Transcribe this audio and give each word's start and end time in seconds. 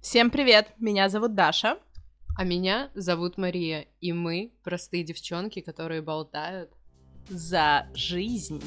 Всем 0.00 0.30
привет! 0.30 0.72
Меня 0.78 1.08
зовут 1.08 1.34
Даша. 1.34 1.78
А 2.36 2.44
меня 2.44 2.90
зовут 2.94 3.38
Мария, 3.38 3.86
и 4.00 4.12
мы 4.12 4.52
простые 4.62 5.02
девчонки, 5.02 5.60
которые 5.60 6.02
болтают 6.02 6.70
за 7.28 7.88
жизнь. 7.94 8.62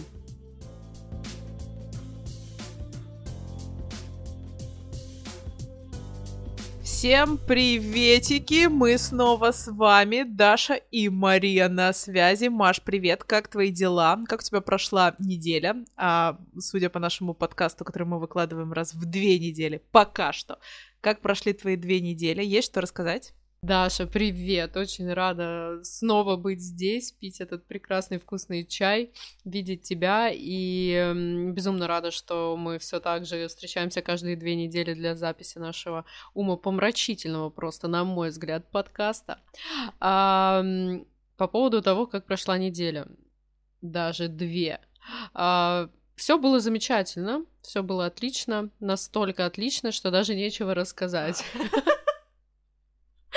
Всем 6.99 7.37
приветики! 7.37 8.67
Мы 8.67 8.97
снова 8.97 9.53
с 9.53 9.71
вами, 9.71 10.23
Даша 10.23 10.73
и 10.73 11.07
Мария 11.07 11.69
на 11.69 11.93
связи. 11.93 12.49
Маш, 12.49 12.81
привет, 12.81 13.23
как 13.23 13.47
твои 13.47 13.71
дела? 13.71 14.19
Как 14.27 14.41
у 14.41 14.43
тебя 14.43 14.59
прошла 14.59 15.15
неделя? 15.17 15.77
А, 15.95 16.37
судя 16.59 16.89
по 16.89 16.99
нашему 16.99 17.33
подкасту, 17.33 17.85
который 17.85 18.03
мы 18.03 18.19
выкладываем 18.19 18.73
раз 18.73 18.93
в 18.93 19.05
две 19.05 19.39
недели, 19.39 19.81
пока 19.93 20.33
что. 20.33 20.59
Как 20.99 21.21
прошли 21.21 21.53
твои 21.53 21.77
две 21.77 22.01
недели? 22.01 22.43
Есть 22.43 22.67
что 22.71 22.81
рассказать? 22.81 23.33
Даша, 23.61 24.07
привет! 24.07 24.77
Очень 24.77 25.11
рада 25.11 25.81
снова 25.83 26.37
быть 26.37 26.61
здесь, 26.61 27.11
пить 27.11 27.41
этот 27.41 27.65
прекрасный 27.67 28.17
вкусный 28.17 28.65
чай, 28.65 29.11
видеть 29.43 29.81
тебя, 29.81 30.29
и 30.31 31.51
безумно 31.51 31.85
рада, 31.85 32.09
что 32.11 32.55
мы 32.57 32.79
все 32.79 33.01
так 33.01 33.25
же 33.25 33.49
встречаемся 33.49 34.01
каждые 34.01 34.37
две 34.37 34.55
недели 34.55 34.93
для 34.93 35.13
записи 35.13 35.57
нашего 35.57 36.05
умопомрачительного 36.33 37.49
просто, 37.49 37.89
на 37.89 38.05
мой 38.05 38.29
взгляд, 38.29 38.71
подкаста. 38.71 39.41
А, 39.99 40.63
по 41.35 41.47
поводу 41.49 41.81
того, 41.81 42.07
как 42.07 42.25
прошла 42.25 42.57
неделя, 42.57 43.07
даже 43.81 44.29
две. 44.29 44.79
А, 45.33 45.89
все 46.15 46.37
было 46.37 46.61
замечательно, 46.61 47.43
все 47.61 47.83
было 47.83 48.05
отлично, 48.05 48.69
настолько 48.79 49.45
отлично, 49.45 49.91
что 49.91 50.11
даже 50.11 50.33
нечего 50.33 50.73
рассказать. 50.73 51.43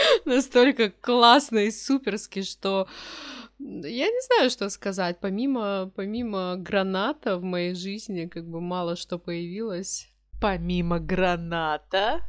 настолько 0.24 0.91
классно 0.91 1.58
и 1.58 1.70
суперски, 1.70 2.42
что 2.42 2.89
я 3.58 4.06
не 4.09 4.20
знаю, 4.27 4.50
что 4.50 4.69
сказать. 4.70 5.19
Помимо, 5.20 5.91
помимо 5.94 6.56
граната 6.56 7.36
в 7.36 7.42
моей 7.42 7.75
жизни, 7.75 8.27
как 8.27 8.47
бы 8.47 8.61
мало 8.61 8.97
что 8.97 9.19
появилось. 9.19 10.09
Помимо 10.41 10.98
граната? 10.98 12.22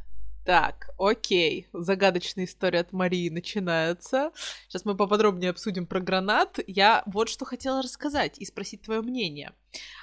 Так, 0.44 0.90
окей, 0.98 1.68
загадочная 1.72 2.44
история 2.44 2.80
от 2.80 2.92
Марии 2.92 3.30
начинается. 3.30 4.30
Сейчас 4.68 4.84
мы 4.84 4.94
поподробнее 4.94 5.50
обсудим 5.50 5.86
про 5.86 6.00
гранат. 6.00 6.60
Я 6.66 7.02
вот 7.06 7.30
что 7.30 7.46
хотела 7.46 7.82
рассказать 7.82 8.38
и 8.38 8.44
спросить 8.44 8.82
твое 8.82 9.00
мнение. 9.00 9.52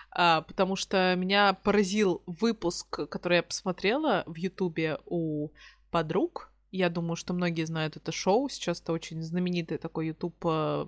А, 0.10 0.42
потому 0.42 0.76
что 0.76 1.16
меня 1.16 1.54
поразил 1.54 2.24
выпуск, 2.26 3.08
который 3.10 3.38
я 3.38 3.44
посмотрела 3.44 4.24
в 4.26 4.36
Ютубе 4.36 4.98
у 5.06 5.50
подруг 5.92 6.51
я 6.72 6.90
думаю, 6.90 7.16
что 7.16 7.34
многие 7.34 7.66
знают 7.66 7.98
это 7.98 8.12
шоу. 8.12 8.50
Сейчас 8.50 8.82
это 8.82 8.94
очень 8.94 9.22
знаменитый 9.22 9.78
такой 9.78 10.08
YouTube 10.08 10.36
э, 10.46 10.88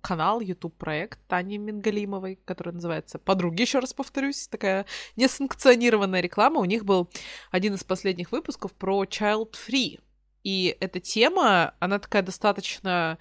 канал, 0.00 0.40
YouTube 0.40 0.74
проект 0.74 1.18
Тани 1.28 1.58
Мингалимовой, 1.58 2.38
который 2.44 2.74
называется 2.74 3.18
«Подруги», 3.18 3.62
еще 3.62 3.78
раз 3.78 3.92
повторюсь, 3.92 4.48
такая 4.48 4.86
несанкционированная 5.16 6.20
реклама. 6.20 6.60
У 6.60 6.64
них 6.64 6.84
был 6.84 7.08
один 7.50 7.74
из 7.74 7.84
последних 7.84 8.32
выпусков 8.32 8.72
про 8.72 9.04
Child 9.04 9.52
Free. 9.52 10.00
И 10.44 10.76
эта 10.78 11.00
тема, 11.00 11.74
она 11.80 11.98
такая 11.98 12.22
достаточно 12.22 13.18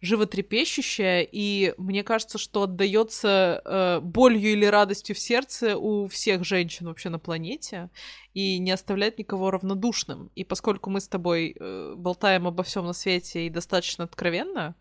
животрепещущая, 0.00 1.26
и 1.30 1.72
мне 1.78 2.02
кажется, 2.02 2.36
что 2.36 2.64
отдается 2.64 3.62
э, 3.64 4.00
болью 4.00 4.52
или 4.52 4.66
радостью 4.66 5.16
в 5.16 5.18
сердце 5.18 5.78
у 5.78 6.08
всех 6.08 6.44
женщин 6.44 6.86
вообще 6.86 7.08
на 7.08 7.18
планете 7.18 7.88
и 8.34 8.58
не 8.58 8.72
оставляет 8.72 9.18
никого 9.18 9.50
равнодушным. 9.50 10.30
И 10.34 10.44
поскольку 10.44 10.90
мы 10.90 11.00
с 11.00 11.08
тобой 11.08 11.56
э, 11.58 11.94
болтаем 11.96 12.46
обо 12.46 12.64
всем 12.64 12.84
на 12.84 12.92
свете 12.92 13.46
и 13.46 13.50
достаточно 13.50 14.04
откровенно, 14.04 14.74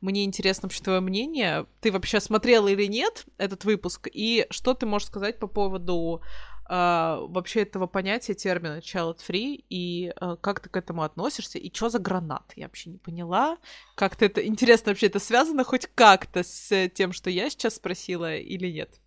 мне 0.00 0.24
интересно 0.24 0.66
вообще 0.66 0.82
твое 0.82 1.00
мнение. 1.00 1.66
Ты 1.80 1.92
вообще 1.92 2.20
смотрела 2.20 2.68
или 2.68 2.86
нет 2.86 3.26
этот 3.36 3.64
выпуск? 3.64 4.08
И 4.10 4.46
что 4.50 4.72
ты 4.72 4.86
можешь 4.86 5.08
сказать 5.08 5.38
по 5.38 5.48
поводу 5.48 6.22
э, 6.70 7.26
вообще 7.28 7.62
этого 7.62 7.86
понятия, 7.86 8.34
термина 8.34 8.78
child 8.78 9.18
free, 9.18 9.64
и 9.68 10.12
э, 10.20 10.36
как 10.40 10.60
ты 10.60 10.68
к 10.68 10.76
этому 10.76 11.02
относишься, 11.02 11.58
и 11.58 11.74
что 11.74 11.88
за 11.88 11.98
гранат? 11.98 12.52
Я 12.56 12.66
вообще 12.66 12.90
не 12.90 12.98
поняла. 12.98 13.58
Как-то 13.96 14.24
это... 14.24 14.46
Интересно, 14.46 14.92
вообще 14.92 15.06
это 15.06 15.18
связано 15.18 15.64
хоть 15.64 15.86
как-то 15.94 16.42
с 16.42 16.88
тем, 16.90 17.12
что 17.12 17.28
я 17.30 17.50
сейчас 17.50 17.76
спросила, 17.76 18.36
или 18.36 18.70
нет? 18.70 19.00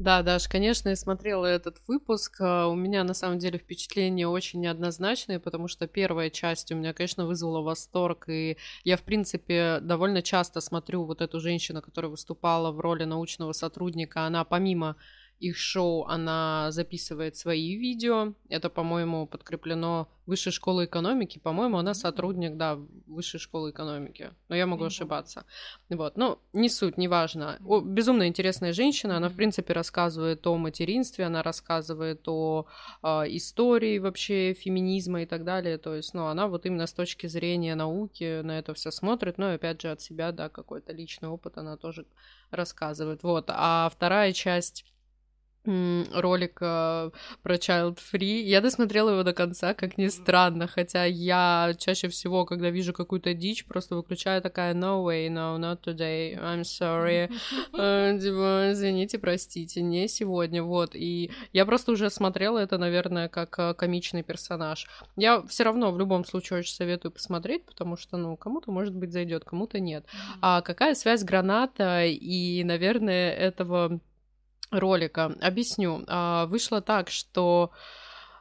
Да, 0.00 0.22
Даш, 0.22 0.48
конечно, 0.48 0.88
я 0.88 0.96
смотрела 0.96 1.46
этот 1.46 1.76
выпуск. 1.86 2.40
А, 2.40 2.66
у 2.66 2.74
меня 2.74 3.04
на 3.04 3.14
самом 3.14 3.38
деле 3.38 3.58
впечатления 3.58 4.26
очень 4.26 4.60
неоднозначные, 4.60 5.38
потому 5.38 5.68
что 5.68 5.86
первая 5.86 6.30
часть 6.30 6.72
у 6.72 6.74
меня, 6.74 6.92
конечно, 6.92 7.26
вызвала 7.26 7.60
восторг, 7.62 8.28
и 8.28 8.56
я, 8.82 8.96
в 8.96 9.02
принципе, 9.02 9.78
довольно 9.80 10.20
часто 10.20 10.60
смотрю 10.60 11.04
вот 11.04 11.20
эту 11.20 11.38
женщину, 11.38 11.80
которая 11.80 12.10
выступала 12.10 12.72
в 12.72 12.80
роли 12.80 13.04
научного 13.04 13.52
сотрудника. 13.52 14.22
Она 14.26 14.44
помимо 14.44 14.96
их 15.44 15.56
шоу, 15.56 16.04
она 16.06 16.70
записывает 16.70 17.36
свои 17.36 17.76
видео. 17.76 18.34
Это, 18.48 18.70
по-моему, 18.70 19.26
подкреплено 19.26 20.08
Высшей 20.26 20.52
школы 20.52 20.86
экономики. 20.86 21.38
По-моему, 21.38 21.76
она 21.76 21.92
сотрудник, 21.92 22.56
да, 22.56 22.78
Высшей 23.06 23.38
школы 23.38 23.70
экономики. 23.70 24.30
Но 24.48 24.56
я 24.56 24.66
могу 24.66 24.84
ошибаться. 24.84 25.44
Вот, 25.90 26.16
ну, 26.16 26.38
не 26.54 26.70
суть, 26.70 26.96
не 26.96 27.08
важно. 27.08 27.58
О, 27.66 27.80
безумно 27.80 28.26
интересная 28.26 28.72
женщина. 28.72 29.18
Она, 29.18 29.28
в 29.28 29.36
принципе, 29.36 29.74
рассказывает 29.74 30.46
о 30.46 30.56
материнстве, 30.56 31.26
она 31.26 31.42
рассказывает 31.42 32.26
о 32.26 32.66
э, 33.02 33.08
истории 33.36 33.98
вообще 33.98 34.54
феминизма 34.54 35.22
и 35.22 35.26
так 35.26 35.44
далее. 35.44 35.76
То 35.76 35.94
есть, 35.94 36.14
ну, 36.14 36.26
она 36.26 36.46
вот 36.46 36.64
именно 36.64 36.86
с 36.86 36.94
точки 36.94 37.26
зрения 37.26 37.74
науки 37.74 38.40
на 38.40 38.58
это 38.58 38.72
все 38.72 38.90
смотрит. 38.90 39.36
Но, 39.36 39.52
опять 39.52 39.82
же, 39.82 39.90
от 39.90 40.00
себя, 40.00 40.32
да, 40.32 40.48
какой-то 40.48 40.94
личный 40.94 41.28
опыт 41.28 41.58
она 41.58 41.76
тоже 41.76 42.06
рассказывает. 42.50 43.22
Вот. 43.22 43.44
А 43.48 43.90
вторая 43.92 44.32
часть 44.32 44.86
ролик 45.66 46.58
э, 46.60 47.10
про 47.42 47.54
Child 47.54 47.98
Free. 48.12 48.42
Я 48.42 48.60
досмотрела 48.60 49.10
его 49.10 49.22
до 49.22 49.32
конца, 49.32 49.74
как 49.74 49.96
ни 49.96 50.08
странно, 50.08 50.66
хотя 50.66 51.04
я 51.04 51.74
чаще 51.78 52.08
всего, 52.08 52.44
когда 52.44 52.70
вижу 52.70 52.92
какую-то 52.92 53.32
дичь, 53.34 53.64
просто 53.64 53.96
выключаю 53.96 54.42
такая 54.42 54.74
no 54.74 55.04
way, 55.04 55.28
no, 55.28 55.58
not 55.58 55.82
today, 55.82 56.38
I'm 56.38 56.62
sorry, 56.62 57.30
э, 57.78 58.18
типа, 58.20 58.72
извините, 58.72 59.18
простите, 59.18 59.80
не 59.82 60.06
сегодня, 60.08 60.62
вот. 60.62 60.90
И 60.94 61.30
я 61.52 61.64
просто 61.64 61.92
уже 61.92 62.10
смотрела 62.10 62.58
это, 62.58 62.76
наверное, 62.76 63.28
как 63.28 63.58
э, 63.58 63.74
комичный 63.74 64.22
персонаж. 64.22 64.86
Я 65.16 65.42
все 65.46 65.64
равно 65.64 65.92
в 65.92 65.98
любом 65.98 66.24
случае 66.24 66.58
очень 66.58 66.74
советую 66.74 67.12
посмотреть, 67.12 67.64
потому 67.64 67.96
что, 67.96 68.16
ну, 68.16 68.36
кому-то, 68.36 68.70
может 68.70 68.94
быть, 68.94 69.12
зайдет, 69.12 69.44
кому-то 69.44 69.80
нет. 69.80 70.04
А 70.42 70.60
какая 70.60 70.94
связь 70.94 71.24
граната 71.24 72.04
и, 72.04 72.62
наверное, 72.64 73.32
этого 73.32 74.00
ролика. 74.70 75.34
Объясню. 75.40 76.04
А, 76.06 76.46
вышло 76.46 76.80
так, 76.80 77.10
что 77.10 77.70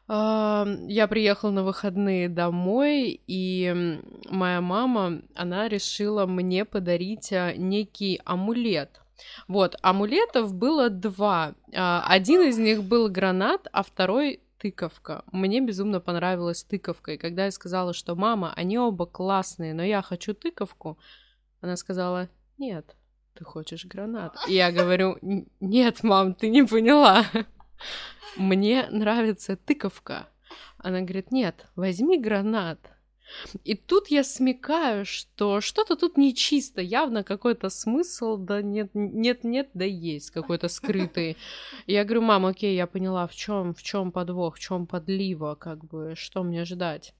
а, 0.07 0.65
я 0.87 1.07
приехала 1.07 1.51
на 1.51 1.63
выходные 1.63 2.29
домой, 2.29 3.21
и 3.27 3.99
моя 4.29 4.61
мама, 4.61 5.21
она 5.35 5.67
решила 5.67 6.25
мне 6.25 6.65
подарить 6.65 7.31
а, 7.31 7.53
некий 7.53 8.21
амулет. 8.25 9.01
Вот, 9.47 9.77
амулетов 9.81 10.53
было 10.53 10.89
два. 10.89 11.53
Один 11.71 12.41
из 12.41 12.57
них 12.57 12.83
был 12.83 13.09
гранат, 13.09 13.67
а 13.71 13.83
второй 13.83 14.41
тыковка. 14.57 15.23
Мне 15.31 15.61
безумно 15.61 15.99
понравилась 15.99 16.63
тыковка. 16.63 17.13
И 17.13 17.17
когда 17.17 17.45
я 17.45 17.51
сказала, 17.51 17.93
что 17.93 18.15
мама, 18.15 18.53
они 18.55 18.77
оба 18.77 19.05
классные, 19.05 19.73
но 19.73 19.83
я 19.83 20.01
хочу 20.01 20.33
тыковку, 20.33 20.97
она 21.61 21.77
сказала, 21.77 22.27
нет, 22.57 22.95
ты 23.33 23.43
хочешь 23.43 23.85
гранат? 23.85 24.35
И 24.47 24.53
я 24.53 24.71
говорю, 24.71 25.17
нет, 25.59 26.03
мам, 26.03 26.33
ты 26.33 26.49
не 26.49 26.63
поняла. 26.63 27.25
Мне 28.37 28.87
нравится 28.89 29.55
тыковка. 29.55 30.27
Она 30.77 31.01
говорит, 31.01 31.31
нет, 31.31 31.67
возьми 31.75 32.19
гранат. 32.19 32.79
И 33.63 33.75
тут 33.75 34.09
я 34.09 34.23
смекаю, 34.23 35.05
что 35.05 35.61
что-то 35.61 35.95
тут 35.95 36.17
нечисто, 36.17 36.81
явно 36.81 37.23
какой-то 37.23 37.69
смысл, 37.69 38.37
да 38.37 38.61
нет, 38.61 38.91
нет, 38.93 39.43
нет, 39.43 39.69
да 39.73 39.85
есть 39.85 40.31
какой-то 40.31 40.67
скрытый. 40.67 41.37
Я 41.87 42.03
говорю, 42.03 42.21
мам, 42.21 42.45
окей, 42.45 42.75
я 42.75 42.85
поняла, 42.85 43.27
в 43.27 43.33
чем, 43.33 43.73
в 43.73 43.81
чем 43.81 44.11
подвох, 44.11 44.57
в 44.57 44.59
чем 44.59 44.85
подлива, 44.85 45.55
как 45.55 45.83
бы, 45.85 46.13
что 46.15 46.43
мне 46.43 46.65
ждать. 46.65 47.13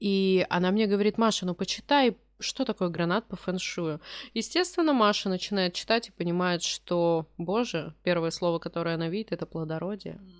И 0.00 0.46
она 0.48 0.70
мне 0.70 0.86
говорит, 0.86 1.18
Маша, 1.18 1.46
ну 1.46 1.54
почитай 1.54 2.16
что 2.40 2.64
такое 2.64 2.88
гранат 2.88 3.26
по 3.26 3.36
фэншую. 3.36 4.00
Естественно, 4.34 4.92
Маша 4.92 5.28
начинает 5.28 5.74
читать 5.74 6.08
и 6.08 6.12
понимает, 6.12 6.62
что, 6.62 7.26
боже, 7.36 7.94
первое 8.02 8.30
слово, 8.30 8.58
которое 8.58 8.94
она 8.94 9.08
видит, 9.08 9.32
это 9.32 9.46
плодородие. 9.46 10.14
Mm. 10.14 10.30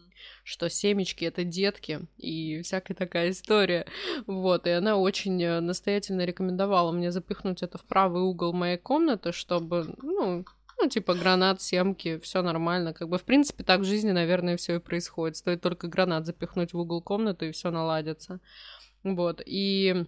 Что 0.45 0.69
семечки 0.69 1.25
это 1.25 1.45
детки 1.45 2.01
и 2.17 2.63
всякая 2.63 2.95
такая 2.95 3.31
история. 3.31 3.87
Вот, 4.27 4.67
и 4.67 4.71
она 4.71 4.97
очень 4.97 5.41
э, 5.43 5.61
настоятельно 5.61 6.25
рекомендовала 6.25 6.91
мне 6.93 7.13
запихнуть 7.13 7.63
это 7.63 7.79
в 7.79 7.85
правый 7.85 8.23
угол 8.23 8.53
моей 8.53 8.79
комнаты, 8.79 9.33
чтобы, 9.33 9.95
ну, 10.03 10.45
Ну, 10.81 10.89
типа 10.89 11.15
гранат, 11.15 11.61
семки, 11.61 12.19
все 12.19 12.41
нормально. 12.43 12.95
Как 12.95 13.09
бы, 13.09 13.19
в 13.19 13.25
принципе, 13.25 13.65
так 13.65 13.81
в 13.81 13.85
жизни, 13.85 14.13
наверное, 14.13 14.57
все 14.57 14.77
и 14.77 14.79
происходит. 14.81 15.37
Стоит 15.37 15.61
только 15.61 15.89
гранат 15.89 16.25
запихнуть 16.25 16.73
в 16.73 16.79
угол 16.79 17.03
комнаты, 17.03 17.49
и 17.49 17.53
все 17.53 17.71
наладится. 17.71 18.39
Вот. 19.03 19.43
И 19.45 20.05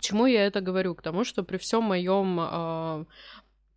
чему 0.00 0.26
я 0.26 0.46
это 0.46 0.60
говорю? 0.60 0.94
К 0.94 1.02
тому, 1.02 1.24
что 1.24 1.42
при 1.42 1.56
всем 1.56 1.84
моем 1.84 2.38
э, 2.40 3.04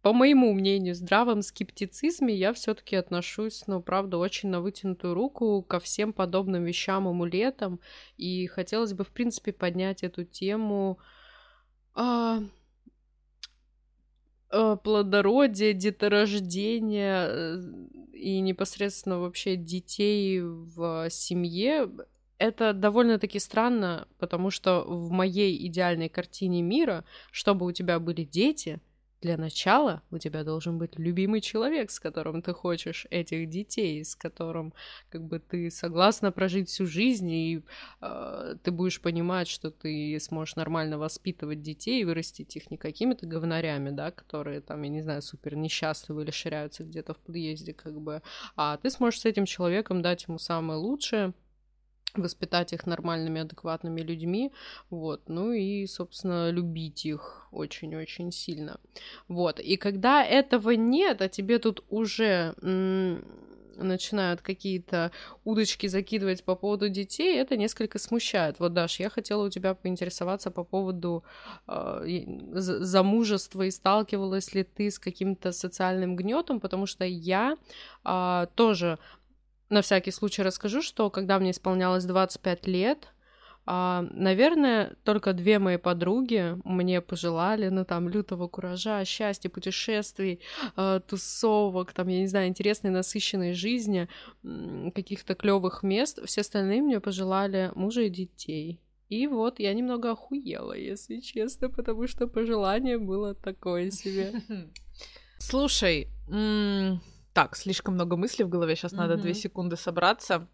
по 0.02 0.14
моему 0.14 0.52
мнению, 0.54 0.96
здравом 0.96 1.44
скептицизме 1.44 2.34
я 2.36 2.54
все-таки 2.54 2.96
отношусь, 2.96 3.64
ну, 3.68 3.82
правда, 3.84 4.18
очень 4.18 4.50
на 4.50 4.60
вытянутую 4.60 5.14
руку 5.14 5.62
ко 5.62 5.80
всем 5.80 6.12
подобным 6.12 6.64
вещам, 6.64 7.08
амулетам. 7.08 7.80
И 8.18 8.48
хотелось 8.48 8.94
бы, 8.94 9.04
в 9.04 9.10
принципе, 9.10 9.54
поднять 9.54 10.04
эту 10.04 10.24
тему 10.24 10.98
а, 11.94 12.40
а, 14.50 14.76
плодородия, 14.78 15.74
деторождения 15.74 17.28
э, 17.28 17.62
и 18.14 18.40
непосредственно 18.40 19.20
вообще 19.20 19.56
детей 19.56 20.42
в 20.42 21.10
семье. 21.12 21.88
Это 22.42 22.74
довольно-таки 22.74 23.38
странно, 23.38 24.08
потому 24.18 24.50
что 24.50 24.84
в 24.84 25.12
моей 25.12 25.68
идеальной 25.68 26.10
картине 26.10 26.64
мира, 26.64 27.06
чтобы 27.32 27.68
у 27.68 27.72
тебя 27.72 28.00
были 28.00 28.24
дети— 28.24 28.80
для 29.22 29.38
начала 29.38 30.02
у 30.10 30.18
тебя 30.18 30.44
должен 30.44 30.78
быть 30.78 30.98
любимый 30.98 31.42
человек, 31.42 31.92
с 31.92 32.00
которым 32.00 32.42
ты 32.42 32.54
хочешь 32.54 33.06
этих 33.12 33.50
детей, 33.50 34.04
с 34.04 34.16
которым 34.16 34.74
как 35.10 35.24
бы 35.24 35.40
ты 35.40 35.70
согласна 35.70 36.32
прожить 36.32 36.70
всю 36.70 36.88
жизнь, 36.88 37.30
и 37.30 37.64
э, 38.02 38.56
ты 38.64 38.72
будешь 38.72 39.00
понимать, 39.00 39.48
что 39.48 39.70
ты 39.70 40.18
сможешь 40.20 40.56
нормально 40.56 40.98
воспитывать 40.98 41.62
детей 41.62 42.02
и 42.02 42.06
вырастить 42.06 42.56
их 42.56 42.72
не 42.72 42.78
какими-то 42.78 43.28
говнарями, 43.28 43.92
да, 43.92 44.12
которые 44.12 44.62
там, 44.62 44.82
я 44.82 44.90
не 44.90 45.02
знаю, 45.02 45.22
супер 45.22 45.56
несчастливы 45.56 46.24
или 46.24 46.32
ширяются 46.32 46.84
где-то 46.84 47.14
в 47.14 47.20
подъезде, 47.20 47.74
как 47.74 48.02
бы, 48.02 48.24
а 48.56 48.78
ты 48.78 48.90
сможешь 48.90 49.22
с 49.22 49.26
этим 49.26 49.46
человеком 49.46 50.02
дать 50.02 50.24
ему 50.28 50.40
самое 50.40 50.80
лучшее, 50.80 51.34
воспитать 52.16 52.74
их 52.74 52.86
нормальными, 52.86 53.42
адекватными 53.42 54.02
людьми, 54.02 54.52
вот, 54.90 55.28
ну 55.28 55.52
и, 55.52 55.86
собственно, 55.88 56.50
любить 56.52 57.06
их 57.06 57.48
очень-очень 57.52 58.32
сильно, 58.32 58.80
вот, 59.28 59.60
и 59.60 59.78
когда 59.78 60.24
этого 60.24 60.72
нет, 60.72 61.22
а 61.22 61.30
тебе 61.30 61.60
тут 61.60 61.84
уже 61.90 62.56
начинают 63.78 64.42
какие-то 64.42 65.12
удочки 65.44 65.88
закидывать 65.88 66.44
по 66.44 66.56
поводу 66.56 66.90
детей, 66.90 67.40
это 67.40 67.58
несколько 67.58 68.00
смущает. 68.00 68.60
Вот, 68.60 68.74
Даш, 68.74 69.00
я 69.00 69.10
хотела 69.10 69.46
у 69.46 69.50
тебя 69.50 69.74
поинтересоваться 69.74 70.52
по 70.52 70.64
поводу 70.64 71.24
э, 71.68 72.24
замужества 72.54 73.64
и 73.64 73.72
сталкивалась 73.72 74.54
ли 74.54 74.64
ты 74.64 74.92
с 74.92 75.00
каким-то 75.00 75.52
социальным 75.52 76.16
гнетом, 76.16 76.60
потому 76.60 76.86
что 76.86 77.06
я 77.06 77.58
э, 78.06 78.48
тоже 78.56 79.00
на 79.72 79.82
всякий 79.82 80.12
случай 80.12 80.44
расскажу, 80.44 80.82
что 80.82 81.10
когда 81.10 81.40
мне 81.40 81.52
исполнялось 81.52 82.06
25 82.06 82.68
лет, 82.68 83.08
а, 83.66 84.08
наверное, 84.12 84.96
только 85.04 85.34
две 85.34 85.60
мои 85.60 85.78
подруги 85.78 86.58
мне 86.64 87.00
пожелали, 87.00 87.70
ну, 87.70 87.86
там, 87.86 88.10
лютого 88.10 88.48
куража, 88.48 89.06
счастья, 89.06 89.50
путешествий, 89.50 90.40
а, 90.76 91.00
тусовок, 91.00 91.94
там, 91.94 92.08
я 92.08 92.20
не 92.20 92.28
знаю, 92.28 92.48
интересной, 92.48 92.90
насыщенной 92.90 93.54
жизни, 93.54 94.08
каких-то 94.94 95.36
клевых 95.36 95.84
мест. 95.84 96.20
Все 96.26 96.42
остальные 96.42 96.82
мне 96.82 97.00
пожелали 97.00 97.72
мужа 97.76 98.02
и 98.02 98.10
детей. 98.10 98.80
И 99.10 99.28
вот 99.28 99.60
я 99.60 99.74
немного 99.74 100.12
охуела, 100.12 100.74
если 100.74 101.20
честно, 101.20 101.70
потому 101.70 102.08
что 102.08 102.28
пожелание 102.28 102.98
было 102.98 103.36
такое 103.36 103.92
себе. 103.92 104.34
Слушай, 105.38 106.08
так, 107.34 107.56
слишком 107.56 107.96
много 107.96 108.18
мыслей 108.18 108.46
в 108.46 108.50
голове, 108.50 108.76
сейчас 108.76 108.94
mm-hmm. 108.94 108.98
надо 108.98 109.18
две 109.18 109.34
секунды 109.34 109.78
собраться. 109.78 110.48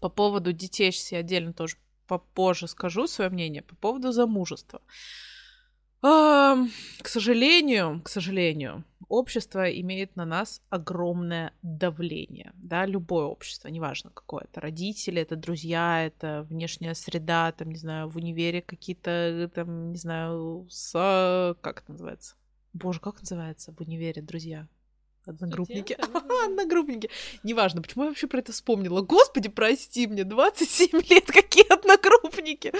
По 0.00 0.08
поводу 0.08 0.52
детей 0.52 0.92
сейчас 0.92 1.12
я 1.12 1.18
отдельно 1.18 1.52
тоже 1.52 1.76
попозже 2.06 2.68
скажу 2.68 3.06
свое 3.06 3.30
мнение. 3.30 3.62
По 3.62 3.76
поводу 3.76 4.12
замужества. 4.12 4.80
А, 6.00 6.56
к 7.02 7.08
сожалению, 7.08 8.00
к 8.04 8.08
сожалению, 8.08 8.84
общество 9.08 9.68
имеет 9.68 10.14
на 10.14 10.24
нас 10.24 10.62
огромное 10.70 11.52
давление, 11.62 12.52
да, 12.54 12.86
любое 12.86 13.24
общество, 13.24 13.66
неважно 13.66 14.10
какое, 14.10 14.44
это 14.44 14.60
родители, 14.60 15.20
это 15.20 15.34
друзья, 15.34 16.06
это 16.06 16.46
внешняя 16.48 16.94
среда, 16.94 17.50
там, 17.50 17.70
не 17.70 17.78
знаю, 17.78 18.08
в 18.08 18.16
универе 18.16 18.62
какие-то, 18.62 19.50
там, 19.52 19.90
не 19.90 19.98
знаю, 19.98 20.68
с... 20.70 21.56
как 21.60 21.82
это 21.82 21.92
называется? 21.92 22.36
Боже, 22.72 23.00
как 23.00 23.20
называется 23.20 23.72
в 23.72 23.80
универе, 23.80 24.22
друзья? 24.22 24.68
Одногруппники. 25.28 25.96
Одногруппники. 26.46 27.10
Неважно, 27.42 27.82
почему 27.82 28.04
я 28.04 28.08
вообще 28.08 28.26
про 28.26 28.38
это 28.38 28.52
вспомнила. 28.52 29.02
Господи, 29.02 29.50
прости 29.50 30.06
мне, 30.06 30.24
27 30.24 31.00
лет, 31.10 31.26
какие 31.26 31.70
одногруппники. 31.70 32.72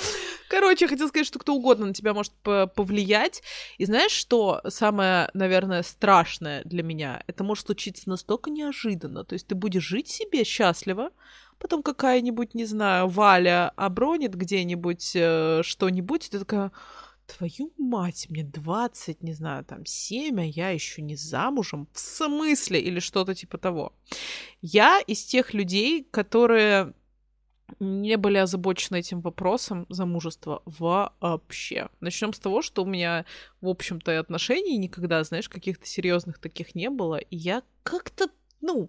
Короче, 0.49 0.87
я 0.87 0.89
хотела 0.89 1.09
сказать, 1.09 1.27
что 1.27 1.39
кто 1.39 1.55
угодно 1.55 1.87
на 1.87 1.95
тебя 1.95 2.15
может 2.15 2.33
повлиять. 2.43 3.43
И 3.77 3.85
знаешь, 3.85 4.13
что 4.13 4.63
самое, 4.67 5.31
наверное, 5.35 5.83
страшное 5.83 6.63
для 6.65 6.83
меня? 6.83 7.23
Это 7.27 7.45
может 7.45 7.67
случиться 7.67 8.09
настолько 8.09 8.51
неожиданно. 8.51 9.25
То 9.25 9.35
есть 9.35 9.47
ты 9.47 9.55
будешь 9.55 9.85
жить 9.85 10.09
себе 10.09 10.45
счастливо, 10.45 11.11
потом 11.59 11.83
какая-нибудь, 11.83 12.55
не 12.55 12.65
знаю, 12.65 13.09
Валя 13.09 13.71
обронит 13.77 14.35
где-нибудь 14.35 15.13
э, 15.15 15.61
что-нибудь, 15.63 16.27
и 16.27 16.31
ты 16.31 16.39
такая 16.39 16.73
твою 17.37 17.73
мать, 17.79 18.27
мне 18.31 18.43
20, 18.43 19.23
не 19.23 19.35
знаю, 19.35 19.65
там, 19.65 19.85
7, 19.85 20.41
а 20.41 20.45
я 20.45 20.71
еще 20.71 21.03
не 21.03 21.17
замужем. 21.17 21.89
В 21.93 21.99
смысле? 21.99 22.81
Или 22.81 23.01
что-то 23.01 23.35
типа 23.35 23.59
того. 23.59 23.93
Я 24.63 25.01
из 25.01 25.25
тех 25.25 25.55
людей, 25.55 26.05
которые 26.11 26.95
не 27.81 28.17
были 28.17 28.39
озабочены 28.39 29.01
этим 29.01 29.21
вопросом 29.21 29.87
замужества 29.91 30.63
вообще. 30.65 31.89
Начнем 32.01 32.33
с 32.33 32.39
того, 32.39 32.63
что 32.63 32.83
у 32.83 32.87
меня, 32.87 33.27
в 33.61 33.69
общем-то, 33.69 34.19
отношений 34.19 34.79
никогда, 34.79 35.23
знаешь, 35.25 35.49
каких-то 35.49 35.87
серьезных 35.87 36.39
таких 36.39 36.75
не 36.75 36.89
было. 36.89 37.17
И 37.17 37.37
я 37.37 37.63
как-то, 37.83 38.29
ну, 38.61 38.89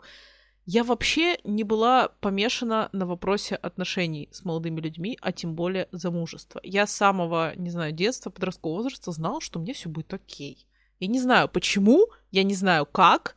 я 0.65 0.83
вообще 0.83 1.39
не 1.44 1.63
была 1.63 2.09
помешана 2.19 2.89
на 2.91 3.06
вопросе 3.06 3.56
отношений 3.56 4.29
с 4.31 4.44
молодыми 4.45 4.81
людьми, 4.81 5.17
а 5.21 5.31
тем 5.31 5.56
более 5.56 5.88
замужества. 5.91 6.59
Я 6.63 6.85
с 6.85 6.91
самого, 6.91 7.56
не 7.56 7.69
знаю, 7.69 7.91
детства, 7.91 8.29
подросткового 8.29 8.83
возраста 8.83 9.11
знала, 9.11 9.41
что 9.41 9.59
мне 9.59 9.73
все 9.73 9.89
будет 9.89 10.13
окей. 10.13 10.67
Я 11.00 11.07
не 11.07 11.19
знаю 11.19 11.50
почему, 11.50 12.07
я 12.31 12.44
не 12.44 12.53
знаю 12.56 12.85
как, 12.85 13.35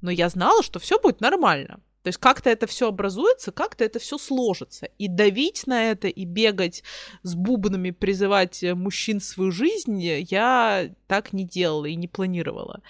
но 0.00 0.10
я 0.10 0.28
знала, 0.28 0.62
что 0.62 0.78
все 0.78 0.98
будет 0.98 1.20
нормально. 1.20 1.80
То 2.02 2.08
есть 2.08 2.18
как-то 2.18 2.50
это 2.50 2.66
все 2.66 2.88
образуется, 2.88 3.50
как-то 3.50 3.82
это 3.82 3.98
все 3.98 4.18
сложится. 4.18 4.88
И 4.98 5.08
давить 5.08 5.66
на 5.66 5.90
это, 5.90 6.06
и 6.06 6.26
бегать 6.26 6.82
с 7.22 7.34
бубнами, 7.34 7.92
призывать 7.92 8.62
мужчин 8.62 9.20
в 9.20 9.24
свою 9.24 9.50
жизнь 9.50 9.98
я 10.02 10.90
так 11.06 11.32
не 11.32 11.44
делала 11.44 11.86
и 11.86 11.94
не 11.94 12.06
планировала. 12.06 12.82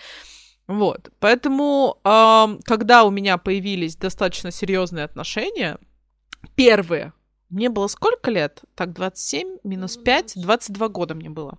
Вот. 0.67 1.11
Поэтому, 1.21 2.01
э, 2.05 2.59
когда 2.65 3.05
у 3.05 3.11
меня 3.11 3.39
появились 3.39 3.97
достаточно 3.97 4.51
серьезные 4.51 5.05
отношения, 5.05 5.79
первые, 6.55 7.13
мне 7.51 7.69
было 7.69 7.87
сколько 7.87 8.31
лет? 8.31 8.63
Так, 8.75 8.93
27 8.93 9.59
минус 9.63 9.97
5, 9.97 10.35
22 10.37 10.89
года 10.89 11.15
мне 11.15 11.31
было. 11.31 11.59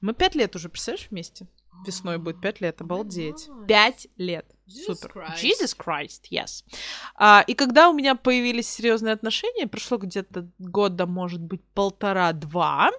Мы 0.00 0.14
5 0.14 0.34
лет 0.34 0.54
уже, 0.54 0.68
представляешь, 0.68 1.08
вместе? 1.10 1.46
Весной 1.86 2.18
будет 2.18 2.40
5 2.40 2.60
лет, 2.60 2.80
обалдеть. 2.80 3.48
5 3.66 4.06
лет. 4.16 4.46
Супер. 4.66 5.10
Christ. 5.10 5.42
Jesus 5.42 5.76
Christ, 5.76 6.20
yes. 6.30 6.64
А, 7.16 7.44
и 7.46 7.54
когда 7.54 7.90
у 7.90 7.92
меня 7.92 8.14
появились 8.14 8.68
серьезные 8.68 9.14
отношения, 9.14 9.66
прошло 9.66 9.98
где-то 9.98 10.48
года, 10.58 11.06
может 11.06 11.40
быть, 11.40 11.62
полтора-два, 11.74 12.90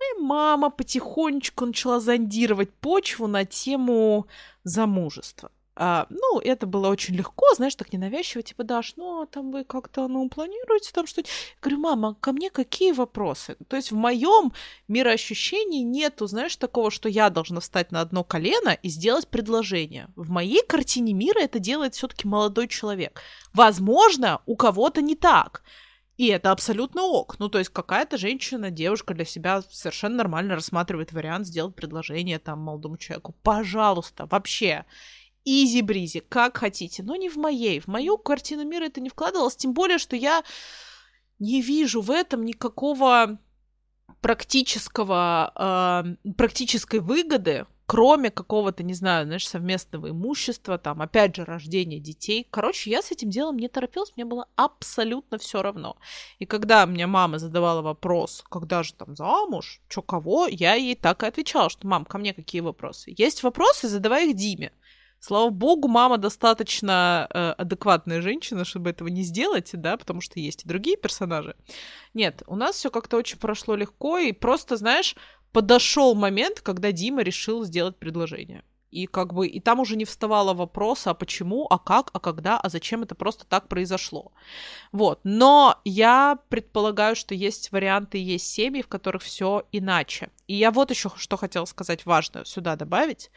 и 0.00 0.20
мама 0.20 0.70
потихонечку 0.70 1.66
начала 1.66 2.00
зондировать 2.00 2.72
почву 2.74 3.26
на 3.26 3.44
тему 3.44 4.26
замужества. 4.64 5.50
А, 5.76 6.06
ну, 6.08 6.38
это 6.38 6.66
было 6.66 6.88
очень 6.88 7.16
легко, 7.16 7.46
знаешь, 7.56 7.74
так 7.74 7.92
ненавязчиво, 7.92 8.42
типа, 8.42 8.62
Даш, 8.62 8.94
ну, 8.96 9.22
а 9.22 9.26
там 9.26 9.50
вы 9.50 9.64
как-то, 9.64 10.06
ну, 10.06 10.28
планируете 10.28 10.92
там 10.92 11.06
что-то? 11.06 11.28
говорю, 11.60 11.80
мама, 11.80 12.16
ко 12.20 12.32
мне 12.32 12.48
какие 12.50 12.92
вопросы? 12.92 13.56
То 13.66 13.74
есть 13.74 13.90
в 13.90 13.96
моем 13.96 14.52
мироощущении 14.86 15.82
нету, 15.82 16.26
знаешь, 16.26 16.54
такого, 16.56 16.92
что 16.92 17.08
я 17.08 17.28
должна 17.28 17.58
встать 17.58 17.90
на 17.90 18.00
одно 18.00 18.22
колено 18.22 18.70
и 18.70 18.88
сделать 18.88 19.26
предложение. 19.26 20.08
В 20.14 20.30
моей 20.30 20.64
картине 20.64 21.12
мира 21.12 21.40
это 21.40 21.58
делает 21.58 21.94
все-таки 21.94 22.28
молодой 22.28 22.68
человек. 22.68 23.20
Возможно, 23.52 24.42
у 24.46 24.54
кого-то 24.54 25.02
не 25.02 25.16
так. 25.16 25.64
И 26.16 26.28
это 26.28 26.52
абсолютно 26.52 27.02
ок. 27.02 27.38
Ну, 27.40 27.48
то 27.48 27.58
есть 27.58 27.70
какая-то 27.70 28.18
женщина, 28.18 28.70
девушка 28.70 29.14
для 29.14 29.24
себя 29.24 29.62
совершенно 29.70 30.16
нормально 30.16 30.54
рассматривает 30.54 31.12
вариант 31.12 31.46
сделать 31.46 31.74
предложение 31.74 32.38
там 32.38 32.60
молодому 32.60 32.96
человеку. 32.96 33.34
Пожалуйста, 33.42 34.26
вообще. 34.26 34.84
Изи-бризи, 35.46 36.20
как 36.20 36.56
хотите, 36.56 37.02
но 37.02 37.16
не 37.16 37.28
в 37.28 37.36
моей. 37.36 37.80
В 37.80 37.86
мою 37.88 38.16
картину 38.16 38.64
мира 38.64 38.84
это 38.84 39.00
не 39.00 39.10
вкладывалось, 39.10 39.56
тем 39.56 39.74
более, 39.74 39.98
что 39.98 40.16
я 40.16 40.42
не 41.38 41.60
вижу 41.60 42.00
в 42.00 42.10
этом 42.10 42.44
никакого 42.44 43.38
практического, 44.22 45.52
э, 46.24 46.32
практической 46.32 47.00
выгоды 47.00 47.66
кроме 47.86 48.30
какого-то, 48.30 48.82
не 48.82 48.94
знаю, 48.94 49.26
знаешь, 49.26 49.48
совместного 49.48 50.10
имущества, 50.10 50.78
там, 50.78 51.02
опять 51.02 51.36
же, 51.36 51.44
рождения 51.44 52.00
детей. 52.00 52.46
Короче, 52.50 52.90
я 52.90 53.02
с 53.02 53.10
этим 53.10 53.30
делом 53.30 53.58
не 53.58 53.68
торопилась, 53.68 54.12
мне 54.16 54.24
было 54.24 54.46
абсолютно 54.56 55.38
все 55.38 55.62
равно. 55.62 55.96
И 56.38 56.46
когда 56.46 56.86
мне 56.86 57.06
мама 57.06 57.38
задавала 57.38 57.82
вопрос, 57.82 58.42
когда 58.48 58.82
же 58.82 58.94
там 58.94 59.16
замуж, 59.16 59.80
чё 59.88 60.02
кого, 60.02 60.46
я 60.46 60.74
ей 60.74 60.94
так 60.94 61.22
и 61.22 61.26
отвечала, 61.26 61.70
что, 61.70 61.86
мам, 61.86 62.04
ко 62.04 62.18
мне 62.18 62.32
какие 62.32 62.60
вопросы? 62.60 63.14
Есть 63.16 63.42
вопросы, 63.42 63.88
задавай 63.88 64.30
их 64.30 64.36
Диме. 64.36 64.72
Слава 65.20 65.48
богу, 65.48 65.88
мама 65.88 66.18
достаточно 66.18 67.26
э, 67.32 67.54
адекватная 67.56 68.20
женщина, 68.20 68.66
чтобы 68.66 68.90
этого 68.90 69.08
не 69.08 69.22
сделать, 69.22 69.70
да, 69.72 69.96
потому 69.96 70.20
что 70.20 70.38
есть 70.38 70.64
и 70.64 70.68
другие 70.68 70.98
персонажи. 70.98 71.56
Нет, 72.12 72.42
у 72.46 72.56
нас 72.56 72.76
все 72.76 72.90
как-то 72.90 73.16
очень 73.16 73.38
прошло 73.38 73.74
легко, 73.74 74.18
и 74.18 74.32
просто, 74.32 74.76
знаешь, 74.76 75.16
подошел 75.54 76.16
момент, 76.16 76.60
когда 76.60 76.92
Дима 76.92 77.22
решил 77.22 77.64
сделать 77.64 77.96
предложение. 77.96 78.64
И 78.90 79.06
как 79.06 79.32
бы, 79.32 79.48
и 79.48 79.60
там 79.60 79.80
уже 79.80 79.96
не 79.96 80.04
вставало 80.04 80.52
вопроса, 80.52 81.10
а 81.10 81.14
почему, 81.14 81.66
а 81.68 81.78
как, 81.78 82.10
а 82.12 82.20
когда, 82.20 82.58
а 82.58 82.68
зачем 82.68 83.02
это 83.02 83.14
просто 83.14 83.44
так 83.44 83.68
произошло. 83.68 84.32
Вот. 84.92 85.20
Но 85.24 85.80
я 85.84 86.38
предполагаю, 86.48 87.16
что 87.16 87.34
есть 87.34 87.72
варианты, 87.72 88.18
есть 88.18 88.46
семьи, 88.46 88.82
в 88.82 88.88
которых 88.88 89.22
все 89.22 89.66
иначе. 89.72 90.30
И 90.46 90.54
я 90.54 90.70
вот 90.70 90.90
еще 90.90 91.10
что 91.16 91.36
хотела 91.36 91.64
сказать 91.64 92.06
важное 92.06 92.44
сюда 92.44 92.76
добавить. 92.76 93.30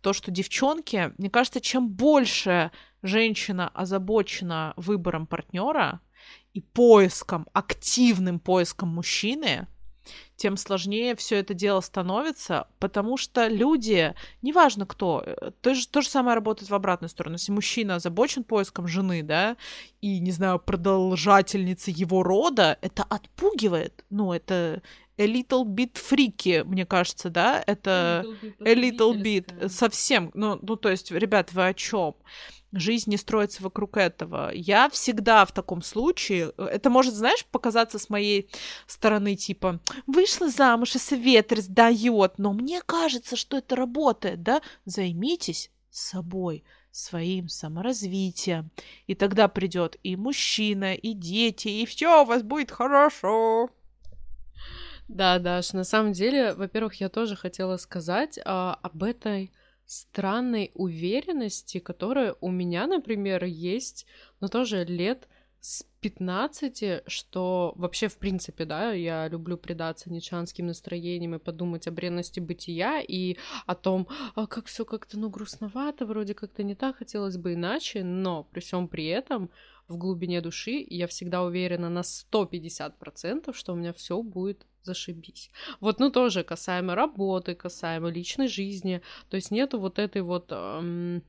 То, 0.00 0.12
что 0.12 0.30
девчонки, 0.30 1.12
мне 1.18 1.30
кажется, 1.30 1.60
чем 1.60 1.88
больше 1.88 2.70
женщина 3.02 3.68
озабочена 3.74 4.72
выбором 4.76 5.26
партнера 5.26 6.00
и 6.52 6.60
поиском, 6.60 7.46
активным 7.52 8.40
поиском 8.40 8.88
мужчины, 8.88 9.68
тем 10.36 10.56
сложнее 10.56 11.16
все 11.16 11.36
это 11.36 11.54
дело 11.54 11.80
становится, 11.80 12.68
потому 12.78 13.16
что 13.16 13.48
люди, 13.48 14.14
неважно 14.42 14.86
кто, 14.86 15.22
э, 15.24 15.50
то 15.60 15.74
же, 15.74 15.88
то 15.88 16.02
же 16.02 16.08
самое 16.08 16.34
работает 16.34 16.70
в 16.70 16.74
обратную 16.74 17.08
сторону. 17.08 17.34
Если 17.36 17.52
мужчина 17.52 17.96
озабочен 17.96 18.44
поиском 18.44 18.86
жены, 18.86 19.22
да, 19.22 19.56
и, 20.00 20.18
не 20.20 20.30
знаю, 20.30 20.58
продолжательницы 20.58 21.90
его 21.90 22.22
рода, 22.22 22.78
это 22.82 23.02
отпугивает. 23.02 24.04
Ну, 24.10 24.32
это 24.32 24.82
a 25.18 25.26
little 25.26 25.64
bit 25.64 25.94
freaky, 25.94 26.64
мне 26.64 26.84
кажется, 26.84 27.30
да, 27.30 27.62
это 27.66 28.24
a 28.60 28.74
little 28.74 29.14
bit, 29.14 29.68
совсем, 29.68 30.30
ну, 30.34 30.58
ну, 30.60 30.76
то 30.76 30.90
есть, 30.90 31.10
ребят, 31.10 31.52
вы 31.52 31.68
о 31.68 31.74
чем? 31.74 32.14
Жизнь 32.80 33.10
не 33.10 33.16
строится 33.16 33.62
вокруг 33.62 33.96
этого. 33.96 34.50
Я 34.52 34.88
всегда 34.90 35.44
в 35.44 35.52
таком 35.52 35.82
случае, 35.82 36.52
это 36.56 36.90
может, 36.90 37.14
знаешь, 37.14 37.44
показаться 37.46 37.98
с 37.98 38.08
моей 38.08 38.48
стороны, 38.86 39.36
типа, 39.36 39.80
вышла 40.06 40.48
замуж, 40.48 40.94
и 40.94 40.98
совет 40.98 41.52
раздает, 41.52 42.38
но 42.38 42.52
мне 42.52 42.80
кажется, 42.84 43.36
что 43.36 43.58
это 43.58 43.76
работает, 43.76 44.42
да? 44.42 44.62
Займитесь 44.84 45.70
собой, 45.90 46.64
своим 46.90 47.48
саморазвитием. 47.48 48.70
И 49.06 49.14
тогда 49.14 49.48
придет 49.48 49.96
и 50.02 50.16
мужчина, 50.16 50.94
и 50.94 51.12
дети, 51.12 51.68
и 51.68 51.86
все 51.86 52.22
у 52.22 52.24
вас 52.24 52.42
будет 52.42 52.70
хорошо. 52.70 53.70
Да, 55.08 55.38
Даш, 55.38 55.72
на 55.72 55.84
самом 55.84 56.12
деле, 56.12 56.54
во-первых, 56.54 56.94
я 56.94 57.08
тоже 57.08 57.36
хотела 57.36 57.76
сказать 57.76 58.40
а, 58.44 58.78
об 58.82 59.04
этой 59.04 59.52
странной 59.86 60.72
уверенности, 60.74 61.78
которая 61.78 62.34
у 62.40 62.50
меня, 62.50 62.86
например, 62.86 63.44
есть, 63.44 64.06
но 64.40 64.48
тоже 64.48 64.84
лет 64.84 65.28
с 65.60 65.84
15, 66.00 67.02
что 67.08 67.72
вообще, 67.76 68.06
в 68.06 68.18
принципе, 68.18 68.64
да, 68.64 68.92
я 68.92 69.26
люблю 69.26 69.56
предаться 69.56 70.12
ничанским 70.12 70.66
настроениям 70.66 71.34
и 71.34 71.40
подумать 71.40 71.88
о 71.88 71.90
бренности 71.90 72.38
бытия 72.38 73.00
и 73.00 73.36
о 73.66 73.74
том, 73.74 74.06
а 74.36 74.46
как 74.46 74.66
все 74.66 74.84
как-то, 74.84 75.18
ну, 75.18 75.28
грустновато, 75.28 76.06
вроде 76.06 76.34
как-то 76.34 76.62
не 76.62 76.76
так, 76.76 76.98
хотелось 76.98 77.36
бы 77.36 77.54
иначе, 77.54 78.04
но 78.04 78.44
при 78.44 78.60
всем 78.60 78.86
при 78.86 79.06
этом 79.06 79.50
в 79.88 79.96
глубине 79.96 80.40
души 80.40 80.84
я 80.88 81.06
всегда 81.06 81.42
уверена 81.42 81.88
на 81.88 82.00
150%, 82.00 83.52
что 83.54 83.72
у 83.72 83.76
меня 83.76 83.92
все 83.92 84.22
будет 84.22 84.66
зашибись. 84.82 85.50
Вот, 85.80 86.00
ну, 86.00 86.10
тоже 86.10 86.44
касаемо 86.44 86.94
работы, 86.94 87.54
касаемо 87.54 88.08
личной 88.08 88.48
жизни. 88.48 89.02
То 89.28 89.36
есть 89.36 89.50
нету 89.50 89.78
вот 89.78 89.98
этой 89.98 90.22
вот 90.22 90.46
эм, 90.50 91.22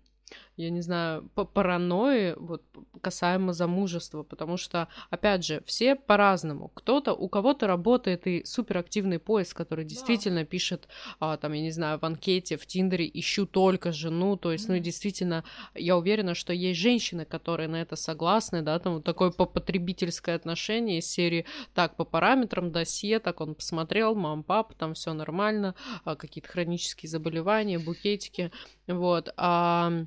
я 0.57 0.71
не 0.71 0.81
знаю, 0.81 1.29
по 1.35 1.45
паранойи 1.45 2.33
вот 2.35 2.63
касаемо 3.01 3.53
замужества, 3.53 4.23
потому 4.23 4.57
что, 4.57 4.87
опять 5.11 5.45
же, 5.45 5.61
все 5.65 5.95
по-разному. 5.95 6.69
Кто-то, 6.73 7.13
у 7.13 7.29
кого-то 7.29 7.67
работает 7.67 8.25
и 8.25 8.43
суперактивный 8.43 9.19
поиск, 9.19 9.55
который 9.55 9.85
действительно 9.85 10.39
да. 10.41 10.45
пишет, 10.45 10.87
а, 11.19 11.37
там, 11.37 11.53
я 11.53 11.61
не 11.61 11.69
знаю, 11.69 11.99
в 11.99 12.03
анкете, 12.03 12.57
в 12.57 12.65
Тиндере, 12.65 13.09
ищу 13.13 13.45
только 13.45 13.91
жену, 13.91 14.35
то 14.35 14.51
есть, 14.51 14.65
mm 14.65 14.67
ну, 14.67 14.79
действительно, 14.79 15.43
я 15.75 15.95
уверена, 15.95 16.33
что 16.33 16.51
есть 16.53 16.79
женщины, 16.79 17.23
которые 17.23 17.69
на 17.69 17.77
это 17.77 17.95
согласны, 17.95 18.61
да, 18.63 18.79
там, 18.79 18.95
вот 18.95 19.03
такое 19.03 19.31
по 19.31 19.45
потребительское 19.45 20.35
отношение 20.35 20.99
из 20.99 21.09
серии, 21.09 21.45
так, 21.73 21.95
по 21.95 22.03
параметрам 22.03 22.71
досье, 22.71 23.19
так 23.19 23.41
он 23.41 23.55
посмотрел, 23.55 24.15
мам, 24.15 24.43
пап, 24.43 24.73
там 24.73 24.95
все 24.95 25.13
нормально, 25.13 25.75
а, 26.03 26.15
какие-то 26.15 26.49
хронические 26.49 27.09
заболевания, 27.09 27.79
букетики, 27.79 28.51
вот, 28.87 29.31
а 29.37 30.05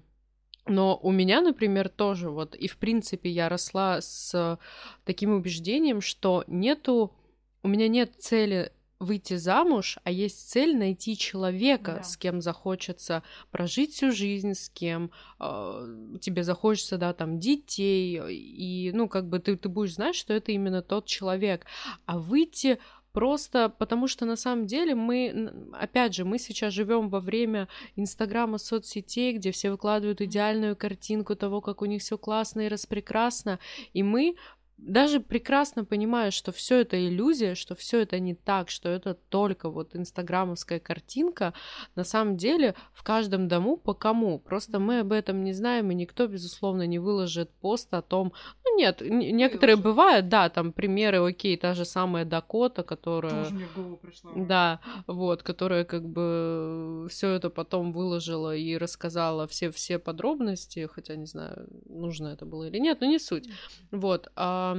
но 0.67 0.99
у 1.02 1.11
меня, 1.11 1.40
например, 1.40 1.88
тоже 1.88 2.31
вот, 2.31 2.55
и 2.55 2.69
в 2.69 2.76
принципе 2.76 3.31
я 3.31 3.49
росла 3.49 4.00
с 4.00 4.59
таким 5.05 5.33
убеждением, 5.35 6.00
что 6.00 6.45
нету, 6.47 7.14
у 7.62 7.69
меня 7.69 7.88
нет 7.88 8.12
цели 8.19 8.73
выйти 9.00 9.35
замуж, 9.37 9.99
а 10.05 10.11
есть 10.11 10.50
цель 10.50 10.76
найти 10.76 11.17
человека, 11.17 11.95
да. 11.97 12.02
с 12.02 12.19
кем 12.19 12.43
захочется 12.43 13.23
прожить 13.50 13.95
всю 13.95 14.12
жизнь, 14.12 14.52
с 14.52 14.69
кем 14.69 15.11
э, 15.40 16.17
тебе 16.21 16.45
захочется, 16.45 16.99
да, 16.99 17.14
там, 17.14 17.38
детей, 17.38 18.21
и, 18.31 18.93
ну, 18.93 19.09
как 19.09 19.26
бы 19.26 19.38
ты, 19.38 19.57
ты 19.57 19.71
будешь 19.71 19.95
знать, 19.95 20.14
что 20.14 20.35
это 20.35 20.52
именно 20.52 20.83
тот 20.83 21.07
человек. 21.07 21.64
А 22.05 22.19
выйти 22.19 22.79
Просто 23.12 23.69
потому 23.69 24.07
что 24.07 24.25
на 24.25 24.37
самом 24.37 24.67
деле 24.67 24.95
мы, 24.95 25.52
опять 25.73 26.14
же, 26.14 26.25
мы 26.25 26.38
сейчас 26.38 26.73
живем 26.73 27.09
во 27.09 27.21
время 27.21 27.69
Инстаграма, 27.97 28.59
соцсетей, 28.59 29.33
где 29.33 29.50
все 29.50 29.71
выкладывают 29.71 30.21
идеальную 30.21 30.76
картинку 30.76 31.35
того, 31.35 31.61
как 31.61 31.83
у 31.83 31.87
них 31.87 32.02
все 32.02 32.17
классно 32.17 32.62
и 32.62 32.69
распрекрасно, 32.69 33.59
и 33.93 34.02
мы 34.02 34.37
даже 34.83 35.21
прекрасно 35.21 35.85
понимая, 35.85 36.31
что 36.31 36.53
все 36.53 36.81
это 36.81 36.97
иллюзия, 36.97 37.55
что 37.55 37.75
все 37.75 38.01
это 38.01 38.19
не 38.19 38.35
так, 38.35 38.71
что 38.71 38.89
это 38.89 39.15
только 39.15 39.69
вот 39.71 39.95
инстаграмовская 39.95 40.81
картинка, 40.81 41.55
на 41.95 42.05
самом 42.05 42.37
деле 42.37 42.75
в 42.93 43.03
каждом 43.03 43.49
дому 43.49 43.77
по 43.77 43.95
кому. 43.95 44.39
Просто 44.39 44.79
мы 44.79 45.01
об 45.01 45.13
этом 45.13 45.45
не 45.45 45.53
знаем, 45.53 45.91
и 45.91 45.95
никто, 45.95 46.27
безусловно, 46.27 46.87
не 46.87 46.99
выложит 46.99 47.51
пост 47.61 47.93
о 47.93 48.03
том, 48.03 48.33
ну 48.65 48.77
нет, 48.77 49.01
некоторые 49.03 49.77
Выложу. 49.77 49.91
бывают, 49.91 50.29
да, 50.29 50.49
там 50.49 50.73
примеры, 50.73 51.19
окей, 51.19 51.57
та 51.57 51.75
же 51.75 51.85
самая 51.85 52.25
Дакота, 52.25 52.83
которая... 52.83 53.45
Тоже 53.45 53.55
мне 53.55 53.67
в 53.67 53.77
голову 53.77 53.97
пришла. 53.97 54.33
Да, 54.35 54.81
вот, 55.07 55.43
которая 55.43 55.85
как 55.85 56.09
бы 56.09 57.07
все 57.11 57.31
это 57.31 57.51
потом 57.51 57.93
выложила 57.93 58.57
и 58.57 58.77
рассказала 58.77 59.47
все, 59.47 59.71
все 59.71 59.99
подробности, 59.99 60.89
хотя 60.93 61.17
не 61.17 61.27
знаю, 61.27 61.69
нужно 61.87 62.29
это 62.29 62.47
было 62.47 62.69
или 62.69 62.79
нет, 62.79 63.01
но 63.01 63.07
не 63.07 63.19
суть. 63.19 63.49
Вот, 63.91 64.31
а 64.37 64.70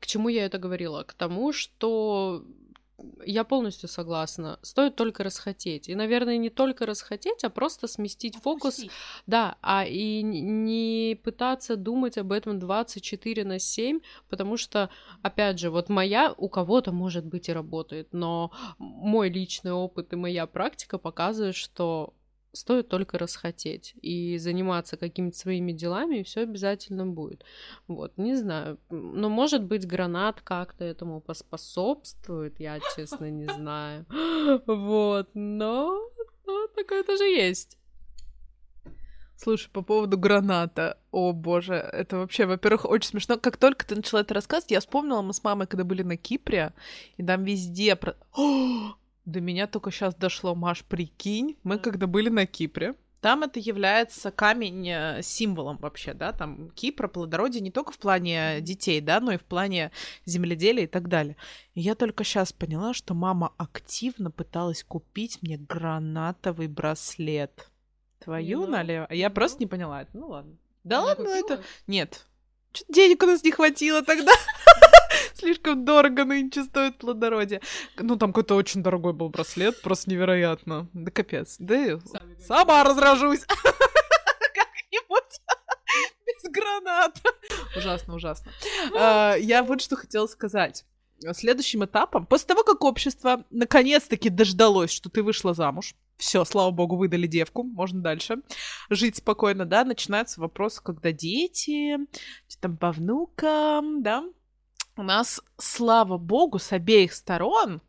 к 0.00 0.06
чему 0.06 0.28
я 0.28 0.44
это 0.44 0.58
говорила? 0.58 1.02
К 1.02 1.14
тому, 1.14 1.52
что 1.52 2.44
я 3.24 3.44
полностью 3.44 3.88
согласна. 3.88 4.58
Стоит 4.62 4.96
только 4.96 5.24
расхотеть. 5.24 5.88
И, 5.88 5.94
наверное, 5.94 6.36
не 6.36 6.50
только 6.50 6.86
расхотеть, 6.86 7.44
а 7.44 7.50
просто 7.50 7.88
сместить 7.88 8.36
Отпустить. 8.36 8.90
фокус. 8.90 8.96
Да, 9.26 9.56
а 9.62 9.84
и 9.84 10.22
не 10.22 11.18
пытаться 11.22 11.76
думать 11.76 12.18
об 12.18 12.32
этом 12.32 12.58
24 12.58 13.44
на 13.44 13.58
7, 13.58 14.00
потому 14.28 14.56
что, 14.56 14.90
опять 15.22 15.58
же, 15.58 15.70
вот 15.70 15.88
моя 15.88 16.34
у 16.36 16.48
кого-то, 16.48 16.92
может 16.92 17.24
быть, 17.24 17.48
и 17.48 17.52
работает, 17.52 18.08
но 18.12 18.52
мой 18.78 19.28
личный 19.28 19.72
опыт 19.72 20.12
и 20.12 20.16
моя 20.16 20.46
практика 20.46 20.98
показывают, 20.98 21.56
что 21.56 22.14
Стоит 22.54 22.88
только 22.88 23.18
расхотеть 23.18 23.94
и 24.00 24.38
заниматься 24.38 24.96
какими-то 24.96 25.36
своими 25.36 25.72
делами, 25.72 26.18
и 26.18 26.22
все 26.22 26.42
обязательно 26.42 27.04
будет. 27.04 27.44
Вот, 27.88 28.16
не 28.16 28.36
знаю. 28.36 28.78
Но, 28.90 29.28
может 29.28 29.64
быть, 29.64 29.86
гранат 29.86 30.40
как-то 30.40 30.84
этому 30.84 31.20
поспособствует, 31.20 32.60
я, 32.60 32.78
честно, 32.96 33.30
не 33.30 33.46
знаю. 33.46 34.06
Вот, 34.66 35.30
но, 35.34 36.10
но 36.46 36.66
такое 36.76 37.02
тоже 37.02 37.24
есть. 37.24 37.76
Слушай, 39.36 39.68
по 39.70 39.82
поводу 39.82 40.16
граната. 40.16 40.98
О, 41.10 41.32
боже, 41.32 41.74
это 41.74 42.18
вообще, 42.18 42.46
во-первых, 42.46 42.84
очень 42.84 43.10
смешно. 43.10 43.36
Как 43.36 43.56
только 43.56 43.84
ты 43.84 43.96
начала 43.96 44.20
это 44.20 44.34
рассказывать, 44.34 44.70
я 44.70 44.80
вспомнила, 44.80 45.22
мы 45.22 45.34
с 45.34 45.42
мамой, 45.42 45.66
когда 45.66 45.84
были 45.84 46.02
на 46.02 46.16
Кипре, 46.16 46.72
и 47.16 47.24
там 47.24 47.42
везде... 47.44 47.96
Про... 47.96 48.16
О! 48.32 48.94
До 49.24 49.40
меня 49.40 49.66
только 49.66 49.90
сейчас 49.90 50.14
дошло, 50.14 50.54
Маш, 50.54 50.84
прикинь, 50.84 51.56
мы 51.62 51.78
когда 51.78 52.06
были 52.06 52.28
на 52.28 52.46
Кипре, 52.46 52.94
там 53.24 53.42
это 53.42 53.58
является 53.58 54.30
камень 54.30 54.86
э, 54.86 55.22
символом 55.22 55.78
вообще, 55.78 56.12
да, 56.12 56.32
там 56.32 56.68
Кипра, 56.72 57.08
плодородие 57.08 57.62
не 57.62 57.70
только 57.70 57.90
в 57.90 57.96
плане 57.96 58.60
детей, 58.60 59.00
да, 59.00 59.18
но 59.18 59.32
и 59.32 59.38
в 59.38 59.44
плане 59.44 59.92
земледелия 60.26 60.84
и 60.84 60.86
так 60.86 61.08
далее. 61.08 61.38
И 61.72 61.80
я 61.80 61.94
только 61.94 62.22
сейчас 62.22 62.52
поняла, 62.52 62.92
что 62.92 63.14
мама 63.14 63.54
активно 63.56 64.30
пыталась 64.30 64.84
купить 64.84 65.38
мне 65.40 65.56
гранатовый 65.56 66.68
браслет. 66.68 67.70
Твою 68.18 68.66
налево. 68.66 69.06
Я 69.10 69.30
просто 69.30 69.60
не 69.60 69.66
поняла 69.66 70.02
это. 70.02 70.10
Ну 70.12 70.28
ладно. 70.28 70.58
Да 70.82 71.00
ладно, 71.00 71.28
это... 71.28 71.62
Нет. 71.86 72.26
Чё 72.72 72.84
денег 72.90 73.22
у 73.22 73.26
нас 73.26 73.42
не 73.42 73.52
хватило 73.52 74.02
тогда. 74.02 74.32
Слишком 75.44 75.84
дорого 75.84 76.24
нынче 76.24 76.64
стоит 76.64 76.96
плодородие. 76.96 77.60
Ну, 77.98 78.16
там 78.16 78.32
какой-то 78.32 78.54
очень 78.54 78.82
дорогой 78.82 79.12
был 79.12 79.28
браслет, 79.28 79.82
просто 79.82 80.08
невероятно. 80.08 80.88
Да 80.94 81.10
капец. 81.10 81.56
Да 81.58 81.98
сама 82.38 82.82
разражусь. 82.82 83.40
Как-нибудь. 84.54 85.40
Без 86.26 86.50
граната. 86.50 87.20
Ужасно, 87.76 88.14
ужасно. 88.14 88.52
А, 88.98 89.34
я 89.34 89.62
вот 89.62 89.82
что 89.82 89.96
хотела 89.96 90.26
сказать. 90.26 90.86
Следующим 91.32 91.84
этапом, 91.84 92.24
после 92.24 92.46
того, 92.46 92.64
как 92.64 92.82
общество 92.82 93.44
наконец-таки 93.50 94.30
дождалось, 94.30 94.92
что 94.92 95.10
ты 95.10 95.22
вышла 95.22 95.52
замуж, 95.52 95.94
все, 96.16 96.42
слава 96.46 96.70
богу, 96.70 96.96
выдали 96.96 97.26
девку, 97.26 97.64
можно 97.64 98.00
дальше 98.00 98.38
жить 98.88 99.16
спокойно, 99.16 99.66
да, 99.66 99.84
начинаются 99.84 100.40
вопросы, 100.40 100.82
когда 100.82 101.12
дети, 101.12 101.98
там 102.60 102.78
по 102.78 102.92
внукам, 102.92 104.02
да, 104.02 104.24
у 104.96 105.02
нас, 105.02 105.40
слава 105.58 106.18
богу, 106.18 106.58
с 106.58 106.72
обеих 106.72 107.12
сторон 107.12 107.80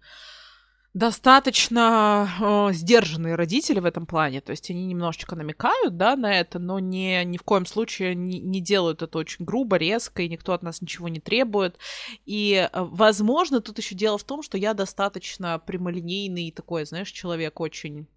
достаточно 0.93 2.29
э, 2.39 2.73
сдержанные 2.73 3.35
родители 3.35 3.81
в 3.81 3.85
этом 3.85 4.05
плане. 4.05 4.39
То 4.39 4.51
есть 4.51 4.69
они 4.71 4.85
немножечко 4.85 5.35
намекают, 5.35 5.97
да, 5.97 6.15
на 6.15 6.39
это, 6.39 6.57
но 6.57 6.79
не, 6.79 7.23
ни 7.25 7.35
в 7.35 7.43
коем 7.43 7.65
случае 7.65 8.15
не, 8.15 8.39
не 8.39 8.61
делают 8.61 9.01
это 9.01 9.17
очень 9.17 9.43
грубо, 9.43 9.75
резко, 9.75 10.21
и 10.21 10.29
никто 10.29 10.53
от 10.53 10.63
нас 10.63 10.81
ничего 10.81 11.09
не 11.09 11.19
требует. 11.19 11.77
И, 12.25 12.53
э, 12.53 12.69
возможно, 12.73 13.59
тут 13.59 13.77
еще 13.77 13.93
дело 13.93 14.17
в 14.17 14.23
том, 14.23 14.41
что 14.41 14.57
я 14.57 14.73
достаточно 14.73 15.59
прямолинейный 15.59 16.51
такой, 16.51 16.85
знаешь, 16.85 17.11
человек 17.11 17.59
очень 17.59 18.07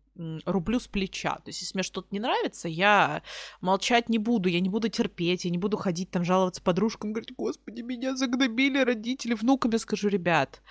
рублю 0.45 0.81
с 0.81 0.89
плеча. 0.89 1.37
То 1.37 1.49
есть, 1.49 1.61
если 1.61 1.77
мне 1.77 1.83
что-то 1.83 2.09
не 2.11 2.21
нравится, 2.21 2.69
я 2.69 3.23
молчать 3.61 4.09
не 4.09 4.19
буду, 4.19 4.49
я 4.49 4.61
не 4.61 4.69
буду 4.69 4.89
терпеть, 4.89 5.45
я 5.45 5.51
не 5.51 5.59
буду 5.59 5.77
ходить 5.77 6.11
там 6.11 6.25
жаловаться 6.25 6.63
подружкам, 6.63 7.13
говорить, 7.13 7.35
господи, 7.37 7.83
меня 7.83 8.17
загнобили 8.17 8.79
родители, 8.79 9.35
внукам 9.35 9.73
я 9.73 9.79
скажу, 9.79 10.09
ребят, 10.09 10.63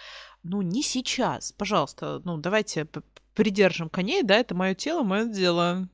ну, 0.43 0.61
не 0.61 0.83
сейчас, 0.83 1.51
пожалуйста, 1.51 2.21
ну, 2.25 2.37
давайте 2.37 2.87
придержим 3.33 3.89
коней, 3.89 4.23
да, 4.23 4.35
это 4.35 4.55
мое 4.55 4.73
тело, 4.73 5.03
мое 5.03 5.25
дело. 5.25 5.87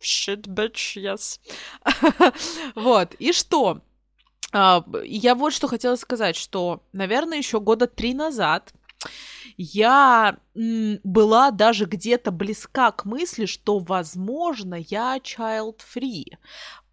Shit, 0.00 0.46
bitch, 0.46 0.96
yes. 0.96 1.40
вот, 2.74 3.14
и 3.18 3.32
что? 3.32 3.82
А, 4.52 4.84
я 5.04 5.34
вот 5.34 5.52
что 5.52 5.68
хотела 5.68 5.96
сказать, 5.96 6.36
что, 6.36 6.82
наверное, 6.92 7.38
еще 7.38 7.60
года 7.60 7.86
три 7.86 8.14
назад 8.14 8.72
я 9.56 10.38
была 10.56 11.50
даже 11.50 11.84
где-то 11.84 12.30
близка 12.30 12.90
к 12.92 13.04
мысли, 13.04 13.46
что, 13.46 13.78
возможно, 13.78 14.74
я 14.74 15.18
child-free, 15.18 16.36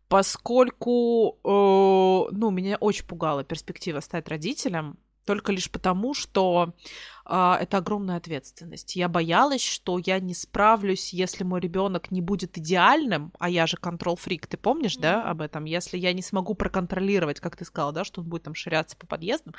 поскольку, 0.08 1.38
э, 1.44 2.34
ну, 2.36 2.50
меня 2.50 2.78
очень 2.78 3.06
пугала 3.06 3.44
перспектива 3.44 4.00
стать 4.00 4.28
родителем, 4.28 4.98
только 5.26 5.52
лишь 5.52 5.70
потому, 5.70 6.14
что 6.14 6.74
это 7.30 7.78
огромная 7.78 8.18
ответственность. 8.18 8.96
Я 8.96 9.10
боялась, 9.10 9.64
что 9.64 10.00
я 10.04 10.20
не 10.20 10.34
справлюсь, 10.34 11.14
если 11.14 11.44
мой 11.44 11.60
ребенок 11.60 12.10
не 12.12 12.22
будет 12.22 12.58
идеальным, 12.58 13.34
а 13.38 13.50
я 13.50 13.68
же 13.68 13.78
контрол-фрик, 13.78 14.48
ты 14.48 14.56
помнишь, 14.56 14.98
mm-hmm. 14.98 15.02
да, 15.02 15.24
об 15.24 15.42
этом? 15.42 15.66
Если 15.66 15.98
я 15.98 16.14
не 16.14 16.22
смогу 16.22 16.56
проконтролировать, 16.56 17.40
как 17.40 17.58
ты 17.58 17.66
сказала, 17.66 17.92
да, 17.92 18.04
что 18.04 18.22
он 18.22 18.28
будет 18.28 18.44
там 18.44 18.56
ширяться 18.56 18.96
по 18.96 19.08
подъездам, 19.08 19.54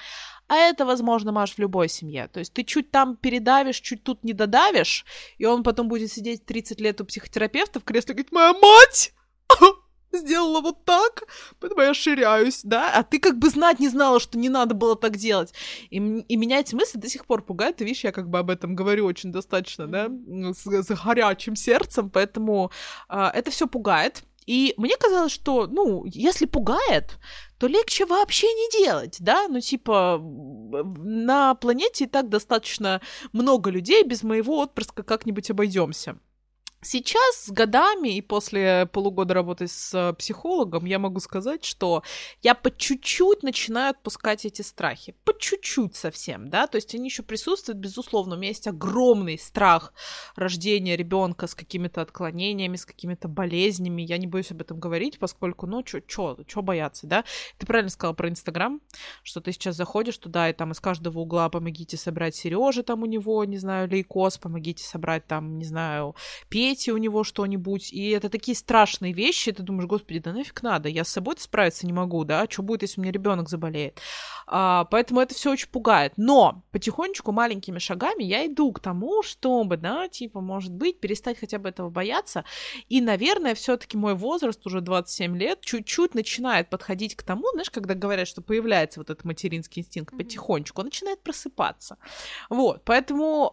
а 0.48 0.56
это 0.56 0.86
возможно, 0.86 1.30
Маш, 1.32 1.54
в 1.54 1.58
любой 1.58 1.88
семье. 1.88 2.28
То 2.28 2.38
есть 2.38 2.52
ты 2.52 2.64
чуть 2.64 2.90
там 2.90 3.16
передавишь, 3.16 3.80
чуть 3.80 4.02
тут 4.02 4.24
не 4.24 4.32
додавишь, 4.32 5.04
и 5.36 5.44
он 5.44 5.62
потом 5.62 5.88
будет 5.88 6.10
сидеть 6.10 6.46
30 6.46 6.80
лет 6.80 7.00
у 7.00 7.04
психотерапевта 7.04 7.80
в 7.80 7.84
кресле 7.84 8.14
и 8.14 8.16
говорить, 8.16 8.32
моя 8.32 8.52
мать! 8.54 9.12
сделала 10.12 10.60
вот 10.60 10.84
так, 10.84 11.24
поэтому 11.60 11.82
я 11.82 11.94
ширяюсь, 11.94 12.60
да, 12.64 12.92
а 12.92 13.02
ты 13.02 13.18
как 13.18 13.38
бы 13.38 13.50
знать 13.50 13.78
не 13.80 13.88
знала, 13.88 14.20
что 14.20 14.38
не 14.38 14.48
надо 14.48 14.74
было 14.74 14.96
так 14.96 15.16
делать. 15.16 15.52
И, 15.90 15.96
и 15.96 16.36
меня 16.36 16.60
эти 16.60 16.74
мысли 16.74 16.98
до 16.98 17.08
сих 17.08 17.26
пор 17.26 17.42
пугают, 17.42 17.76
ты 17.76 17.84
видишь, 17.84 18.04
я 18.04 18.12
как 18.12 18.28
бы 18.28 18.38
об 18.38 18.50
этом 18.50 18.74
говорю 18.74 19.06
очень 19.06 19.32
достаточно, 19.32 19.86
да, 19.86 20.08
с, 20.54 20.66
с 20.66 21.04
горячим 21.04 21.56
сердцем, 21.56 22.10
поэтому 22.10 22.70
а, 23.08 23.30
это 23.34 23.50
все 23.50 23.66
пугает. 23.66 24.24
И 24.46 24.72
мне 24.78 24.96
казалось, 24.96 25.32
что, 25.32 25.66
ну, 25.66 26.06
если 26.06 26.46
пугает, 26.46 27.18
то 27.58 27.66
легче 27.66 28.06
вообще 28.06 28.46
не 28.46 28.82
делать, 28.82 29.18
да, 29.20 29.46
ну, 29.46 29.60
типа, 29.60 30.18
на 30.22 31.54
планете 31.54 32.04
и 32.04 32.06
так 32.06 32.30
достаточно 32.30 33.02
много 33.32 33.68
людей, 33.68 34.04
без 34.04 34.22
моего 34.22 34.60
отпрыска 34.60 35.02
как-нибудь 35.02 35.50
обойдемся. 35.50 36.18
Сейчас 36.80 37.46
с 37.46 37.50
годами 37.50 38.16
и 38.16 38.22
после 38.22 38.86
полугода 38.92 39.34
работы 39.34 39.66
с 39.66 39.92
э, 39.92 40.12
психологом 40.14 40.84
я 40.84 41.00
могу 41.00 41.18
сказать, 41.18 41.64
что 41.64 42.04
я 42.40 42.54
по 42.54 42.70
чуть-чуть 42.70 43.42
начинаю 43.42 43.90
отпускать 43.90 44.44
эти 44.44 44.62
страхи. 44.62 45.16
По 45.24 45.36
чуть-чуть 45.36 45.96
совсем, 45.96 46.50
да, 46.50 46.68
то 46.68 46.76
есть 46.76 46.94
они 46.94 47.06
еще 47.06 47.24
присутствуют, 47.24 47.78
безусловно. 47.78 48.36
У 48.36 48.38
меня 48.38 48.50
есть 48.50 48.68
огромный 48.68 49.38
страх 49.38 49.92
рождения 50.36 50.96
ребенка 50.96 51.48
с 51.48 51.56
какими-то 51.56 52.00
отклонениями, 52.00 52.76
с 52.76 52.86
какими-то 52.86 53.26
болезнями. 53.26 54.02
Я 54.02 54.16
не 54.16 54.28
боюсь 54.28 54.52
об 54.52 54.60
этом 54.60 54.78
говорить, 54.78 55.18
поскольку, 55.18 55.66
ну, 55.66 55.82
чё, 55.82 55.98
чё, 55.98 56.36
чё 56.46 56.62
бояться, 56.62 57.08
да? 57.08 57.24
Ты 57.58 57.66
правильно 57.66 57.90
сказала 57.90 58.14
про 58.14 58.28
Инстаграм, 58.28 58.80
что 59.24 59.40
ты 59.40 59.50
сейчас 59.50 59.74
заходишь 59.74 60.18
туда, 60.18 60.48
и 60.48 60.52
там 60.52 60.70
из 60.70 60.78
каждого 60.78 61.18
угла 61.18 61.48
помогите 61.48 61.96
собрать 61.96 62.36
Сережи, 62.36 62.84
там 62.84 63.02
у 63.02 63.06
него, 63.06 63.44
не 63.44 63.56
знаю, 63.58 63.88
лейкоз, 63.88 64.38
помогите 64.38 64.84
собрать 64.84 65.26
там, 65.26 65.58
не 65.58 65.64
знаю, 65.64 66.14
песни, 66.48 66.67
дети 66.68 66.90
у 66.90 66.96
него 66.96 67.24
что-нибудь, 67.24 67.92
и 67.92 68.10
это 68.10 68.28
такие 68.28 68.56
страшные 68.56 69.12
вещи, 69.12 69.52
ты 69.52 69.62
думаешь, 69.62 69.88
господи, 69.88 70.18
да 70.18 70.32
нафиг 70.32 70.62
надо, 70.62 70.88
я 70.88 71.04
с 71.04 71.08
собой 71.08 71.34
справиться 71.38 71.86
не 71.86 71.92
могу, 71.92 72.24
да, 72.24 72.46
что 72.48 72.62
будет, 72.62 72.82
если 72.82 73.00
у 73.00 73.02
меня 73.02 73.12
ребенок 73.12 73.48
заболеет. 73.48 74.00
А, 74.46 74.84
поэтому 74.84 75.20
это 75.20 75.34
все 75.34 75.50
очень 75.50 75.68
пугает. 75.68 76.14
Но 76.16 76.62
потихонечку, 76.72 77.32
маленькими 77.32 77.78
шагами 77.78 78.22
я 78.22 78.46
иду 78.46 78.72
к 78.72 78.80
тому, 78.80 79.22
чтобы, 79.22 79.76
да, 79.76 80.08
типа, 80.08 80.40
может 80.40 80.72
быть, 80.72 81.00
перестать 81.00 81.38
хотя 81.38 81.58
бы 81.58 81.68
этого 81.68 81.90
бояться. 81.90 82.44
И, 82.88 83.00
наверное, 83.00 83.54
все-таки 83.54 83.96
мой 83.96 84.14
возраст 84.14 84.66
уже 84.66 84.80
27 84.80 85.36
лет 85.36 85.60
чуть-чуть 85.60 86.14
начинает 86.14 86.70
подходить 86.70 87.14
к 87.14 87.22
тому, 87.22 87.44
знаешь, 87.52 87.70
когда 87.70 87.94
говорят, 87.94 88.28
что 88.28 88.42
появляется 88.42 89.00
вот 89.00 89.10
этот 89.10 89.24
материнский 89.24 89.82
инстинкт 89.82 90.16
потихонечку, 90.16 90.80
он 90.80 90.86
начинает 90.86 91.22
просыпаться. 91.22 91.96
Вот, 92.50 92.82
поэтому 92.84 93.52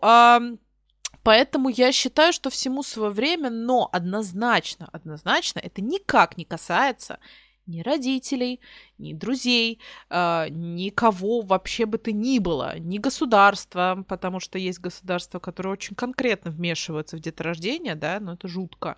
Поэтому 1.26 1.70
я 1.70 1.92
считаю, 1.92 2.32
что 2.34 2.52
всему 2.52 2.84
свое 2.84 3.10
время, 3.10 3.50
но 3.50 3.90
однозначно, 3.92 4.88
однозначно 4.92 5.58
это 5.58 5.82
никак 5.82 6.38
не 6.38 6.46
касается 6.46 7.18
ни 7.66 7.82
родителей, 7.82 8.60
ни 8.98 9.14
друзей, 9.14 9.80
э, 10.10 10.48
никого 10.50 11.42
вообще 11.42 11.86
бы 11.86 11.98
то 11.98 12.12
ни 12.12 12.40
было, 12.40 12.80
ни 12.80 12.98
государства, 12.98 14.04
потому 14.08 14.40
что 14.40 14.58
есть 14.58 14.80
государства, 14.80 15.40
которые 15.40 15.74
очень 15.74 15.96
конкретно 15.96 16.52
вмешиваются 16.52 17.18
в 17.18 17.20
деторождение, 17.20 17.96
да, 17.96 18.20
но 18.20 18.34
это 18.34 18.48
жутко. 18.48 18.98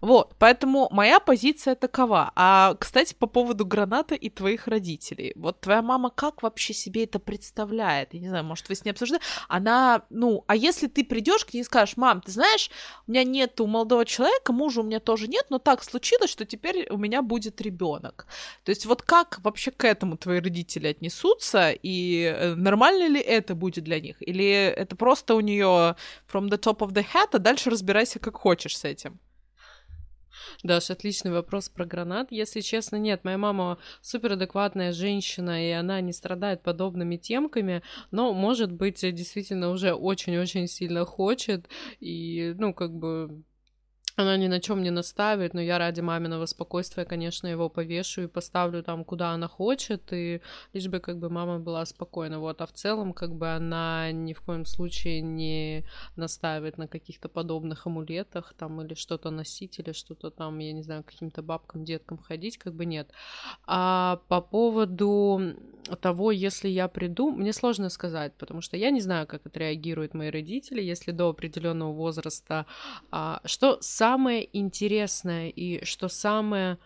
Вот, 0.00 0.34
поэтому 0.38 0.88
моя 0.90 1.20
позиция 1.20 1.74
такова. 1.74 2.32
А, 2.34 2.74
кстати, 2.78 3.14
по 3.14 3.26
поводу 3.26 3.64
граната 3.64 4.14
и 4.14 4.30
твоих 4.30 4.66
родителей. 4.66 5.32
Вот 5.36 5.60
твоя 5.60 5.82
мама 5.82 6.10
как 6.10 6.42
вообще 6.42 6.74
себе 6.74 7.04
это 7.04 7.18
представляет? 7.18 8.14
Я 8.14 8.20
не 8.20 8.28
знаю, 8.28 8.44
может, 8.44 8.68
вы 8.68 8.74
с 8.74 8.84
ней 8.84 8.90
обсуждали? 8.90 9.22
Она, 9.48 10.02
ну, 10.10 10.44
а 10.46 10.56
если 10.56 10.86
ты 10.86 11.04
придешь 11.04 11.44
к 11.44 11.54
ней 11.54 11.60
и 11.60 11.64
скажешь, 11.64 11.96
мам, 11.96 12.20
ты 12.20 12.32
знаешь, 12.32 12.70
у 13.06 13.10
меня 13.10 13.24
нет 13.24 13.58
молодого 13.58 14.04
человека, 14.04 14.52
мужа 14.52 14.80
у 14.80 14.84
меня 14.84 15.00
тоже 15.00 15.28
нет, 15.28 15.46
но 15.50 15.58
так 15.58 15.82
случилось, 15.82 16.30
что 16.30 16.44
теперь 16.44 16.86
у 16.90 16.96
меня 16.96 17.22
будет 17.22 17.60
ребенок. 17.60 18.26
То 18.64 18.70
есть 18.70 18.86
вот 18.86 19.02
как 19.02 19.35
вообще 19.42 19.70
к 19.70 19.84
этому 19.84 20.16
твои 20.16 20.40
родители 20.40 20.88
отнесутся, 20.88 21.70
и 21.70 22.22
э, 22.22 22.54
нормально 22.54 23.08
ли 23.08 23.20
это 23.20 23.54
будет 23.54 23.84
для 23.84 24.00
них? 24.00 24.16
Или 24.20 24.50
это 24.50 24.96
просто 24.96 25.34
у 25.34 25.40
нее 25.40 25.96
from 26.32 26.48
the 26.48 26.58
top 26.58 26.78
of 26.78 26.92
the 26.92 27.04
head, 27.04 27.28
а 27.32 27.38
дальше 27.38 27.70
разбирайся 27.70 28.18
как 28.18 28.36
хочешь 28.36 28.76
с 28.76 28.84
этим? 28.84 29.18
Даш, 30.62 30.90
отличный 30.90 31.32
вопрос 31.32 31.68
про 31.68 31.84
гранат. 31.84 32.32
Если 32.32 32.60
честно, 32.60 32.96
нет, 32.96 33.24
моя 33.24 33.38
мама 33.38 33.78
супер 34.00 34.32
адекватная 34.32 34.92
женщина, 34.92 35.66
и 35.66 35.70
она 35.70 36.00
не 36.00 36.12
страдает 36.12 36.62
подобными 36.62 37.16
темками, 37.16 37.82
но, 38.10 38.32
может 38.32 38.72
быть, 38.72 39.00
действительно 39.00 39.70
уже 39.70 39.94
очень-очень 39.94 40.66
сильно 40.66 41.04
хочет, 41.04 41.68
и, 42.00 42.54
ну, 42.58 42.74
как 42.74 42.92
бы 42.92 43.42
она 44.16 44.36
ни 44.36 44.48
на 44.48 44.60
чем 44.60 44.82
не 44.82 44.90
наставит, 44.90 45.54
но 45.54 45.60
я 45.60 45.78
ради 45.78 46.00
маминого 46.00 46.46
спокойствия, 46.46 47.04
конечно, 47.04 47.46
его 47.46 47.68
повешу 47.68 48.22
и 48.22 48.26
поставлю 48.26 48.82
там, 48.82 49.04
куда 49.04 49.30
она 49.30 49.46
хочет, 49.46 50.12
и 50.12 50.40
лишь 50.72 50.88
бы 50.88 51.00
как 51.00 51.18
бы 51.18 51.28
мама 51.28 51.58
была 51.58 51.84
спокойна, 51.84 52.40
вот, 52.40 52.60
а 52.60 52.66
в 52.66 52.72
целом 52.72 53.12
как 53.12 53.34
бы 53.34 53.48
она 53.48 54.10
ни 54.12 54.32
в 54.32 54.40
коем 54.40 54.64
случае 54.64 55.20
не 55.20 55.84
наставит 56.16 56.78
на 56.78 56.88
каких-то 56.88 57.28
подобных 57.28 57.86
амулетах 57.86 58.54
там 58.54 58.80
или 58.80 58.94
что-то 58.94 59.30
носить, 59.30 59.78
или 59.78 59.92
что-то 59.92 60.30
там, 60.30 60.58
я 60.58 60.72
не 60.72 60.82
знаю, 60.82 61.04
каким-то 61.04 61.42
бабкам, 61.42 61.84
деткам 61.84 62.18
ходить, 62.18 62.56
как 62.56 62.74
бы 62.74 62.86
нет. 62.86 63.10
А 63.66 64.20
по 64.28 64.40
поводу 64.40 65.40
того, 66.00 66.32
если 66.32 66.68
я 66.68 66.88
приду, 66.88 67.30
мне 67.30 67.52
сложно 67.52 67.90
сказать, 67.90 68.32
потому 68.38 68.60
что 68.60 68.76
я 68.76 68.90
не 68.90 69.00
знаю, 69.00 69.26
как 69.26 69.46
отреагируют 69.46 70.14
мои 70.14 70.30
родители, 70.30 70.82
если 70.82 71.12
до 71.12 71.28
определенного 71.28 71.92
возраста, 71.92 72.66
а, 73.10 73.40
что 73.44 73.78
сам 73.80 74.05
самое 74.06 74.48
интересное 74.56 75.48
и 75.48 75.84
что 75.84 76.06
самое 76.08 76.78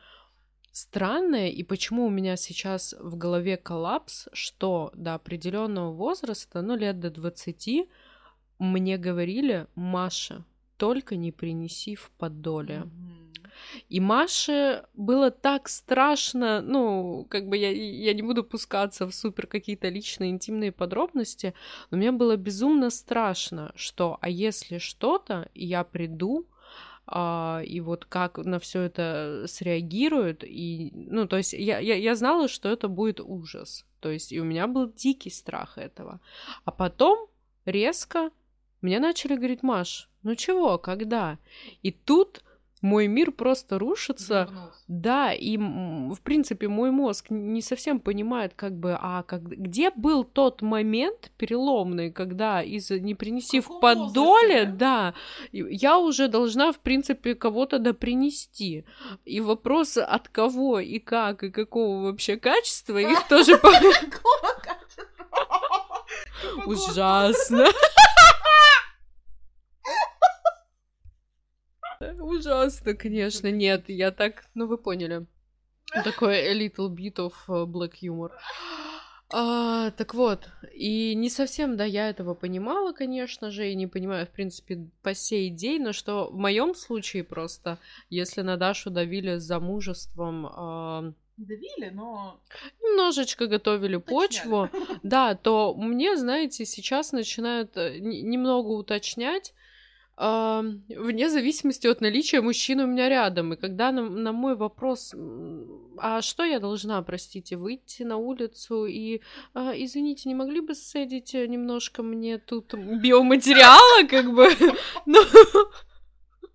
странное, 0.72 1.50
и 1.50 1.62
почему 1.62 2.06
у 2.06 2.10
меня 2.10 2.36
сейчас 2.36 2.94
в 2.98 3.18
голове 3.18 3.58
коллапс, 3.58 4.28
что 4.32 4.90
до 4.94 5.12
определенного 5.14 5.92
возраста, 5.92 6.62
ну 6.62 6.76
лет 6.76 6.98
до 6.98 7.10
20, 7.10 7.88
мне 8.58 8.96
говорили, 8.96 9.66
Маша, 9.74 10.46
только 10.78 11.16
не 11.16 11.30
принеси 11.30 11.94
в 11.94 12.10
подоле. 12.16 12.84
Mm-hmm. 12.84 13.30
И 13.90 14.00
Маше 14.00 14.84
было 14.94 15.30
так 15.30 15.68
страшно, 15.68 16.62
ну, 16.62 17.26
как 17.28 17.48
бы 17.48 17.58
я, 17.58 17.70
я 17.70 18.14
не 18.14 18.22
буду 18.22 18.44
пускаться 18.44 19.06
в 19.06 19.12
супер 19.12 19.46
какие-то 19.46 19.90
личные 19.90 20.30
интимные 20.30 20.72
подробности, 20.72 21.52
но 21.90 21.98
мне 21.98 22.12
было 22.12 22.36
безумно 22.36 22.88
страшно, 22.88 23.72
что, 23.74 24.16
а 24.22 24.30
если 24.30 24.78
что-то, 24.78 25.50
я 25.54 25.84
приду, 25.84 26.46
а, 27.12 27.60
и 27.64 27.80
вот 27.80 28.04
как 28.04 28.38
на 28.38 28.60
все 28.60 28.82
это 28.82 29.44
среагируют, 29.48 30.44
и, 30.44 30.92
ну, 30.94 31.26
то 31.26 31.36
есть 31.38 31.52
я, 31.52 31.80
я, 31.80 31.96
я 31.96 32.14
знала, 32.14 32.46
что 32.46 32.68
это 32.68 32.86
будет 32.86 33.20
ужас, 33.20 33.84
то 33.98 34.10
есть 34.10 34.30
и 34.30 34.40
у 34.40 34.44
меня 34.44 34.68
был 34.68 34.92
дикий 34.92 35.30
страх 35.30 35.76
этого, 35.76 36.20
а 36.64 36.70
потом 36.70 37.28
резко 37.64 38.30
мне 38.80 39.00
начали 39.00 39.34
говорить, 39.34 39.64
Маш, 39.64 40.08
ну 40.22 40.36
чего, 40.36 40.78
когда? 40.78 41.38
И 41.82 41.90
тут 41.90 42.44
мой 42.80 43.06
мир 43.06 43.32
просто 43.32 43.78
рушится. 43.78 44.48
Вернулся. 44.50 44.84
Да, 44.88 45.32
и 45.32 45.56
в 45.56 46.18
принципе 46.22 46.68
мой 46.68 46.90
мозг 46.90 47.26
не 47.30 47.62
совсем 47.62 48.00
понимает, 48.00 48.52
как 48.54 48.74
бы, 48.74 48.96
а 49.00 49.22
как, 49.22 49.42
где 49.42 49.90
был 49.90 50.24
тот 50.24 50.62
момент 50.62 51.30
переломный, 51.36 52.10
когда 52.10 52.62
из 52.62 52.90
не 52.90 53.14
принеси 53.14 53.60
в 53.60 53.80
подоле, 53.80 54.64
да, 54.64 55.14
я 55.52 55.98
уже 55.98 56.28
должна, 56.28 56.72
в 56.72 56.78
принципе, 56.78 57.34
кого-то 57.34 57.78
да 57.78 57.92
принести. 57.92 58.84
И 59.24 59.40
вопрос 59.40 59.96
от 59.96 60.28
кого 60.28 60.80
и 60.80 60.98
как, 60.98 61.44
и 61.44 61.50
какого 61.50 62.02
вообще 62.02 62.36
качества, 62.36 62.98
их 62.98 63.22
тоже... 63.28 63.60
Ужасно. 66.66 67.66
Ужасно, 72.00 72.94
конечно. 72.94 73.50
Нет, 73.50 73.88
я 73.88 74.10
так... 74.10 74.44
Ну, 74.54 74.66
вы 74.66 74.78
поняли. 74.78 75.26
Такой 76.04 76.38
a 76.38 76.54
little 76.54 76.88
bit 76.88 77.16
of 77.16 77.32
э, 77.48 77.66
black 77.66 77.92
humor. 78.02 78.30
А, 79.32 79.92
так 79.92 80.14
вот, 80.14 80.48
и 80.72 81.14
не 81.14 81.30
совсем, 81.30 81.76
да, 81.76 81.84
я 81.84 82.08
этого 82.08 82.34
понимала, 82.34 82.92
конечно 82.92 83.50
же, 83.50 83.70
и 83.70 83.76
не 83.76 83.86
понимаю, 83.86 84.26
в 84.26 84.30
принципе, 84.30 84.88
по 85.02 85.14
сей 85.14 85.50
день, 85.50 85.82
но 85.82 85.92
что 85.92 86.28
в 86.30 86.36
моем 86.36 86.74
случае 86.74 87.22
просто, 87.22 87.78
если 88.08 88.42
на 88.42 88.56
Дашу 88.56 88.90
давили 88.90 89.36
замужеством... 89.36 90.46
А... 90.46 91.12
Давили, 91.36 91.90
но... 91.90 92.40
Немножечко 92.82 93.46
готовили 93.46 93.96
почву, 93.98 94.68
да, 95.04 95.36
то 95.36 95.74
мне, 95.74 96.16
знаете, 96.16 96.64
сейчас 96.64 97.12
начинают 97.12 97.76
э, 97.76 97.98
немного 98.00 98.68
уточнять, 98.68 99.54
вне 100.16 101.30
зависимости 101.30 101.86
от 101.86 102.00
наличия 102.00 102.40
мужчины 102.40 102.84
у 102.84 102.86
меня 102.86 103.08
рядом. 103.08 103.54
И 103.54 103.56
когда 103.56 103.90
на, 103.90 104.02
на 104.02 104.32
мой 104.32 104.54
вопрос, 104.54 105.14
а 105.98 106.20
что 106.22 106.44
я 106.44 106.60
должна, 106.60 107.00
простите, 107.02 107.56
выйти 107.56 108.02
на 108.02 108.16
улицу 108.16 108.86
и, 108.86 109.20
а, 109.54 109.72
извините, 109.74 110.28
не 110.28 110.34
могли 110.34 110.60
бы 110.60 110.74
садить 110.74 111.34
немножко 111.34 112.02
мне 112.02 112.38
тут 112.38 112.74
биоматериала, 112.74 114.06
как 114.08 114.34
бы, 114.34 114.48
ну, 115.06 115.20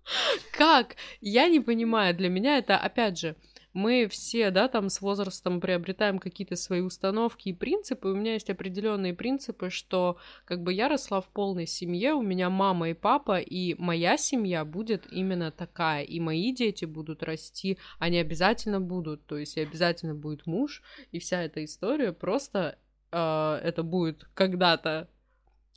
как? 0.52 0.96
Я 1.20 1.48
не 1.48 1.60
понимаю, 1.60 2.14
для 2.16 2.28
меня 2.28 2.58
это, 2.58 2.76
опять 2.76 3.18
же, 3.18 3.36
мы 3.76 4.08
все, 4.08 4.50
да, 4.50 4.68
там 4.68 4.88
с 4.88 5.02
возрастом 5.02 5.60
приобретаем 5.60 6.18
какие-то 6.18 6.56
свои 6.56 6.80
установки 6.80 7.50
и 7.50 7.52
принципы. 7.52 8.08
У 8.08 8.14
меня 8.14 8.32
есть 8.32 8.48
определенные 8.48 9.12
принципы, 9.12 9.68
что 9.68 10.16
как 10.46 10.62
бы 10.62 10.72
я 10.72 10.88
росла 10.88 11.20
в 11.20 11.28
полной 11.28 11.66
семье, 11.66 12.14
у 12.14 12.22
меня 12.22 12.48
мама 12.48 12.88
и 12.88 12.94
папа, 12.94 13.38
и 13.38 13.74
моя 13.74 14.16
семья 14.16 14.64
будет 14.64 15.12
именно 15.12 15.50
такая, 15.50 16.04
и 16.04 16.18
мои 16.20 16.54
дети 16.54 16.86
будут 16.86 17.22
расти, 17.22 17.76
они 17.98 18.16
обязательно 18.16 18.80
будут, 18.80 19.26
то 19.26 19.36
есть 19.36 19.58
и 19.58 19.60
обязательно 19.60 20.14
будет 20.14 20.46
муж, 20.46 20.82
и 21.12 21.18
вся 21.18 21.42
эта 21.42 21.62
история 21.62 22.14
просто 22.14 22.78
э, 23.12 23.60
это 23.62 23.82
будет 23.82 24.26
когда-то 24.32 25.06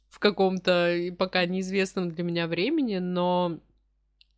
в 0.07 0.19
каком-то 0.19 0.95
пока 1.17 1.45
неизвестном 1.45 2.11
для 2.11 2.23
меня 2.23 2.47
времени, 2.47 2.99
но 2.99 3.59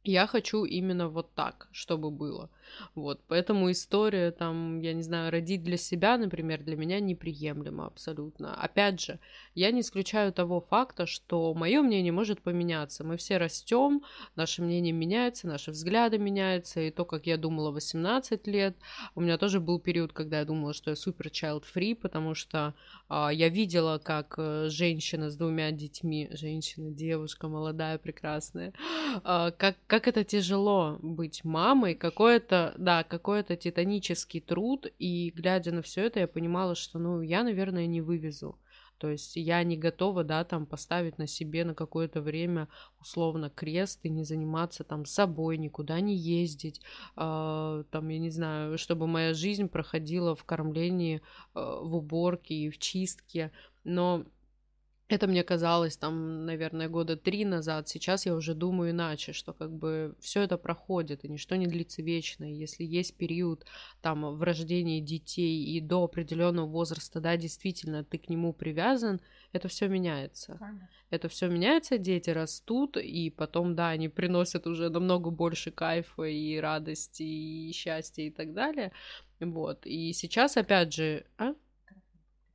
я 0.04 0.26
хочу 0.26 0.66
именно 0.66 1.10
вот 1.10 1.36
так, 1.36 1.68
чтобы 1.72 2.10
было. 2.10 2.50
Вот, 2.96 3.22
поэтому 3.28 3.72
история, 3.72 4.32
там, 4.32 4.80
я 4.80 4.94
не 4.94 5.04
знаю, 5.04 5.32
родить 5.32 5.64
для 5.64 5.78
себя, 5.78 6.18
например, 6.18 6.64
для 6.64 6.76
меня 6.76 7.00
неприемлема 7.00 7.88
абсолютно. 7.88 8.54
Опять 8.56 9.02
же, 9.02 9.20
я 9.56 9.72
не 9.72 9.82
исключаю 9.82 10.34
того 10.34 10.62
факта, 10.62 11.06
что 11.06 11.54
мое 11.54 11.82
мнение 11.82 12.12
может 12.12 12.42
поменяться. 12.42 13.04
Мы 13.04 13.18
все 13.18 13.38
растем, 13.38 14.02
наше 14.36 14.62
мнение 14.62 14.94
меняется, 14.94 15.48
наши 15.48 15.72
взгляды 15.72 16.18
меняются, 16.18 16.82
и 16.82 16.92
то, 16.92 17.06
как 17.06 17.28
я 17.28 17.38
думала 17.38 17.72
18 17.72 18.48
лет, 18.48 18.78
у 19.16 19.22
меня 19.22 19.38
тоже 19.38 19.60
был 19.60 19.80
период, 19.80 20.14
когда 20.14 20.40
я 20.40 20.46
думала, 20.46 20.74
что 20.74 20.90
я 20.90 20.96
супер 20.96 21.28
child 21.28 21.64
free, 21.74 21.96
потому 21.96 22.36
что 22.36 22.74
а, 23.10 23.30
я 23.30 23.50
видела, 23.50 23.98
как 23.98 24.36
э, 24.38 24.68
женщина 24.70 25.30
с 25.30 25.36
двумя 25.36 25.72
детьми, 25.72 26.30
женщина, 26.32 26.92
девушка 26.92 27.48
молодая, 27.48 27.98
прекрасная, 27.98 28.74
а, 29.24 29.52
как, 29.52 29.76
как 29.88 30.08
это 30.08 30.24
тяжело 30.24 30.98
быть 31.02 31.44
мамой, 31.44 31.96
да, 32.78 33.04
какой-то 33.04 33.56
титанический 33.56 34.42
труд, 34.42 34.88
и 35.00 35.32
глядя 35.36 35.72
на 35.72 35.82
все 35.82 36.06
это, 36.06 36.20
я 36.20 36.28
понимала, 36.28 36.76
что, 36.76 37.00
ну, 37.00 37.22
я, 37.22 37.44
наверное, 37.44 37.86
не 37.86 38.02
вывезу. 38.02 38.58
То 39.02 39.10
есть 39.10 39.36
я 39.36 39.64
не 39.64 39.78
готова, 39.78 40.24
да, 40.24 40.44
там 40.44 40.68
поставить 40.68 41.18
на 41.18 41.26
себе 41.26 41.66
на 41.66 41.74
какое-то 41.74 42.22
время 42.22 42.68
условно 43.00 43.50
крест 43.50 44.00
и 44.04 44.10
не 44.10 44.24
заниматься 44.24 44.84
там 44.84 45.06
собой, 45.06 45.58
никуда 45.58 46.00
не 46.00 46.16
ездить, 46.16 46.82
э, 47.18 47.84
там, 47.90 48.10
я 48.10 48.20
не 48.20 48.30
знаю, 48.30 48.78
чтобы 48.78 49.08
моя 49.08 49.34
жизнь 49.34 49.70
проходила 49.70 50.36
в 50.36 50.44
кормлении, 50.44 51.18
э, 51.18 51.22
в 51.54 51.96
уборке 51.96 52.54
и 52.54 52.70
в 52.70 52.78
чистке. 52.78 53.52
Но 53.84 54.24
это 55.12 55.28
мне 55.28 55.44
казалось 55.44 55.98
там, 55.98 56.46
наверное, 56.46 56.90
года 56.90 57.16
три 57.16 57.46
назад. 57.46 57.90
Сейчас 57.90 58.26
я 58.26 58.36
уже 58.36 58.54
думаю 58.54 58.92
иначе, 58.92 59.34
что 59.34 59.54
как 59.54 59.72
бы 59.72 60.16
все 60.20 60.42
это 60.42 60.58
проходит, 60.58 61.26
и 61.26 61.30
ничто 61.30 61.56
не 61.56 61.68
длится 61.68 62.02
вечно. 62.02 62.50
И 62.50 62.56
если 62.56 62.84
есть 62.84 63.16
период 63.16 63.66
там 64.02 64.36
в 64.36 64.44
рождении 64.44 65.00
детей 65.02 65.64
и 65.64 65.82
до 65.82 66.04
определенного 66.04 66.68
возраста, 66.68 67.20
да, 67.20 67.38
действительно, 67.38 68.04
ты 68.04 68.18
к 68.18 68.30
нему 68.30 68.54
привязан, 68.54 69.22
это 69.52 69.68
все 69.68 69.88
меняется. 69.88 70.58
Конечно. 70.60 70.90
Это 71.10 71.28
все 71.28 71.48
меняется, 71.50 71.98
дети 71.98 72.30
растут, 72.30 72.96
и 72.96 73.30
потом, 73.30 73.76
да, 73.76 73.90
они 73.90 74.08
приносят 74.08 74.66
уже 74.66 74.90
намного 74.90 75.30
больше 75.30 75.70
кайфа 75.72 76.24
и 76.24 76.58
радости, 76.58 77.24
и 77.24 77.72
счастья 77.74 78.24
и 78.24 78.30
так 78.30 78.54
далее. 78.54 78.94
Вот. 79.40 79.86
И 79.86 80.14
сейчас, 80.14 80.56
опять 80.56 80.94
же, 80.94 81.26
а? 81.38 81.54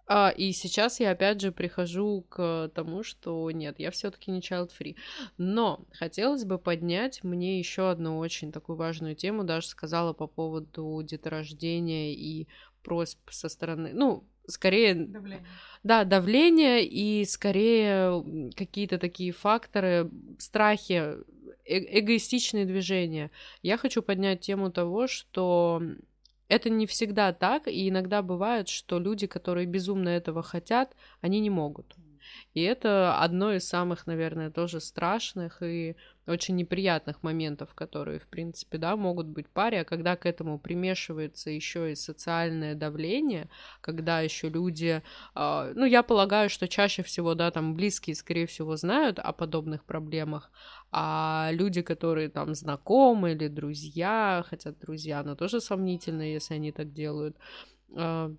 А, 0.08 0.30
и 0.30 0.52
сейчас 0.52 1.00
я 1.00 1.10
опять 1.10 1.40
же 1.40 1.50
прихожу 1.50 2.24
к 2.28 2.70
тому, 2.74 3.02
что 3.02 3.50
нет, 3.50 3.80
я 3.80 3.90
все-таки 3.90 4.30
не 4.30 4.40
child 4.40 4.70
free. 4.78 4.96
Но 5.36 5.84
хотелось 5.92 6.44
бы 6.44 6.58
поднять 6.58 7.24
мне 7.24 7.58
еще 7.58 7.90
одну 7.90 8.18
очень 8.18 8.52
такую 8.52 8.76
важную 8.76 9.16
тему, 9.16 9.42
даже 9.42 9.66
сказала 9.66 10.12
по 10.12 10.26
поводу 10.28 11.02
деторождения 11.02 12.12
и 12.12 12.46
просьб 12.82 13.18
со 13.30 13.48
стороны, 13.48 13.90
ну, 13.92 14.24
скорее... 14.46 14.94
Давление. 14.94 15.46
Да, 15.82 16.04
давление 16.04 16.84
и 16.84 17.24
скорее 17.24 18.52
какие-то 18.56 18.98
такие 18.98 19.32
факторы, 19.32 20.10
страхи, 20.38 21.16
э 21.64 21.98
эгоистичные 21.98 22.64
движения. 22.64 23.32
Я 23.60 23.76
хочу 23.76 24.02
поднять 24.02 24.40
тему 24.40 24.70
того, 24.70 25.08
что 25.08 25.82
это 26.48 26.70
не 26.70 26.86
всегда 26.86 27.32
так, 27.32 27.68
и 27.68 27.88
иногда 27.88 28.22
бывает, 28.22 28.68
что 28.68 28.98
люди, 28.98 29.26
которые 29.26 29.66
безумно 29.66 30.08
этого 30.08 30.42
хотят, 30.42 30.94
они 31.20 31.40
не 31.40 31.50
могут. 31.50 31.96
И 32.54 32.62
это 32.62 33.20
одно 33.20 33.52
из 33.52 33.68
самых, 33.68 34.06
наверное, 34.06 34.50
тоже 34.50 34.80
страшных 34.80 35.62
и 35.62 35.96
очень 36.26 36.56
неприятных 36.56 37.22
моментов, 37.22 37.74
которые, 37.74 38.18
в 38.18 38.26
принципе, 38.26 38.78
да, 38.78 38.96
могут 38.96 39.26
быть 39.26 39.48
паре, 39.48 39.80
а 39.80 39.84
когда 39.84 40.16
к 40.16 40.26
этому 40.26 40.58
примешивается 40.58 41.50
еще 41.50 41.92
и 41.92 41.94
социальное 41.94 42.74
давление, 42.74 43.48
когда 43.80 44.20
еще 44.20 44.48
люди, 44.48 45.02
э, 45.34 45.72
ну, 45.74 45.84
я 45.84 46.02
полагаю, 46.02 46.50
что 46.50 46.68
чаще 46.68 47.02
всего, 47.02 47.34
да, 47.34 47.50
там 47.50 47.74
близкие, 47.74 48.16
скорее 48.16 48.46
всего, 48.46 48.76
знают 48.76 49.18
о 49.18 49.32
подобных 49.32 49.84
проблемах, 49.84 50.50
а 50.90 51.50
люди, 51.52 51.82
которые 51.82 52.28
там 52.28 52.54
знакомы 52.54 53.32
или 53.32 53.48
друзья, 53.48 54.44
хотя 54.48 54.72
друзья, 54.72 55.22
но 55.22 55.36
тоже 55.36 55.60
сомнительно, 55.60 56.22
если 56.22 56.54
они 56.54 56.72
так 56.72 56.92
делают, 56.92 57.36
э, 57.96 58.34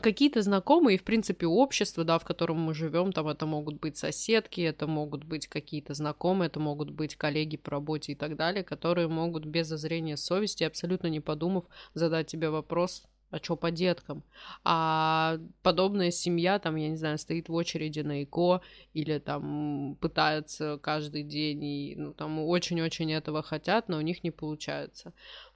какие-то 0.00 0.42
знакомые, 0.42 0.98
в 0.98 1.04
принципе, 1.04 1.46
общество, 1.46 2.04
да, 2.04 2.18
в 2.18 2.24
котором 2.24 2.58
мы 2.58 2.74
живем, 2.74 3.12
там 3.12 3.28
это 3.28 3.46
могут 3.46 3.80
быть 3.80 3.96
соседки, 3.96 4.60
это 4.60 4.86
могут 4.86 5.24
быть 5.24 5.46
какие-то 5.46 5.94
знакомые, 5.94 6.48
это 6.48 6.60
могут 6.60 6.90
быть 6.90 7.16
коллеги 7.16 7.56
по 7.56 7.72
работе 7.72 8.12
и 8.12 8.14
так 8.14 8.36
далее, 8.36 8.64
которые 8.64 9.08
могут 9.08 9.44
без 9.44 9.66
зазрения 9.66 10.16
совести, 10.16 10.64
абсолютно 10.64 11.08
не 11.08 11.20
подумав, 11.20 11.64
задать 11.94 12.26
тебе 12.26 12.50
вопрос, 12.50 13.04
а 13.30 13.38
что 13.38 13.56
по 13.56 13.70
деткам? 13.70 14.22
А 14.64 15.38
подобная 15.62 16.10
семья, 16.10 16.58
там, 16.58 16.76
я 16.76 16.88
не 16.88 16.96
знаю, 16.96 17.18
стоит 17.18 17.48
в 17.48 17.54
очереди 17.54 18.00
на 18.00 18.22
ЭКО 18.22 18.60
или 18.94 19.18
там 19.18 19.96
пытается 20.00 20.78
каждый 20.80 21.24
день 21.24 21.64
и, 21.64 21.94
ну, 21.96 22.14
там, 22.14 22.38
очень-очень 22.38 23.12
этого 23.12 23.42
хотят, 23.42 23.88
но 23.88 23.98
у 23.98 24.00
них 24.00 24.22
не 24.22 24.30
получается. 24.30 25.12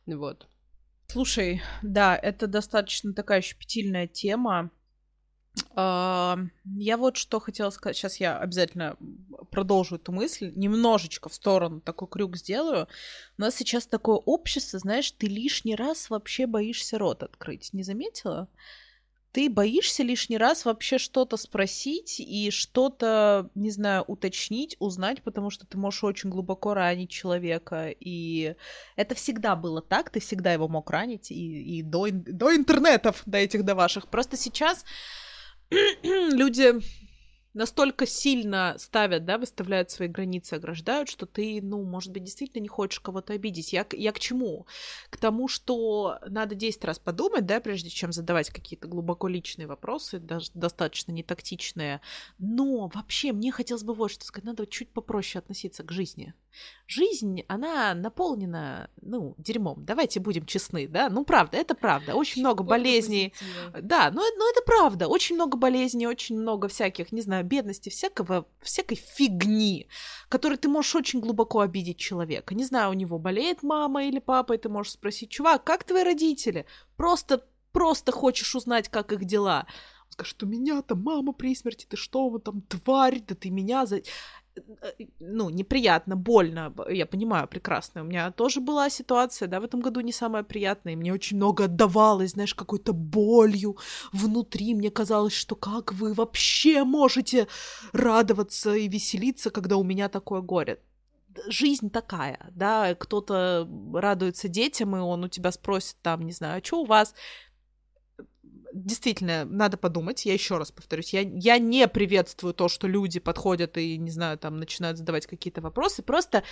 Вот. 0.07 0.49
Слушай, 1.13 1.61
да, 1.83 2.17
это 2.17 2.47
достаточно 2.47 3.13
такая 3.13 3.41
щепетильная 3.41 4.07
тема. 4.07 4.71
А, 5.75 6.39
я 6.65 6.97
вот 6.97 7.17
что 7.17 7.41
хотела 7.41 7.71
сказать. 7.71 7.97
Сейчас 7.97 8.19
я 8.19 8.39
обязательно 8.39 8.97
продолжу 9.51 9.97
эту 9.97 10.13
мысль. 10.13 10.53
Немножечко 10.55 11.29
в 11.29 11.35
сторону 11.35 11.81
такой 11.81 12.07
крюк 12.07 12.37
сделаю. 12.37 12.87
У 13.37 13.43
нас 13.43 13.57
сейчас 13.57 13.89
такое 13.89 14.19
общество, 14.19 14.79
знаешь, 14.79 15.11
ты 15.11 15.27
лишний 15.27 15.75
раз 15.75 16.11
вообще 16.11 16.47
боишься 16.47 16.97
рот 16.97 17.25
открыть. 17.25 17.73
Не 17.73 17.83
заметила? 17.83 18.49
Ты 19.33 19.49
боишься 19.49 20.03
лишний 20.03 20.39
раз 20.39 20.65
вообще 20.65 20.99
что-то 20.99 21.37
спросить 21.37 22.19
и 22.19 22.51
что-то, 22.51 23.49
не 23.55 23.71
знаю, 23.71 24.05
уточнить, 24.09 24.77
узнать, 24.81 25.23
потому 25.23 25.51
что 25.51 25.67
ты 25.67 25.79
можешь 25.79 26.03
очень 26.03 26.31
глубоко 26.31 26.75
ранить 26.75 27.11
человека, 27.11 27.95
и 28.01 28.57
это 28.97 29.15
всегда 29.15 29.55
было 29.55 29.83
так, 29.83 30.11
ты 30.11 30.21
всегда 30.21 30.53
его 30.53 30.67
мог 30.69 30.91
ранить, 30.91 31.31
и, 31.31 31.79
и 31.79 31.83
до, 31.83 32.09
до 32.11 32.55
интернетов, 32.57 33.23
до 33.27 33.39
этих, 33.39 33.65
до 33.65 33.75
ваших. 33.75 34.09
Просто 34.09 34.37
сейчас 34.37 34.85
люди 36.03 36.81
настолько 37.55 38.07
сильно 38.07 38.77
ставят, 38.79 39.25
да, 39.25 39.39
выставляют 39.39 39.91
свои 39.91 40.09
границы, 40.09 40.55
ограждают, 40.55 41.09
что 41.09 41.27
ты, 41.27 41.61
ну, 41.63 41.83
может 41.83 42.13
быть, 42.13 42.25
действительно 42.25 42.63
не 42.63 42.69
хочешь 42.69 43.01
кого-то 43.01 43.33
обидеть. 43.33 43.73
Я, 43.73 43.87
я 43.93 44.13
к 44.13 44.19
чему? 44.19 44.67
К 45.11 45.17
тому, 45.17 45.49
что 45.49 46.19
надо 46.27 46.55
10 46.55 46.85
раз 46.85 46.99
подумать, 46.99 47.47
да, 47.47 47.61
прежде 47.61 47.91
чем 47.91 48.13
задавать 48.13 48.51
какие-то 48.51 48.89
глубоко 48.89 49.29
личные 49.29 49.67
вопросы, 49.67 50.19
даже 50.19 50.51
достаточно 50.55 51.13
нетактичные. 51.13 52.01
Но 52.39 52.91
вообще 52.95 53.33
мне 53.33 53.53
хотелось 53.53 53.85
бы 53.85 53.95
вот 53.95 54.11
что 54.11 54.25
сказать, 54.25 54.45
надо 54.45 54.67
чуть 54.67 54.93
попроще 54.93 55.41
относиться 55.41 55.83
к 55.83 55.91
жизни. 55.93 56.35
Жизнь, 56.87 57.43
она 57.47 57.95
наполнена, 57.95 58.91
ну, 59.01 59.35
дерьмом. 59.39 59.85
Давайте 59.85 60.19
будем 60.19 60.45
честны, 60.45 60.89
да? 60.89 61.09
Ну, 61.09 61.25
правда, 61.25 61.57
это 61.57 61.75
правда. 61.75 62.15
Очень 62.15 62.43
много 62.43 62.65
болезней. 62.65 63.33
Да, 63.81 64.11
но, 64.11 64.23
но 64.37 64.51
это 64.51 64.63
правда. 64.67 65.07
Очень 65.07 65.37
много 65.37 65.57
болезней, 65.57 66.09
очень 66.09 66.37
много 66.39 66.67
всяких, 66.69 67.13
не 67.13 67.21
знаю, 67.21 67.45
бедности, 67.45 67.89
всякого, 67.91 68.47
всякой 68.61 68.97
фигни, 68.97 69.87
которой 70.29 70.59
ты 70.59 70.69
можешь 70.69 70.97
очень 70.97 71.21
глубоко 71.21 71.61
обидеть 71.61 71.99
человека. 71.99 72.55
Не 72.55 72.65
знаю, 72.65 72.91
у 72.91 72.95
него 72.95 73.19
болеет 73.19 73.63
мама 73.63 74.05
или 74.05 74.19
папа, 74.19 74.55
и 74.55 74.59
ты 74.59 74.69
можешь 74.69 74.93
спросить, 74.93 75.31
чувак, 75.31 75.63
как 75.65 75.85
твои 75.85 76.03
родители? 76.03 76.67
Просто, 76.97 77.45
просто 77.73 78.11
хочешь 78.11 78.57
узнать, 78.57 78.89
как 78.89 79.13
их 79.13 79.25
дела. 79.25 79.67
Он 80.07 80.13
скажет, 80.13 80.31
что 80.31 80.47
меня 80.47 80.83
там 80.83 81.03
мама 81.03 81.33
при 81.33 81.55
смерти, 81.55 81.87
ты 81.89 81.97
что, 81.97 82.29
вы 82.29 82.41
там 82.41 82.63
тварь, 82.63 83.21
да 83.21 83.37
ты 83.37 83.51
меня 83.51 83.87
за 83.87 84.03
ну, 85.21 85.51
неприятно, 85.51 86.17
больно, 86.17 86.73
я 86.89 87.07
понимаю 87.07 87.49
прекрасно. 87.49 88.03
У 88.03 88.05
меня 88.05 88.31
тоже 88.31 88.61
была 88.61 88.91
ситуация, 88.91 89.49
да, 89.49 89.61
в 89.61 89.65
этом 89.65 89.81
году 89.81 90.01
не 90.01 90.13
самая 90.13 90.43
приятная, 90.43 90.95
и 90.95 90.97
мне 90.97 91.13
очень 91.13 91.37
много 91.37 91.65
отдавалось, 91.65 92.31
знаешь, 92.31 92.55
какой-то 92.55 92.93
болью 92.93 93.77
внутри. 94.13 94.75
Мне 94.75 94.91
казалось, 94.91 95.35
что 95.35 95.57
как 95.57 95.93
вы 95.93 96.15
вообще 96.15 96.85
можете 96.85 97.49
радоваться 97.93 98.75
и 98.75 98.89
веселиться, 98.89 99.51
когда 99.51 99.77
у 99.77 99.85
меня 99.85 100.09
такое 100.09 100.41
горе? 100.41 100.79
жизнь 101.47 101.91
такая, 101.91 102.51
да, 102.51 102.95
кто-то 102.95 103.69
радуется 103.95 104.49
детям, 104.49 104.97
и 104.97 104.99
он 104.99 105.25
у 105.25 105.29
тебя 105.29 105.53
спросит 105.53 105.97
там, 106.03 106.23
не 106.23 106.33
знаю, 106.33 106.61
а 106.61 106.65
что 106.65 106.83
у 106.83 106.87
вас? 106.87 107.15
Действительно, 108.73 109.45
надо 109.45 109.77
подумать, 109.77 110.27
я 110.27 110.33
еще 110.33 110.59
раз 110.59 110.71
повторюсь, 110.71 111.13
я, 111.13 111.21
я 111.21 111.59
не 111.59 111.89
приветствую 111.89 112.55
то, 112.55 112.69
что 112.69 112.87
люди 112.87 113.21
подходят 113.21 113.77
и, 113.77 113.99
не 113.99 114.11
знаю, 114.11 114.39
там, 114.39 114.59
начинают 114.59 114.99
задавать 114.99 115.27
какие-то 115.27 115.61
вопросы, 115.61 116.03
просто 116.03 116.43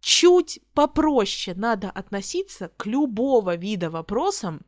чуть 0.00 0.60
попроще 0.74 1.56
надо 1.56 1.90
относиться 1.90 2.70
к 2.76 2.86
любого 2.86 3.56
вида 3.56 3.90
вопросам, 3.90 4.62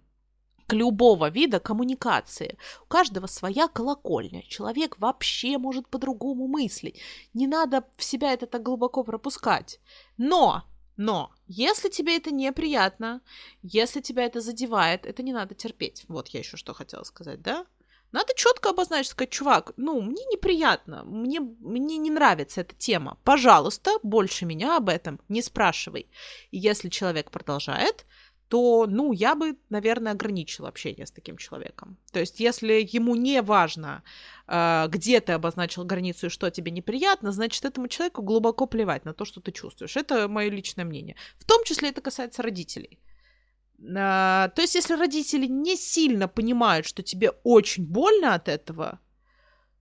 к 0.66 0.74
любого 0.74 1.28
вида 1.28 1.61
коммуникации. 1.61 2.57
У 2.83 2.87
каждого 2.87 3.26
своя 3.26 3.68
колокольня. 3.68 4.42
Человек 4.42 4.98
вообще 4.98 5.59
может 5.59 5.88
по-другому 5.88 6.46
мыслить. 6.46 7.00
Не 7.35 7.46
надо 7.46 7.85
в 7.96 8.05
себя 8.05 8.33
это 8.33 8.46
так 8.46 8.62
глубоко 8.62 9.05
пропускать. 9.05 9.81
Но 10.16 10.62
но 10.96 11.33
если 11.46 11.88
тебе 11.88 12.16
это 12.16 12.33
неприятно, 12.33 13.20
если 13.62 14.00
тебя 14.00 14.24
это 14.24 14.40
задевает, 14.40 15.07
это 15.07 15.22
не 15.22 15.33
надо 15.33 15.55
терпеть. 15.55 16.05
Вот 16.09 16.28
я 16.28 16.40
еще 16.40 16.57
что 16.57 16.74
хотела 16.74 17.05
сказать, 17.05 17.42
да? 17.42 17.66
Надо 18.12 18.35
четко 18.37 18.70
обозначить, 18.70 19.12
сказать, 19.12 19.31
чувак, 19.31 19.72
ну, 19.78 20.00
мне 20.02 20.22
неприятно, 20.26 21.02
мне, 21.05 21.40
мне 21.40 21.96
не 21.96 22.11
нравится 22.11 22.61
эта 22.61 22.74
тема. 22.74 23.16
Пожалуйста, 23.24 23.92
больше 24.02 24.44
меня 24.44 24.76
об 24.76 24.90
этом 24.90 25.18
не 25.31 25.40
спрашивай. 25.40 26.07
И 26.50 26.59
если 26.59 26.90
человек 26.90 27.31
продолжает, 27.31 28.05
то, 28.52 28.86
ну, 28.86 29.12
я 29.12 29.34
бы, 29.34 29.56
наверное, 29.70 30.12
ограничила 30.12 30.68
общение 30.68 31.06
с 31.06 31.10
таким 31.10 31.38
человеком. 31.38 31.96
То 32.12 32.20
есть, 32.20 32.38
если 32.38 32.86
ему 32.96 33.16
не 33.16 33.40
важно, 33.40 34.02
э, 34.46 34.88
где 34.88 35.20
ты 35.20 35.32
обозначил 35.32 35.86
границу 35.86 36.26
и 36.26 36.28
что 36.28 36.50
тебе 36.50 36.70
неприятно, 36.70 37.32
значит, 37.32 37.64
этому 37.64 37.88
человеку 37.88 38.20
глубоко 38.22 38.66
плевать 38.66 39.06
на 39.06 39.14
то, 39.14 39.24
что 39.24 39.40
ты 39.40 39.52
чувствуешь. 39.52 39.96
Это 39.96 40.28
мое 40.28 40.50
личное 40.50 40.84
мнение. 40.84 41.16
В 41.38 41.46
том 41.46 41.64
числе 41.64 41.88
это 41.88 42.02
касается 42.02 42.42
родителей. 42.42 42.98
Э, 43.78 44.50
то 44.54 44.60
есть, 44.60 44.74
если 44.74 44.96
родители 44.96 45.46
не 45.46 45.76
сильно 45.76 46.28
понимают, 46.28 46.84
что 46.84 47.02
тебе 47.02 47.30
очень 47.44 47.86
больно 47.86 48.34
от 48.34 48.48
этого, 48.48 48.98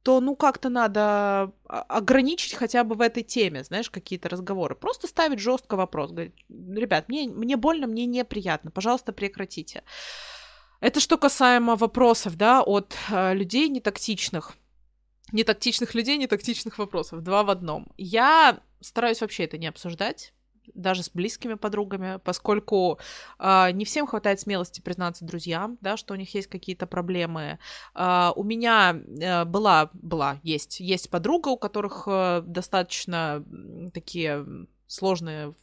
то 0.03 0.19
ну 0.19 0.35
как-то 0.35 0.69
надо 0.69 1.51
ограничить 1.67 2.53
хотя 2.53 2.83
бы 2.83 2.95
в 2.95 3.01
этой 3.01 3.23
теме, 3.23 3.63
знаешь, 3.63 3.89
какие-то 3.89 4.29
разговоры. 4.29 4.75
Просто 4.75 5.07
ставить 5.07 5.39
жестко 5.39 5.75
вопрос. 5.75 6.11
Говорить, 6.11 6.33
ребят, 6.49 7.07
мне, 7.07 7.27
мне 7.27 7.55
больно, 7.55 7.87
мне 7.87 8.05
неприятно, 8.05 8.71
пожалуйста, 8.71 9.13
прекратите. 9.13 9.83
Это 10.79 10.99
что 10.99 11.17
касаемо 11.17 11.75
вопросов, 11.75 12.35
да, 12.35 12.61
от 12.63 12.95
э, 13.11 13.35
людей 13.35 13.69
нетактичных. 13.69 14.53
Нетактичных 15.31 15.93
людей, 15.93 16.17
нетактичных 16.17 16.79
вопросов. 16.79 17.21
Два 17.21 17.43
в 17.43 17.51
одном. 17.51 17.91
Я 17.97 18.59
стараюсь 18.79 19.21
вообще 19.21 19.43
это 19.43 19.59
не 19.59 19.67
обсуждать 19.67 20.33
даже 20.73 21.03
с 21.03 21.09
близкими 21.09 21.55
подругами, 21.55 22.19
поскольку 22.23 22.99
э, 23.39 23.71
не 23.71 23.85
всем 23.85 24.07
хватает 24.07 24.39
смелости 24.39 24.81
признаться 24.81 25.25
друзьям, 25.25 25.77
да, 25.81 25.97
что 25.97 26.13
у 26.13 26.17
них 26.17 26.33
есть 26.33 26.47
какие-то 26.47 26.87
проблемы. 26.87 27.59
Э, 27.95 28.31
у 28.35 28.43
меня 28.43 28.95
э, 28.95 29.45
была, 29.45 29.89
была, 29.93 30.39
есть, 30.43 30.79
есть 30.79 31.09
подруга, 31.09 31.49
у 31.49 31.57
которых 31.57 32.03
э, 32.07 32.43
достаточно 32.45 33.43
такие 33.93 34.45
сложные 34.87 35.53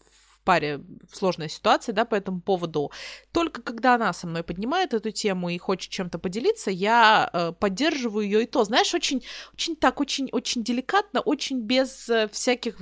паре 0.49 0.81
сложная 1.13 1.49
ситуация, 1.49 1.93
да, 1.93 2.07
по 2.07 2.15
этому 2.15 2.41
поводу. 2.41 2.91
Только 3.33 3.61
когда 3.61 3.97
она 3.97 4.15
со 4.15 4.27
мной 4.27 4.43
поднимает 4.43 4.95
эту 4.95 5.11
тему 5.11 5.51
и 5.51 5.59
хочет 5.59 5.91
чем-то 5.91 6.19
поделиться, 6.19 6.71
я 6.71 7.29
э, 7.31 7.53
поддерживаю 7.53 8.25
ее 8.25 8.45
и 8.45 8.47
то, 8.47 8.65
знаешь, 8.65 8.95
очень, 8.95 9.23
очень 9.53 9.77
так, 9.77 10.01
очень, 10.01 10.31
очень 10.33 10.65
деликатно, 10.65 11.21
очень 11.21 11.61
без 11.61 12.09
э, 12.09 12.29
всяких 12.29 12.79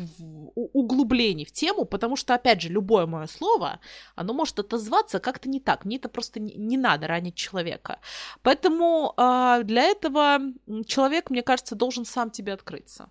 углублений 0.55 1.45
в 1.45 1.51
тему, 1.51 1.87
потому 1.87 2.15
что, 2.15 2.35
опять 2.35 2.63
же, 2.63 2.69
любое 2.69 3.07
мое 3.07 3.27
слово, 3.27 3.81
оно 4.15 4.33
может 4.33 4.61
отозваться 4.61 5.19
как-то 5.19 5.49
не 5.49 5.59
так. 5.59 5.85
Мне 5.85 5.97
это 5.97 6.09
просто 6.09 6.39
не, 6.39 6.55
не 6.55 6.77
надо 6.77 7.09
ранить 7.09 7.35
человека. 7.35 7.99
Поэтому 8.43 9.13
э, 9.17 9.63
для 9.65 9.83
этого 9.83 10.39
человек, 10.87 11.31
мне 11.31 11.43
кажется, 11.43 11.75
должен 11.75 12.05
сам 12.05 12.31
тебе 12.31 12.53
открыться. 12.53 13.11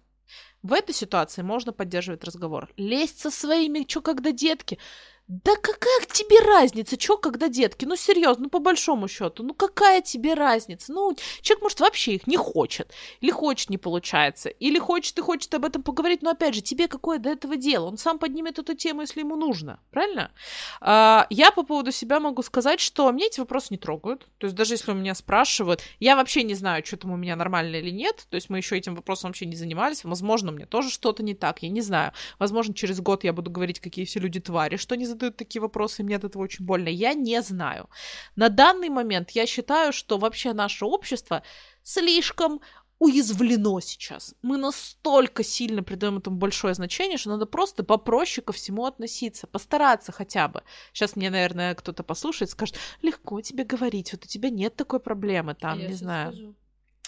В 0.65 0.73
этой 0.73 0.95
ситуации 0.95 1.43
можно 1.43 1.73
поддерживать 1.73 2.23
разговор. 2.23 2.69
Лезть 2.75 3.19
со 3.19 3.29
своими, 3.29 3.85
что 3.87 4.01
когда 4.01 4.31
детки. 4.31 4.79
Да 5.27 5.55
какая 5.55 6.05
тебе 6.11 6.39
разница, 6.39 6.97
чё, 6.97 7.17
когда 7.17 7.47
детки? 7.47 7.85
Ну, 7.85 7.95
серьезно, 7.95 8.43
ну, 8.43 8.49
по 8.49 8.59
большому 8.59 9.07
счету, 9.07 9.41
ну, 9.41 9.55
какая 9.55 10.01
тебе 10.01 10.35
разница? 10.35 10.93
Ну, 10.93 11.15
человек, 11.41 11.63
может, 11.63 11.79
вообще 11.79 12.13
их 12.13 12.27
не 12.27 12.37
хочет, 12.37 12.93
или 13.21 13.31
хочет, 13.31 13.71
не 13.71 13.79
получается, 13.79 14.49
или 14.49 14.77
хочет 14.77 15.17
и 15.17 15.21
хочет 15.21 15.51
об 15.55 15.65
этом 15.65 15.81
поговорить, 15.81 16.21
но, 16.21 16.29
опять 16.29 16.53
же, 16.53 16.61
тебе 16.61 16.87
какое 16.87 17.17
до 17.17 17.31
этого 17.31 17.55
дело? 17.55 17.87
Он 17.87 17.97
сам 17.97 18.19
поднимет 18.19 18.59
эту 18.59 18.75
тему, 18.75 19.01
если 19.01 19.21
ему 19.21 19.35
нужно, 19.35 19.79
правильно? 19.89 20.31
А, 20.79 21.25
я 21.31 21.49
по 21.49 21.63
поводу 21.63 21.91
себя 21.91 22.19
могу 22.19 22.43
сказать, 22.43 22.79
что 22.79 23.11
мне 23.11 23.25
эти 23.25 23.39
вопросы 23.39 23.69
не 23.71 23.77
трогают, 23.77 24.27
то 24.37 24.45
есть 24.45 24.55
даже 24.55 24.75
если 24.75 24.91
у 24.91 24.95
меня 24.95 25.15
спрашивают, 25.15 25.81
я 25.99 26.15
вообще 26.15 26.43
не 26.43 26.53
знаю, 26.53 26.85
что 26.85 26.97
там 26.97 27.11
у 27.11 27.17
меня 27.17 27.35
нормально 27.35 27.77
или 27.77 27.89
нет, 27.89 28.27
то 28.29 28.35
есть 28.35 28.51
мы 28.51 28.57
еще 28.57 28.77
этим 28.77 28.93
вопросом 28.93 29.29
вообще 29.29 29.47
не 29.47 29.55
занимались, 29.55 30.03
возможно, 30.03 30.51
у 30.51 30.55
меня 30.55 30.67
тоже 30.67 30.91
что-то 30.91 31.23
не 31.23 31.33
так, 31.33 31.63
я 31.63 31.69
не 31.69 31.81
знаю, 31.81 32.11
возможно, 32.37 32.75
через 32.75 33.01
год 33.01 33.23
я 33.23 33.33
буду 33.33 33.49
говорить, 33.49 33.79
какие 33.79 34.05
все 34.05 34.19
люди 34.19 34.39
твари, 34.39 34.77
что 34.77 34.95
не 34.95 35.14
задают 35.15 35.37
такие 35.37 35.61
вопросы, 35.61 36.01
и 36.01 36.05
мне 36.05 36.15
от 36.15 36.23
этого 36.23 36.43
очень 36.43 36.65
больно. 36.65 36.89
Я 36.89 37.13
не 37.13 37.41
знаю. 37.41 37.89
На 38.35 38.49
данный 38.49 38.89
момент 38.89 39.31
я 39.31 39.45
считаю, 39.45 39.91
что 39.93 40.17
вообще 40.17 40.53
наше 40.53 40.85
общество 40.85 41.41
слишком 41.83 42.61
уязвлено 42.99 43.79
сейчас. 43.81 44.35
Мы 44.41 44.57
настолько 44.57 45.43
сильно 45.43 45.83
придаем 45.83 46.17
этому 46.17 46.37
большое 46.37 46.73
значение, 46.73 47.17
что 47.17 47.29
надо 47.29 47.45
просто 47.45 47.83
попроще 47.83 48.43
ко 48.45 48.53
всему 48.53 48.85
относиться, 48.85 49.47
постараться 49.47 50.11
хотя 50.11 50.47
бы. 50.47 50.63
Сейчас 50.93 51.15
мне, 51.15 51.29
наверное, 51.29 51.75
кто-то 51.75 52.03
послушает, 52.03 52.51
скажет, 52.51 52.77
легко 53.01 53.41
тебе 53.41 53.63
говорить, 53.63 54.13
вот 54.13 54.23
у 54.23 54.27
тебя 54.27 54.49
нет 54.49 54.75
такой 54.75 54.99
проблемы, 54.99 55.55
там, 55.55 55.79
Я 55.79 55.87
не 55.87 55.93
знаю. 55.93 56.55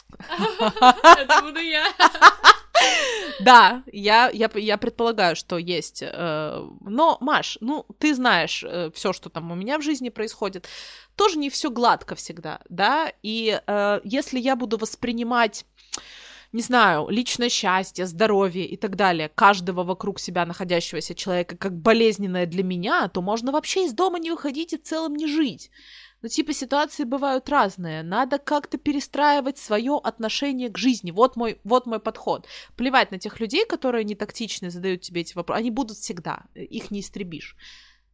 Буду 1.42 1.60
я. 1.60 1.86
Да, 3.40 3.84
я, 3.92 4.32
я, 4.34 4.50
я 4.56 4.78
предполагаю, 4.78 5.36
что 5.36 5.60
есть. 5.60 6.02
э, 6.02 6.68
но, 6.82 7.18
Маш, 7.22 7.60
ну, 7.62 7.86
ты 8.00 8.16
знаешь 8.16 8.66
все, 8.96 9.14
что 9.14 9.30
там 9.30 9.52
у 9.52 9.56
меня 9.56 9.78
в 9.78 9.84
жизни 9.84 10.10
происходит. 10.10 10.68
Тоже 11.16 11.38
не 11.38 11.52
все 11.52 11.70
гладко 11.70 12.16
всегда, 12.16 12.62
да. 12.70 13.12
И 13.22 13.62
э, 13.66 14.02
если 14.04 14.40
я 14.40 14.56
буду 14.56 14.78
воспринимать 14.78 15.66
не 16.54 16.62
знаю, 16.62 17.08
личное 17.10 17.50
счастье, 17.50 18.06
здоровье 18.06 18.66
и 18.66 18.78
так 18.78 18.96
далее 18.96 19.30
каждого 19.30 19.84
вокруг 19.84 20.20
себя 20.20 20.46
находящегося 20.46 21.14
человека 21.14 21.58
как 21.58 21.78
болезненное 21.78 22.46
для 22.46 22.64
меня, 22.64 23.08
то 23.10 23.22
можно 23.22 23.52
вообще 23.52 23.86
из 23.86 23.94
дома 23.94 24.18
не 24.18 24.32
выходить 24.32 24.74
и 24.74 24.78
в 24.78 24.84
целом 24.84 25.16
не 25.16 25.28
жить. 25.28 25.70
Ну, 26.24 26.30
типа, 26.30 26.52
ситуации 26.52 27.04
бывают 27.04 27.48
разные. 27.48 28.02
Надо 28.02 28.40
как-то 28.40 28.78
перестраивать 28.78 29.60
свое 29.60 30.00
отношение 30.04 30.70
к 30.70 30.78
жизни. 30.78 31.12
Вот 31.12 31.36
мой, 31.36 31.60
вот 31.64 31.86
мой 31.86 32.00
подход. 32.00 32.48
Плевать 32.76 33.12
на 33.12 33.20
тех 33.20 33.40
людей, 33.40 33.66
которые 33.66 34.04
не 34.04 34.16
тактичны, 34.16 34.72
задают 34.72 35.02
тебе 35.02 35.22
эти 35.22 35.36
вопросы. 35.36 35.60
Они 35.60 35.70
будут 35.70 35.98
всегда. 35.98 36.46
Их 36.56 36.90
не 36.90 37.02
истребишь. 37.02 37.56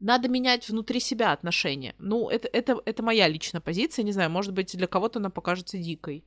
Надо 0.01 0.27
менять 0.27 0.67
внутри 0.67 0.99
себя 0.99 1.31
отношения. 1.31 1.95
Ну, 1.97 2.29
это, 2.29 2.49
это, 2.51 2.81
это 2.85 3.03
моя 3.03 3.29
личная 3.29 3.61
позиция. 3.61 4.03
Не 4.03 4.11
знаю, 4.11 4.29
может 4.29 4.53
быть, 4.53 4.75
для 4.75 4.87
кого-то 4.87 5.19
она 5.19 5.29
покажется 5.29 5.77
дикой. 5.77 6.25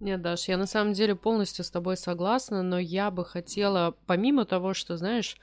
Нет, 0.00 0.22
Даш, 0.22 0.48
я 0.48 0.56
на 0.56 0.66
самом 0.66 0.94
деле 0.94 1.14
полностью 1.14 1.64
с 1.64 1.70
тобой 1.70 1.98
согласна, 1.98 2.62
но 2.62 2.78
я 2.78 3.10
бы 3.10 3.24
хотела, 3.24 3.94
помимо 4.06 4.44
того, 4.46 4.72
что, 4.72 4.96
знаешь, 4.96 5.36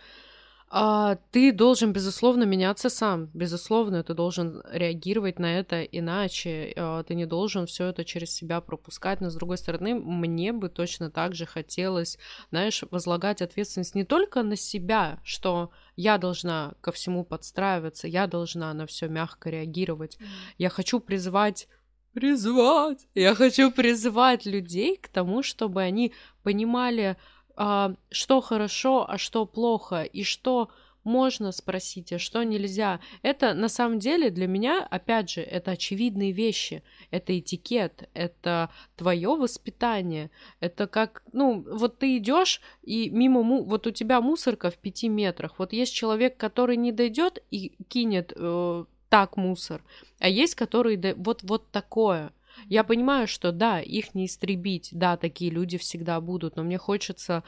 а, 0.73 1.17
ты 1.31 1.51
должен, 1.51 1.91
безусловно, 1.91 2.43
меняться 2.43 2.89
сам. 2.89 3.29
Безусловно, 3.33 4.03
ты 4.03 4.13
должен 4.13 4.63
реагировать 4.71 5.37
на 5.37 5.59
это 5.59 5.83
иначе. 5.83 6.73
А, 6.77 7.03
ты 7.03 7.13
не 7.13 7.25
должен 7.25 7.65
все 7.65 7.87
это 7.87 8.05
через 8.05 8.33
себя 8.33 8.61
пропускать. 8.61 9.19
Но, 9.19 9.29
с 9.29 9.35
другой 9.35 9.57
стороны, 9.57 9.95
мне 9.95 10.53
бы 10.53 10.69
точно 10.69 11.11
так 11.11 11.35
же 11.35 11.45
хотелось, 11.45 12.17
знаешь, 12.51 12.85
возлагать 12.89 13.41
ответственность 13.41 13.95
не 13.95 14.05
только 14.05 14.43
на 14.43 14.55
себя, 14.55 15.19
что 15.25 15.71
я 15.97 16.17
должна 16.17 16.73
ко 16.79 16.93
всему 16.93 17.25
подстраиваться, 17.25 18.07
я 18.07 18.25
должна 18.27 18.73
на 18.73 18.85
все 18.85 19.09
мягко 19.09 19.49
реагировать. 19.49 20.17
Я 20.57 20.69
хочу 20.69 21.01
призывать 21.01 21.67
призвать. 22.13 23.07
Я 23.15 23.35
хочу 23.35 23.71
призвать 23.71 24.45
людей 24.45 24.97
к 24.97 25.07
тому, 25.07 25.43
чтобы 25.43 25.81
они 25.81 26.13
понимали, 26.43 27.17
что 27.55 28.41
хорошо, 28.41 29.05
а 29.09 29.17
что 29.17 29.45
плохо, 29.45 30.03
и 30.03 30.23
что 30.23 30.69
можно 31.03 31.51
спросить, 31.51 32.13
а 32.13 32.19
что 32.19 32.43
нельзя. 32.43 32.99
Это 33.21 33.53
на 33.53 33.69
самом 33.69 33.99
деле 33.99 34.29
для 34.29 34.47
меня, 34.47 34.85
опять 34.89 35.31
же, 35.31 35.41
это 35.41 35.71
очевидные 35.71 36.31
вещи. 36.31 36.83
Это 37.09 37.37
этикет, 37.37 38.09
это 38.13 38.69
твое 38.95 39.29
воспитание. 39.29 40.29
Это 40.59 40.87
как, 40.87 41.23
ну, 41.33 41.65
вот 41.67 41.99
ты 41.99 42.17
идешь 42.17 42.61
и 42.83 43.09
мимо, 43.09 43.43
му... 43.43 43.63
вот 43.63 43.87
у 43.87 43.91
тебя 43.91 44.21
мусорка 44.21 44.69
в 44.69 44.77
пяти 44.77 45.09
метрах. 45.09 45.57
Вот 45.57 45.73
есть 45.73 45.93
человек, 45.93 46.37
который 46.37 46.77
не 46.77 46.91
дойдет 46.91 47.43
и 47.49 47.73
кинет 47.87 48.33
э, 48.35 48.85
так 49.09 49.37
мусор, 49.37 49.83
а 50.19 50.29
есть, 50.29 50.55
которые 50.55 50.97
да, 50.97 51.13
вот, 51.15 51.43
вот 51.43 51.69
такое. 51.71 52.31
Я 52.67 52.83
понимаю, 52.83 53.27
что 53.27 53.51
да, 53.51 53.79
их 53.79 54.13
не 54.15 54.25
истребить, 54.25 54.89
да, 54.91 55.17
такие 55.17 55.51
люди 55.51 55.77
всегда 55.77 56.19
будут, 56.21 56.55
но 56.55 56.63
мне 56.63 56.77
хочется, 56.77 57.43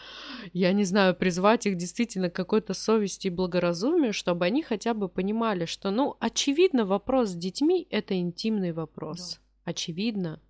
я 0.54 0.74
не 0.74 0.84
знаю, 0.84 1.16
призвать 1.16 1.66
их 1.66 1.78
действительно 1.78 2.30
к 2.30 2.36
какой-то 2.36 2.74
совести 2.74 3.28
и 3.28 3.32
благоразумию, 3.32 4.14
чтобы 4.14 4.46
они 4.46 4.64
хотя 4.64 4.94
бы 4.94 5.10
понимали, 5.10 5.66
что, 5.66 5.92
ну, 5.92 6.16
очевидно, 6.20 6.86
вопрос 6.86 7.30
с 7.30 7.36
детьми— 7.36 7.88
это 7.90 8.18
интимный 8.18 8.72
вопрос. 8.72 9.40
Да. 9.66 9.72
Очевидно 9.72 10.42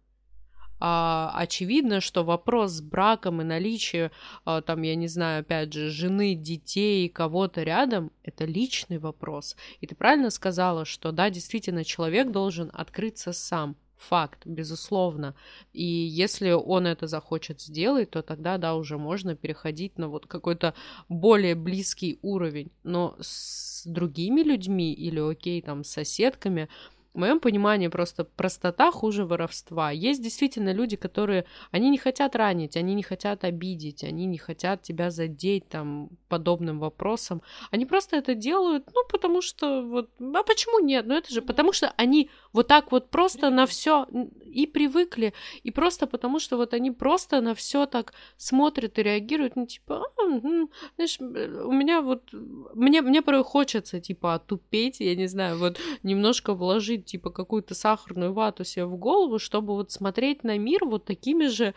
а, 0.85 1.31
очевидно, 1.35 2.01
что 2.01 2.25
вопрос 2.25 2.73
с 2.73 2.81
браком 2.81 3.39
и 3.39 3.45
наличие, 3.45 4.11
а, 4.43 4.61
там, 4.61 4.81
я 4.81 4.95
не 4.95 5.07
знаю, 5.07 5.39
опять 5.39 5.71
же, 5.71 5.89
жены, 5.89 6.35
детей, 6.35 7.07
кого-то 7.07 7.63
рядом, 7.63 8.11
это 8.21 8.43
личный 8.43 8.97
вопрос. 8.97 9.55
И 9.79 9.87
ты 9.87 9.95
правильно 9.95 10.29
сказала, 10.29 10.83
что 10.83 11.13
да, 11.13 11.29
действительно, 11.29 11.85
человек 11.85 12.31
должен 12.31 12.69
открыться 12.73 13.31
сам. 13.31 13.77
Факт, 14.09 14.45
безусловно. 14.45 15.33
И 15.71 15.83
если 15.83 16.51
он 16.51 16.87
это 16.87 17.07
захочет 17.07 17.61
сделать, 17.61 18.09
то 18.09 18.21
тогда, 18.21 18.57
да, 18.57 18.75
уже 18.75 18.97
можно 18.97 19.35
переходить 19.35 19.97
на 19.97 20.09
вот 20.09 20.27
какой-то 20.27 20.73
более 21.09 21.55
близкий 21.55 22.19
уровень. 22.21 22.71
Но 22.83 23.15
с 23.21 23.85
другими 23.85 24.41
людьми 24.41 24.93
или, 24.93 25.19
окей, 25.19 25.61
там, 25.61 25.83
с 25.83 25.89
соседками, 25.89 26.67
в 27.13 27.19
моем 27.19 27.39
понимании 27.39 27.87
просто 27.89 28.23
простота 28.23 28.91
хуже 28.91 29.25
воровства. 29.25 29.91
Есть 29.91 30.23
действительно 30.23 30.73
люди, 30.73 30.95
которые, 30.95 31.45
они 31.71 31.89
не 31.89 31.97
хотят 31.97 32.35
ранить, 32.35 32.75
они 32.75 32.95
не 32.95 33.03
хотят 33.03 33.43
обидеть, 33.43 34.03
они 34.03 34.25
не 34.25 34.37
хотят 34.37 34.81
тебя 34.81 35.11
задеть 35.11 35.69
там 35.69 36.09
подобным 36.27 36.79
вопросом. 36.79 37.41
Они 37.71 37.85
просто 37.85 38.15
это 38.17 38.33
делают, 38.33 38.89
ну, 38.93 39.03
потому 39.09 39.41
что 39.41 39.83
вот, 39.83 40.09
а 40.19 40.43
почему 40.43 40.79
нет? 40.79 41.05
Ну, 41.05 41.15
это 41.15 41.31
же 41.31 41.41
потому 41.41 41.71
что 41.71 41.93
они 41.97 42.29
вот 42.53 42.67
так 42.67 42.91
вот 42.91 43.09
просто 43.09 43.49
на 43.49 43.65
все 43.65 44.07
и 44.45 44.67
привыкли, 44.67 45.33
и 45.63 45.71
просто 45.71 46.07
потому 46.07 46.39
что 46.39 46.57
вот 46.57 46.73
они 46.73 46.91
просто 46.91 47.41
на 47.41 47.55
все 47.55 47.85
так 47.85 48.13
смотрят 48.37 48.99
и 48.99 49.03
реагируют, 49.03 49.55
ну, 49.55 49.65
типа, 49.65 50.05
а, 50.17 50.25
ну, 50.27 50.69
знаешь, 50.95 51.19
у 51.19 51.71
меня 51.71 52.01
вот, 52.01 52.29
мне, 52.75 53.01
мне 53.01 53.21
порой 53.21 53.43
хочется, 53.43 53.99
типа, 53.99 54.35
отупеть, 54.35 54.99
я 54.99 55.15
не 55.15 55.27
знаю, 55.27 55.57
вот 55.57 55.79
немножко 56.03 56.53
вложить 56.53 57.05
типа 57.05 57.31
какую-то 57.31 57.73
сахарную 57.73 58.33
вату 58.33 58.63
себе 58.63 58.85
в 58.85 58.95
голову, 58.97 59.39
чтобы 59.39 59.73
вот 59.73 59.91
смотреть 59.91 60.43
на 60.43 60.57
мир 60.57 60.85
вот 60.85 61.05
такими 61.05 61.47
же, 61.47 61.73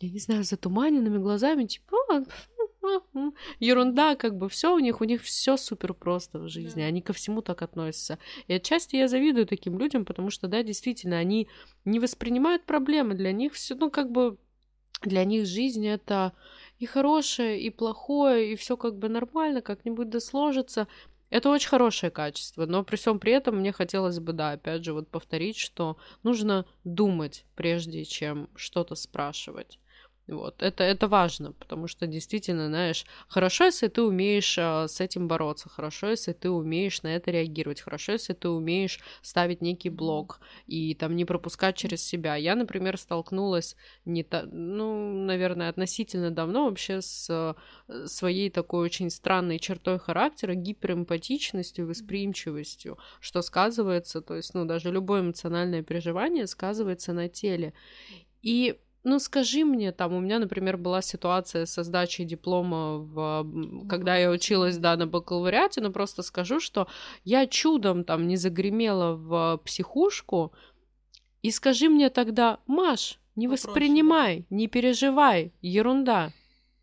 я 0.00 0.10
не 0.10 0.18
знаю, 0.18 0.44
затуманенными 0.44 1.18
глазами, 1.18 1.64
типа, 1.64 1.96
«А, 2.10 2.22
ерунда, 3.58 4.16
как 4.16 4.36
бы 4.36 4.48
все 4.48 4.74
у 4.74 4.78
них, 4.78 5.00
у 5.00 5.04
них 5.04 5.22
все 5.22 5.56
супер 5.56 5.94
просто 5.94 6.38
в 6.38 6.48
жизни, 6.48 6.82
они 6.82 7.02
ко 7.02 7.12
всему 7.12 7.42
так 7.42 7.62
относятся. 7.62 8.18
И 8.46 8.54
отчасти 8.54 8.96
я 8.96 9.08
завидую 9.08 9.46
таким 9.46 9.78
людям, 9.78 10.04
потому 10.04 10.30
что, 10.30 10.48
да, 10.48 10.62
действительно, 10.62 11.18
они 11.18 11.48
не 11.84 11.98
воспринимают 11.98 12.64
проблемы, 12.64 13.14
для 13.14 13.32
них 13.32 13.54
все, 13.54 13.74
ну, 13.74 13.90
как 13.90 14.10
бы, 14.10 14.38
для 15.02 15.24
них 15.24 15.46
жизнь 15.46 15.86
это 15.86 16.32
и 16.78 16.86
хорошее, 16.86 17.60
и 17.60 17.70
плохое, 17.70 18.52
и 18.52 18.56
все 18.56 18.76
как 18.76 18.98
бы 18.98 19.08
нормально, 19.08 19.62
как-нибудь 19.62 20.10
да 20.10 20.20
сложится. 20.20 20.88
Это 21.30 21.48
очень 21.48 21.68
хорошее 21.68 22.10
качество, 22.10 22.66
но 22.66 22.82
при 22.82 22.96
всем 22.96 23.20
при 23.20 23.32
этом 23.32 23.58
мне 23.58 23.72
хотелось 23.72 24.18
бы, 24.18 24.32
да, 24.32 24.52
опять 24.52 24.84
же, 24.84 24.92
вот 24.92 25.08
повторить, 25.08 25.56
что 25.56 25.96
нужно 26.22 26.66
думать, 26.82 27.44
прежде 27.54 28.04
чем 28.04 28.48
что-то 28.56 28.96
спрашивать. 28.96 29.78
Вот, 30.30 30.62
это, 30.62 30.84
это 30.84 31.08
важно, 31.08 31.52
потому 31.52 31.88
что 31.88 32.06
действительно, 32.06 32.68
знаешь, 32.68 33.04
хорошо, 33.26 33.64
если 33.64 33.88
ты 33.88 34.02
умеешь 34.02 34.56
а, 34.58 34.86
с 34.86 35.00
этим 35.00 35.26
бороться, 35.26 35.68
хорошо, 35.68 36.10
если 36.10 36.32
ты 36.32 36.50
умеешь 36.50 37.02
на 37.02 37.08
это 37.08 37.32
реагировать, 37.32 37.80
хорошо, 37.80 38.12
если 38.12 38.32
ты 38.32 38.48
умеешь 38.48 39.00
ставить 39.22 39.60
некий 39.60 39.90
блок 39.90 40.40
и 40.68 40.94
там 40.94 41.16
не 41.16 41.24
пропускать 41.24 41.76
через 41.76 42.04
себя. 42.06 42.36
Я, 42.36 42.54
например, 42.54 42.96
столкнулась 42.96 43.76
не 44.04 44.22
та, 44.22 44.44
ну, 44.44 45.24
наверное, 45.24 45.68
относительно 45.68 46.30
давно 46.30 46.66
вообще 46.66 47.02
с 47.02 47.28
э, 47.88 48.06
своей 48.06 48.50
такой 48.50 48.84
очень 48.84 49.10
странной 49.10 49.58
чертой 49.58 49.98
характера, 49.98 50.54
гиперэмпатичностью, 50.54 51.88
восприимчивостью, 51.88 52.98
что 53.18 53.42
сказывается, 53.42 54.20
то 54.20 54.36
есть, 54.36 54.54
ну, 54.54 54.64
даже 54.64 54.92
любое 54.92 55.22
эмоциональное 55.22 55.82
переживание 55.82 56.46
сказывается 56.46 57.12
на 57.12 57.28
теле. 57.28 57.74
И 58.42 58.78
ну 59.02 59.18
скажи 59.18 59.64
мне, 59.64 59.92
там, 59.92 60.12
у 60.12 60.20
меня, 60.20 60.38
например, 60.38 60.76
была 60.76 61.02
ситуация 61.02 61.66
со 61.66 61.82
сдачей 61.82 62.24
диплома, 62.24 62.98
в, 62.98 63.86
когда 63.88 64.16
я 64.16 64.30
училась, 64.30 64.76
да, 64.78 64.96
на 64.96 65.06
бакалавриате, 65.06 65.80
но 65.80 65.90
просто 65.90 66.22
скажу, 66.22 66.60
что 66.60 66.86
я 67.24 67.46
чудом 67.46 68.04
там 68.04 68.26
не 68.26 68.36
загремела 68.36 69.14
в 69.14 69.60
психушку, 69.64 70.52
и 71.42 71.50
скажи 71.50 71.88
мне 71.88 72.10
тогда, 72.10 72.58
Маш, 72.66 73.18
не 73.36 73.46
Попроще, 73.46 73.68
воспринимай, 73.68 74.38
да. 74.50 74.56
не 74.56 74.68
переживай, 74.68 75.52
ерунда, 75.62 76.32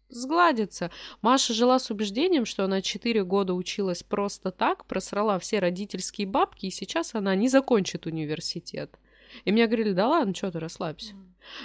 сгладится. 0.09 0.89
Маша 1.21 1.53
жила 1.53 1.79
с 1.79 1.91
убеждением, 1.91 2.45
что 2.45 2.63
она 2.63 2.81
4 2.81 3.23
года 3.23 3.53
училась 3.53 4.03
просто 4.03 4.51
так, 4.51 4.85
просрала 4.85 5.37
все 5.39 5.59
родительские 5.59 6.27
бабки, 6.27 6.65
и 6.65 6.71
сейчас 6.71 7.13
она 7.13 7.35
не 7.35 7.49
закончит 7.49 8.05
университет. 8.05 8.97
И 9.45 9.51
мне 9.51 9.67
говорили, 9.67 9.91
да 9.91 10.07
ладно, 10.07 10.33
что 10.33 10.51
ты, 10.51 10.59
расслабься. 10.59 11.13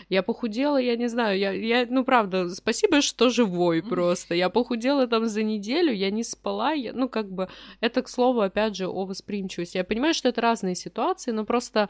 Я 0.08 0.22
похудела, 0.22 0.76
я 0.76 0.96
не 0.96 1.08
знаю, 1.08 1.38
я, 1.38 1.52
я, 1.52 1.86
ну, 1.88 2.04
правда, 2.04 2.48
спасибо, 2.50 3.00
что 3.00 3.30
живой 3.30 3.82
просто. 3.82 4.34
Я 4.34 4.48
похудела 4.50 5.06
там 5.06 5.26
за 5.26 5.42
неделю, 5.42 5.92
я 5.92 6.10
не 6.10 6.24
спала, 6.24 6.72
я, 6.72 6.92
ну, 6.92 7.08
как 7.08 7.30
бы, 7.30 7.48
это, 7.80 8.02
к 8.02 8.08
слову, 8.08 8.40
опять 8.40 8.76
же, 8.76 8.86
о 8.86 9.04
восприимчивости. 9.04 9.76
Я 9.76 9.84
понимаю, 9.84 10.14
что 10.14 10.28
это 10.28 10.40
разные 10.40 10.74
ситуации, 10.74 11.30
но 11.30 11.44
просто 11.44 11.88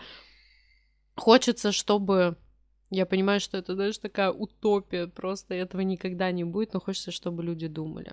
хочется, 1.16 1.72
чтобы... 1.72 2.36
Я 2.90 3.06
понимаю, 3.06 3.40
что 3.40 3.56
это, 3.56 3.74
знаешь, 3.74 3.96
такая 3.96 4.30
утопия, 4.30 5.06
просто 5.06 5.54
этого 5.54 5.80
никогда 5.80 6.30
не 6.30 6.44
будет, 6.44 6.74
но 6.74 6.80
хочется, 6.80 7.10
чтобы 7.10 7.42
люди 7.42 7.66
думали. 7.66 8.12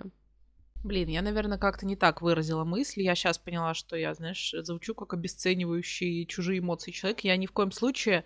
Блин, 0.82 1.08
я, 1.08 1.20
наверное, 1.20 1.58
как-то 1.58 1.84
не 1.84 1.94
так 1.94 2.22
выразила 2.22 2.64
мысль. 2.64 3.02
Я 3.02 3.14
сейчас 3.14 3.36
поняла, 3.36 3.74
что 3.74 3.96
я, 3.96 4.14
знаешь, 4.14 4.54
звучу 4.60 4.94
как 4.94 5.12
обесценивающий 5.12 6.24
чужие 6.24 6.60
эмоции 6.60 6.90
человек. 6.90 7.20
Я 7.20 7.36
ни 7.36 7.44
в 7.44 7.52
коем 7.52 7.70
случае 7.70 8.24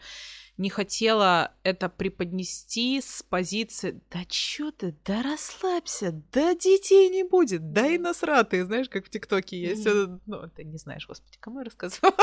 не 0.56 0.70
хотела 0.70 1.52
это 1.62 1.88
преподнести 1.88 3.00
с 3.00 3.22
позиции 3.22 4.00
«Да 4.10 4.24
чё 4.28 4.70
ты, 4.70 4.94
да 5.04 5.22
расслабься, 5.22 6.22
да 6.32 6.54
детей 6.54 7.08
не 7.08 7.24
будет, 7.24 7.72
да 7.72 7.86
и 7.86 7.98
насратые», 7.98 8.64
знаешь, 8.64 8.88
как 8.88 9.06
в 9.06 9.10
ТикТоке 9.10 9.60
есть. 9.60 9.86
Mm-hmm. 9.86 10.20
Ну, 10.26 10.50
ты 10.54 10.64
не 10.64 10.78
знаешь, 10.78 11.06
господи, 11.06 11.36
кому 11.40 11.58
я 11.60 11.64
рассказывала? 11.64 12.14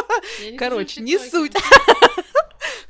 Короче, 0.57 1.01
не 1.01 1.17
суть. 1.17 1.53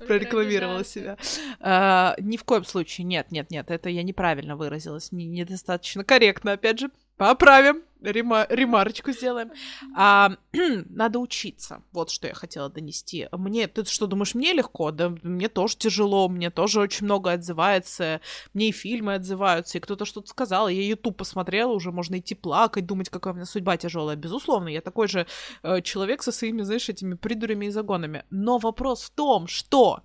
прорекламировала 0.07 0.83
себя. 0.83 1.17
А, 1.59 2.15
ни 2.19 2.37
в 2.37 2.43
коем 2.43 2.65
случае, 2.65 3.05
нет, 3.05 3.31
нет, 3.31 3.49
нет, 3.51 3.69
это 3.69 3.89
я 3.89 4.03
неправильно 4.03 4.55
выразилась, 4.55 5.11
недостаточно 5.11 6.03
корректно, 6.03 6.53
опять 6.53 6.79
же, 6.79 6.91
поправим, 7.21 7.83
рема- 8.01 8.47
ремарочку 8.49 9.11
сделаем. 9.11 9.51
А, 9.95 10.31
надо 10.89 11.19
учиться, 11.19 11.83
вот 11.91 12.09
что 12.09 12.27
я 12.27 12.33
хотела 12.33 12.67
донести. 12.67 13.27
Мне, 13.31 13.67
ты 13.67 13.85
что, 13.85 14.07
думаешь, 14.07 14.33
мне 14.33 14.53
легко? 14.53 14.89
Да 14.89 15.13
мне 15.21 15.47
тоже 15.47 15.77
тяжело, 15.77 16.27
мне 16.29 16.49
тоже 16.49 16.79
очень 16.79 17.05
много 17.05 17.33
отзывается, 17.33 18.21
мне 18.55 18.69
и 18.69 18.71
фильмы 18.71 19.13
отзываются, 19.13 19.77
и 19.77 19.81
кто-то 19.81 20.05
что-то 20.05 20.29
сказал, 20.29 20.67
я 20.67 20.81
YouTube 20.81 21.15
посмотрела, 21.15 21.73
уже 21.73 21.91
можно 21.91 22.17
идти 22.17 22.33
плакать, 22.33 22.87
думать, 22.87 23.09
какая 23.09 23.33
у 23.33 23.35
меня 23.35 23.45
судьба 23.45 23.77
тяжелая. 23.77 24.15
Безусловно, 24.15 24.69
я 24.69 24.81
такой 24.81 25.07
же 25.07 25.27
э, 25.61 25.83
человек 25.83 26.23
со 26.23 26.31
своими, 26.31 26.63
знаешь, 26.63 26.89
этими 26.89 27.13
придурями 27.13 27.67
и 27.67 27.69
загонами. 27.69 28.25
Но 28.31 28.57
вопрос 28.57 29.03
в 29.03 29.11
том, 29.11 29.45
что 29.45 30.01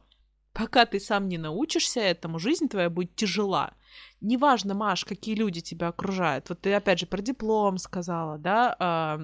пока 0.53 0.85
ты 0.85 1.01
сам 1.01 1.29
не 1.29 1.39
научишься 1.39 2.01
этому, 2.01 2.39
жизнь 2.39 2.69
твоя 2.69 2.91
будет 2.91 3.15
тяжела. 3.17 3.73
Неважно, 4.21 4.75
Маш, 4.75 5.05
какие 5.05 5.35
люди 5.35 5.61
тебя 5.61 5.89
окружают. 5.89 6.49
Вот 6.49 6.61
ты 6.61 6.73
опять 6.73 6.99
же 6.99 7.07
про 7.07 7.21
диплом 7.21 7.79
сказала, 7.79 8.39
да, 8.39 9.19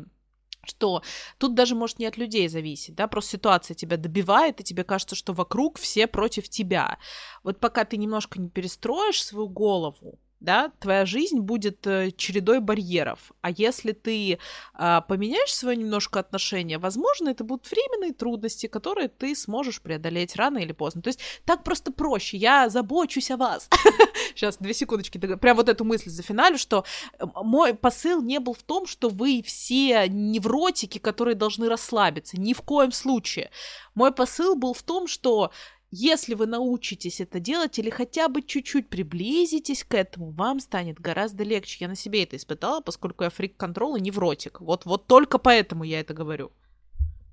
что 0.65 1.03
тут 1.39 1.55
даже 1.55 1.75
может 1.75 1.99
не 1.99 2.07
от 2.07 2.17
людей 2.17 2.49
зависеть, 2.49 2.95
да, 2.95 3.09
просто 3.09 3.33
ситуация 3.33 3.75
тебя 3.75 3.97
добивает, 3.97 4.61
и 4.61 4.65
тебе 4.65 4.85
кажется, 4.85 5.17
что 5.17 5.33
вокруг 5.33 5.79
все 5.79 6.07
против 6.07 6.49
тебя. 6.49 6.99
Вот 7.43 7.59
пока 7.59 7.85
ты 7.85 7.97
немножко 7.97 8.41
не 8.41 8.49
перестроишь 8.49 9.25
свою 9.25 9.49
голову, 9.49 10.21
да, 10.43 10.73
твоя 10.81 11.07
жизнь 11.07 11.39
будет 11.39 11.87
э, 11.87 12.11
чередой 12.17 12.61
барьеров. 12.61 13.33
А 13.43 13.51
если 13.51 13.93
ты 13.93 14.33
э, 14.33 15.01
поменяешь 15.09 15.55
свое 15.55 15.77
немножко 15.77 16.19
отношение, 16.19 16.79
возможно, 16.79 17.29
это 17.29 17.45
будут 17.45 17.71
временные 17.71 18.13
трудности, 18.13 18.67
которые 18.67 19.09
ты 19.09 19.37
сможешь 19.37 19.81
преодолеть 19.81 20.35
рано 20.35 20.59
или 20.59 20.73
поздно. 20.73 21.01
То 21.01 21.09
есть 21.09 21.21
так 21.45 21.63
просто 21.63 21.93
проще. 21.93 22.37
Я 22.37 22.69
забочусь 22.69 23.31
о 23.31 23.37
вас. 23.37 23.69
Сейчас, 24.35 24.57
две 24.59 24.75
секундочки, 24.75 25.19
прям 25.19 25.57
вот 25.57 25.69
эту 25.69 25.85
мысль 25.85 26.11
за 26.11 26.23
финалю, 26.23 26.59
что 26.59 26.85
э, 27.19 27.25
мой 27.43 27.75
посыл 27.75 28.23
не 28.23 28.41
был 28.41 28.55
в 28.55 28.63
том, 28.63 28.87
что 28.87 29.09
вы 29.09 29.43
все 29.45 30.09
невротики, 30.09 30.99
которые 30.99 31.35
должны 31.35 31.69
расслабиться. 31.69 32.41
Ни 32.41 32.53
в 32.53 32.63
коем 32.63 32.93
случае. 32.93 33.51
Мой 33.95 34.13
посыл 34.13 34.57
был 34.57 34.75
в 34.75 34.83
том, 34.83 35.07
что 35.07 35.53
если 35.95 36.33
вы 36.33 36.47
научитесь 36.47 37.21
это 37.21 37.39
делать 37.39 37.79
или 37.79 37.91
хотя 37.91 38.29
бы 38.29 38.41
чуть-чуть 38.41 38.89
приблизитесь 38.89 39.85
к 39.85 39.95
этому, 39.95 40.31
вам 40.31 40.59
станет 40.59 40.99
гораздо 40.99 41.45
легче. 41.45 41.77
Я 41.81 41.89
на 41.89 41.97
себе 41.97 42.23
это 42.23 42.37
испытала, 42.37 42.81
поскольку 42.81 43.25
я 43.25 43.31
фрик-контрол 43.31 43.97
и 43.97 44.01
невротик. 44.01 44.63
Вот, 44.63 44.87
вот 44.87 45.07
только 45.07 45.37
поэтому 45.37 45.85
я 45.85 46.01
это 46.01 46.15
говорю. 46.15 46.51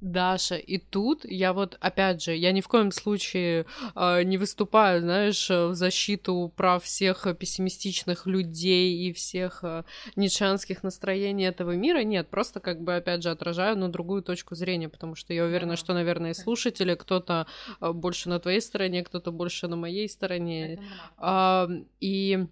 Даша, 0.01 0.55
и 0.55 0.77
тут 0.77 1.25
я 1.25 1.53
вот, 1.53 1.77
опять 1.81 2.23
же, 2.23 2.35
я 2.35 2.51
ни 2.51 2.61
в 2.61 2.67
коем 2.67 2.91
случае 2.91 3.65
э, 3.95 4.23
не 4.23 4.37
выступаю, 4.37 5.01
знаешь, 5.01 5.49
в 5.49 5.73
защиту 5.73 6.53
прав 6.55 6.83
всех 6.83 7.27
пессимистичных 7.37 8.25
людей 8.25 9.07
и 9.07 9.13
всех 9.13 9.59
э, 9.63 9.83
нитшанских 10.15 10.83
настроений 10.83 11.45
этого 11.45 11.71
мира. 11.75 12.03
Нет, 12.03 12.29
просто 12.29 12.59
как 12.59 12.81
бы, 12.81 12.95
опять 12.95 13.23
же, 13.23 13.29
отражаю 13.29 13.77
на 13.77 13.89
другую 13.89 14.23
точку 14.23 14.55
зрения, 14.55 14.89
потому 14.89 15.15
что 15.15 15.33
я 15.33 15.43
уверена, 15.43 15.75
что, 15.75 15.93
наверное, 15.93 16.33
слушатели, 16.33 16.95
кто-то 16.95 17.47
э, 17.81 17.91
больше 17.91 18.29
на 18.29 18.39
твоей 18.39 18.61
стороне, 18.61 19.03
кто-то 19.03 19.31
больше 19.31 19.67
на 19.67 19.75
моей 19.75 20.07
стороне. 20.07 20.81
Э, 21.17 21.67
и 21.99 22.47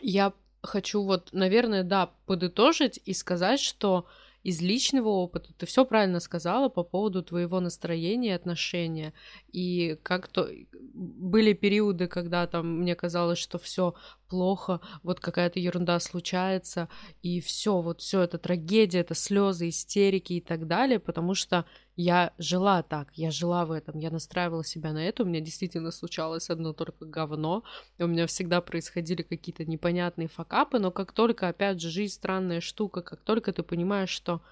я 0.00 0.32
хочу 0.62 1.02
вот, 1.02 1.28
наверное, 1.32 1.82
да, 1.82 2.10
подытожить 2.26 3.00
и 3.04 3.12
сказать, 3.12 3.60
что 3.60 4.06
из 4.42 4.60
личного 4.60 5.08
опыта 5.08 5.52
ты 5.56 5.66
все 5.66 5.84
правильно 5.84 6.20
сказала 6.20 6.68
по 6.68 6.82
поводу 6.82 7.22
твоего 7.22 7.60
настроения 7.60 8.30
и 8.30 8.32
отношения. 8.32 9.12
И 9.52 9.98
как-то 10.02 10.48
были 10.94 11.52
периоды, 11.52 12.08
когда 12.08 12.46
там 12.46 12.80
мне 12.80 12.94
казалось, 12.94 13.38
что 13.38 13.58
все 13.58 13.94
плохо, 14.28 14.80
вот 15.02 15.20
какая-то 15.20 15.60
ерунда 15.60 16.00
случается, 16.00 16.88
и 17.22 17.40
все, 17.40 17.80
вот 17.80 18.00
все 18.00 18.22
это 18.22 18.38
трагедия, 18.38 19.00
это 19.00 19.14
слезы, 19.14 19.68
истерики 19.68 20.34
и 20.34 20.40
так 20.40 20.66
далее, 20.66 20.98
потому 20.98 21.34
что 21.34 21.66
я 21.96 22.32
жила 22.38 22.82
так, 22.82 23.08
я 23.14 23.30
жила 23.30 23.66
в 23.66 23.72
этом, 23.72 23.98
я 23.98 24.10
настраивала 24.10 24.64
себя 24.64 24.92
на 24.92 25.06
это, 25.06 25.22
у 25.22 25.26
меня 25.26 25.40
действительно 25.40 25.90
случалось 25.90 26.50
одно 26.50 26.72
только 26.72 27.04
говно, 27.04 27.64
у 27.98 28.06
меня 28.06 28.26
всегда 28.26 28.60
происходили 28.60 29.22
какие-то 29.22 29.64
непонятные 29.64 30.28
факапы, 30.28 30.78
но 30.78 30.90
как 30.90 31.12
только, 31.12 31.48
опять 31.48 31.80
же, 31.80 31.90
жизнь 31.90 32.14
странная 32.14 32.60
штука, 32.60 33.02
как 33.02 33.20
только 33.20 33.52
ты 33.52 33.62
понимаешь, 33.62 34.10
что 34.10 34.42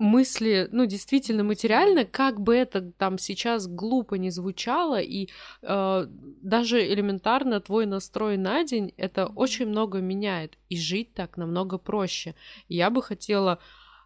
мысли, 0.00 0.66
ну, 0.72 0.86
действительно 0.86 1.44
материально, 1.44 2.04
как 2.04 2.40
бы 2.40 2.56
это 2.56 2.90
там 2.92 3.18
сейчас 3.18 3.66
глупо 3.66 4.14
не 4.14 4.30
звучало, 4.30 4.98
и 5.00 5.28
э, 5.62 6.06
даже 6.08 6.86
элементарно 6.86 7.60
твой 7.60 7.84
настрой 7.84 8.38
на 8.38 8.64
день, 8.64 8.94
это 8.96 9.26
очень 9.26 9.66
много 9.66 9.98
меняет, 9.98 10.56
и 10.70 10.78
жить 10.78 11.12
так 11.12 11.36
намного 11.36 11.76
проще. 11.76 12.34
И 12.68 12.76
я 12.76 12.88
бы 12.88 13.02
хотела 13.02 13.58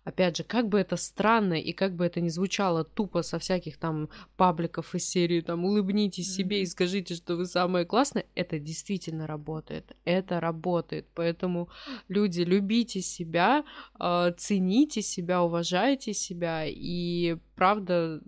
опять 0.05 0.37
же, 0.37 0.45
как 0.45 0.69
бы 0.69 0.79
это 0.79 0.97
странно 0.97 1.55
и 1.55 1.73
как 1.73 1.95
бы 1.95 2.05
это 2.05 2.21
ни 2.21 2.29
звучало 2.29 2.85
тупо 2.85 3.23
со 3.23 3.39
всяких 3.39 3.77
там 3.79 4.09
пабликов 4.37 4.95
из 4.95 5.09
серии, 5.09 5.41
там, 5.41 5.65
улыбнитесь 5.65 6.31
mm-hmm. 6.31 6.37
себе 6.37 6.63
и 6.63 6.67
скажите, 6.67 7.15
что 7.15 7.37
вы 7.37 7.47
самое 7.47 7.85
классное, 7.85 8.27
это 8.35 8.59
действительно 8.59 9.27
работает, 9.27 9.97
это 10.05 10.41
работает, 10.41 11.07
поэтому 11.15 11.69
люди, 12.09 12.43
любите 12.43 13.01
себя, 13.01 13.65
э, 13.99 14.33
цените 14.37 15.03
себя, 15.03 15.43
уважайте 15.43 16.13
себя 16.13 16.65
и 16.67 17.37
правда, 17.55 18.21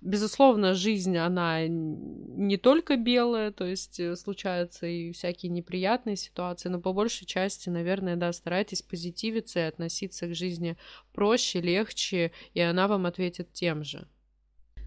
безусловно, 0.00 0.74
жизнь, 0.74 1.16
она 1.16 1.66
не 1.66 2.56
только 2.56 2.96
белая, 2.96 3.52
то 3.52 3.64
есть 3.64 4.00
э, 4.00 4.16
случаются 4.16 4.86
и 4.86 5.12
всякие 5.12 5.50
неприятные 5.50 6.16
ситуации, 6.16 6.68
но 6.68 6.80
по 6.80 6.92
большей 6.92 7.26
части, 7.26 7.68
наверное, 7.68 8.16
да, 8.16 8.32
старайтесь 8.32 8.82
позитивиться 8.82 9.60
и 9.60 9.62
относиться 9.62 10.26
к 10.26 10.34
жизни 10.34 10.76
проще, 11.12 11.60
легче, 11.60 12.32
и 12.54 12.60
она 12.60 12.88
вам 12.88 13.06
ответит 13.06 13.52
тем 13.52 13.84
же. 13.84 14.08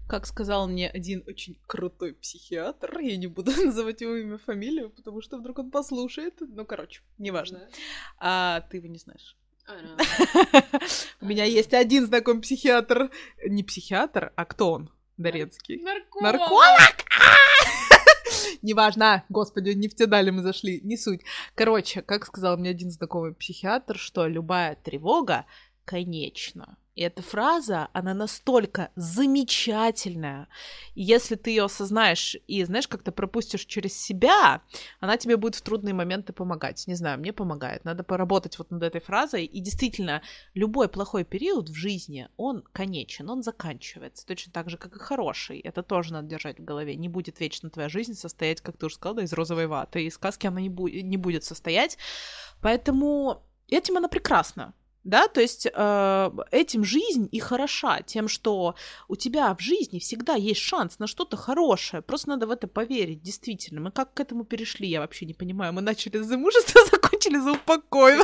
Как 0.08 0.24
сказал 0.26 0.68
мне 0.68 0.88
один 0.88 1.24
очень 1.26 1.58
крутой 1.66 2.14
психиатр, 2.14 2.98
я 3.00 3.16
не 3.16 3.26
буду 3.26 3.50
называть 3.64 4.00
его 4.00 4.14
имя, 4.16 4.38
фамилию, 4.38 4.90
потому 4.90 5.20
что 5.20 5.38
вдруг 5.38 5.58
он 5.58 5.70
послушает. 5.70 6.34
Ну, 6.40 6.64
короче, 6.64 7.02
неважно. 7.18 7.58
Да. 7.58 7.66
А 8.18 8.60
ты 8.70 8.76
его 8.76 8.86
не 8.86 8.98
знаешь. 8.98 9.36
У 11.20 11.26
меня 11.26 11.44
есть 11.44 11.74
один 11.74 12.06
знакомый 12.06 12.42
психиатр. 12.42 13.10
Не 13.44 13.64
психиатр, 13.64 14.32
а 14.36 14.44
кто 14.44 14.72
он? 14.72 14.90
Дорецкий. 15.16 15.82
Нарколог! 15.82 16.32
Нарколог! 16.32 16.96
Неважно, 18.62 19.24
господи, 19.28 19.70
не 19.70 19.88
в 19.88 19.94
те 19.94 20.06
дали 20.06 20.30
мы 20.30 20.42
зашли, 20.42 20.80
не 20.82 20.96
суть. 20.96 21.22
Короче, 21.54 22.02
как 22.02 22.26
сказал 22.26 22.56
мне 22.56 22.70
один 22.70 22.90
знакомый 22.90 23.34
психиатр, 23.34 23.98
что 23.98 24.26
любая 24.26 24.76
тревога 24.76 25.46
конечна. 25.86 26.76
И 26.96 27.02
эта 27.02 27.20
фраза, 27.20 27.88
она 27.92 28.14
настолько 28.14 28.90
замечательная. 28.96 30.48
Если 30.94 31.34
ты 31.34 31.50
ее 31.50 31.64
осознаешь 31.64 32.36
и, 32.46 32.64
знаешь, 32.64 32.88
как-то 32.88 33.12
пропустишь 33.12 33.66
через 33.66 33.92
себя, 34.00 34.62
она 34.98 35.18
тебе 35.18 35.36
будет 35.36 35.56
в 35.56 35.60
трудные 35.60 35.92
моменты 35.92 36.32
помогать. 36.32 36.86
Не 36.86 36.94
знаю, 36.94 37.18
мне 37.18 37.34
помогает. 37.34 37.84
Надо 37.84 38.02
поработать 38.02 38.58
вот 38.58 38.70
над 38.70 38.82
этой 38.82 39.02
фразой. 39.02 39.44
И 39.44 39.60
действительно, 39.60 40.22
любой 40.54 40.88
плохой 40.88 41.24
период 41.24 41.68
в 41.68 41.74
жизни, 41.74 42.30
он 42.38 42.64
конечен, 42.72 43.28
он 43.28 43.42
заканчивается. 43.42 44.26
Точно 44.26 44.50
так 44.50 44.70
же, 44.70 44.78
как 44.78 44.96
и 44.96 44.98
хороший. 44.98 45.60
Это 45.60 45.82
тоже 45.82 46.14
надо 46.14 46.28
держать 46.28 46.58
в 46.58 46.64
голове. 46.64 46.96
Не 46.96 47.10
будет 47.10 47.40
вечно 47.40 47.68
твоя 47.68 47.90
жизнь 47.90 48.14
состоять, 48.14 48.62
как 48.62 48.78
ты 48.78 48.86
уже 48.86 48.94
сказала, 48.94 49.20
из 49.20 49.34
розовой 49.34 49.66
ваты. 49.66 50.06
И 50.06 50.10
сказки 50.10 50.46
она 50.46 50.62
не, 50.62 50.70
бу- 50.70 51.02
не 51.02 51.18
будет 51.18 51.44
состоять. 51.44 51.98
Поэтому 52.62 53.42
этим 53.68 53.98
она 53.98 54.08
прекрасна 54.08 54.72
да, 55.06 55.28
то 55.28 55.40
есть 55.40 55.68
э, 55.72 56.30
этим 56.50 56.84
жизнь 56.84 57.28
и 57.30 57.38
хороша, 57.38 58.02
тем, 58.02 58.26
что 58.26 58.74
у 59.06 59.14
тебя 59.14 59.54
в 59.54 59.60
жизни 59.60 60.00
всегда 60.00 60.34
есть 60.34 60.60
шанс 60.60 60.98
на 60.98 61.06
что-то 61.06 61.36
хорошее, 61.36 62.02
просто 62.02 62.30
надо 62.30 62.48
в 62.48 62.50
это 62.50 62.66
поверить, 62.66 63.22
действительно. 63.22 63.80
Мы 63.80 63.92
как 63.92 64.12
к 64.14 64.20
этому 64.20 64.44
перешли, 64.44 64.88
я 64.88 65.00
вообще 65.00 65.24
не 65.24 65.34
понимаю. 65.34 65.72
Мы 65.72 65.80
начали 65.80 66.18
за 66.18 66.24
замужество, 66.24 66.80
закончили 66.90 67.38
за 67.38 67.52
упокой. 67.52 68.16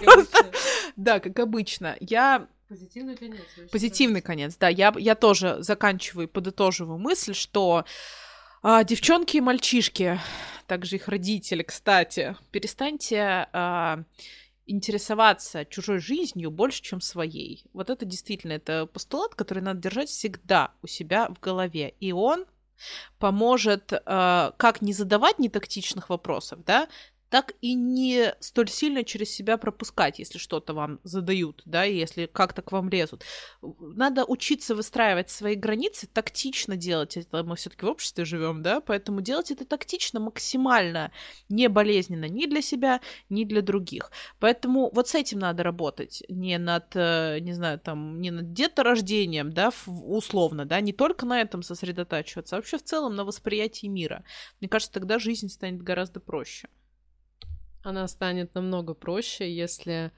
Да, 0.96 1.20
как 1.20 1.38
обычно. 1.38 1.96
Я 2.00 2.48
Позитивный 2.68 3.16
конец. 3.16 3.42
Позитивный 3.70 4.22
конец, 4.22 4.56
да. 4.56 4.68
Я, 4.68 4.94
я 4.96 5.14
тоже 5.14 5.58
заканчиваю, 5.60 6.26
подытоживаю 6.26 6.98
мысль, 6.98 7.34
что 7.34 7.84
а, 8.62 8.82
девчонки 8.82 9.36
и 9.36 9.40
мальчишки, 9.40 10.18
также 10.66 10.96
их 10.96 11.06
родители, 11.08 11.62
кстати, 11.62 12.34
перестаньте 12.50 13.46
а, 13.52 14.04
интересоваться 14.66 15.64
чужой 15.64 15.98
жизнью 15.98 16.50
больше, 16.50 16.82
чем 16.82 17.00
своей. 17.00 17.64
Вот 17.72 17.90
это 17.90 18.04
действительно, 18.04 18.52
это 18.52 18.86
постулат, 18.86 19.34
который 19.34 19.62
надо 19.62 19.80
держать 19.80 20.08
всегда 20.08 20.72
у 20.82 20.86
себя 20.86 21.28
в 21.28 21.40
голове. 21.40 21.94
И 22.00 22.12
он 22.12 22.46
поможет 23.18 23.92
э, 23.92 23.98
как 24.56 24.82
не 24.82 24.92
задавать 24.92 25.38
нетактичных 25.38 26.08
вопросов, 26.08 26.64
да, 26.64 26.88
так 27.32 27.54
и 27.62 27.72
не 27.72 28.34
столь 28.40 28.68
сильно 28.68 29.04
через 29.04 29.30
себя 29.30 29.56
пропускать, 29.56 30.18
если 30.18 30.36
что-то 30.36 30.74
вам 30.74 31.00
задают, 31.02 31.62
да, 31.64 31.84
если 31.84 32.26
как-то 32.26 32.60
к 32.60 32.72
вам 32.72 32.90
лезут. 32.90 33.24
Надо 33.62 34.26
учиться 34.26 34.74
выстраивать 34.74 35.30
свои 35.30 35.54
границы, 35.54 36.06
тактично 36.06 36.76
делать 36.76 37.16
это. 37.16 37.42
Мы 37.42 37.56
все-таки 37.56 37.86
в 37.86 37.88
обществе 37.88 38.26
живем, 38.26 38.62
да, 38.62 38.82
поэтому 38.82 39.22
делать 39.22 39.50
это 39.50 39.64
тактично, 39.64 40.20
максимально 40.20 41.10
не 41.48 41.70
болезненно 41.70 42.26
ни 42.26 42.44
для 42.44 42.60
себя, 42.60 43.00
ни 43.30 43.44
для 43.44 43.62
других. 43.62 44.12
Поэтому 44.38 44.90
вот 44.92 45.08
с 45.08 45.14
этим 45.14 45.38
надо 45.38 45.62
работать, 45.62 46.22
не 46.28 46.58
над, 46.58 46.94
э, 46.96 47.38
не 47.40 47.54
знаю, 47.54 47.80
там, 47.80 48.20
не 48.20 48.30
над 48.30 48.52
деторождением, 48.52 49.54
да, 49.54 49.72
условно, 49.86 50.66
да, 50.66 50.82
не 50.82 50.92
только 50.92 51.24
на 51.24 51.40
этом 51.40 51.62
сосредотачиваться, 51.62 52.56
а 52.56 52.58
вообще 52.58 52.76
в 52.76 52.82
целом 52.82 53.16
на 53.16 53.24
восприятии 53.24 53.86
мира. 53.86 54.22
Мне 54.60 54.68
кажется, 54.68 54.92
тогда 54.92 55.18
жизнь 55.18 55.48
станет 55.48 55.80
гораздо 55.80 56.20
проще. 56.20 56.68
Она 57.82 58.06
станет 58.08 58.54
намного 58.54 58.94
проще, 58.94 59.52
если 59.52 60.12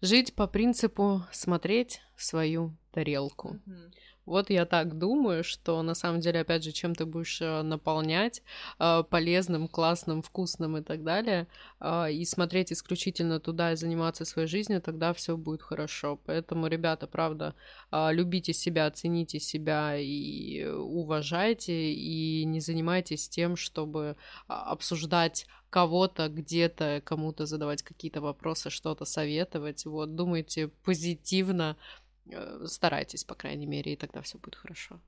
жить 0.00 0.34
по 0.34 0.46
принципу 0.46 1.22
смотреть 1.32 2.00
свою 2.16 2.76
тарелку. 2.92 3.58
Mm-hmm. 3.66 3.92
Вот 4.30 4.48
я 4.48 4.64
так 4.64 4.96
думаю, 4.96 5.42
что 5.42 5.82
на 5.82 5.94
самом 5.94 6.20
деле, 6.20 6.42
опять 6.42 6.62
же, 6.62 6.70
чем 6.70 6.94
ты 6.94 7.04
будешь 7.04 7.40
э, 7.42 7.62
наполнять 7.62 8.42
э, 8.78 9.02
полезным, 9.10 9.66
классным, 9.66 10.22
вкусным 10.22 10.76
и 10.76 10.82
так 10.82 11.02
далее, 11.02 11.48
э, 11.80 12.12
и 12.12 12.24
смотреть 12.24 12.72
исключительно 12.72 13.40
туда 13.40 13.72
и 13.72 13.76
заниматься 13.76 14.24
своей 14.24 14.46
жизнью, 14.46 14.80
тогда 14.80 15.12
все 15.14 15.36
будет 15.36 15.62
хорошо. 15.62 16.20
Поэтому, 16.26 16.68
ребята, 16.68 17.08
правда, 17.08 17.56
любите 17.90 18.52
себя, 18.52 18.88
цените 18.92 19.40
себя 19.40 19.96
и 19.98 20.64
уважайте, 20.64 21.92
и 21.92 22.44
не 22.44 22.60
занимайтесь 22.60 23.28
тем, 23.28 23.56
чтобы 23.56 24.14
обсуждать 24.46 25.46
кого-то 25.70 26.28
где-то, 26.28 27.00
кому-то 27.04 27.46
задавать 27.46 27.82
какие-то 27.82 28.20
вопросы, 28.20 28.70
что-то 28.70 29.04
советовать. 29.04 29.86
Вот, 29.86 30.16
думайте 30.16 30.68
позитивно, 30.84 31.76
старайтесь, 32.66 33.24
по 33.24 33.34
крайней 33.34 33.66
мере, 33.66 33.92
и 33.92 33.96
тогда 33.96 34.22
все 34.22 34.38
будет 34.38 34.56
хорошо. 34.56 35.00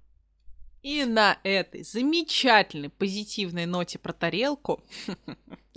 И 0.82 1.04
на 1.04 1.38
этой 1.44 1.84
замечательной 1.84 2.90
позитивной 2.90 3.66
ноте 3.66 3.98
про 3.98 4.12
тарелку 4.12 4.82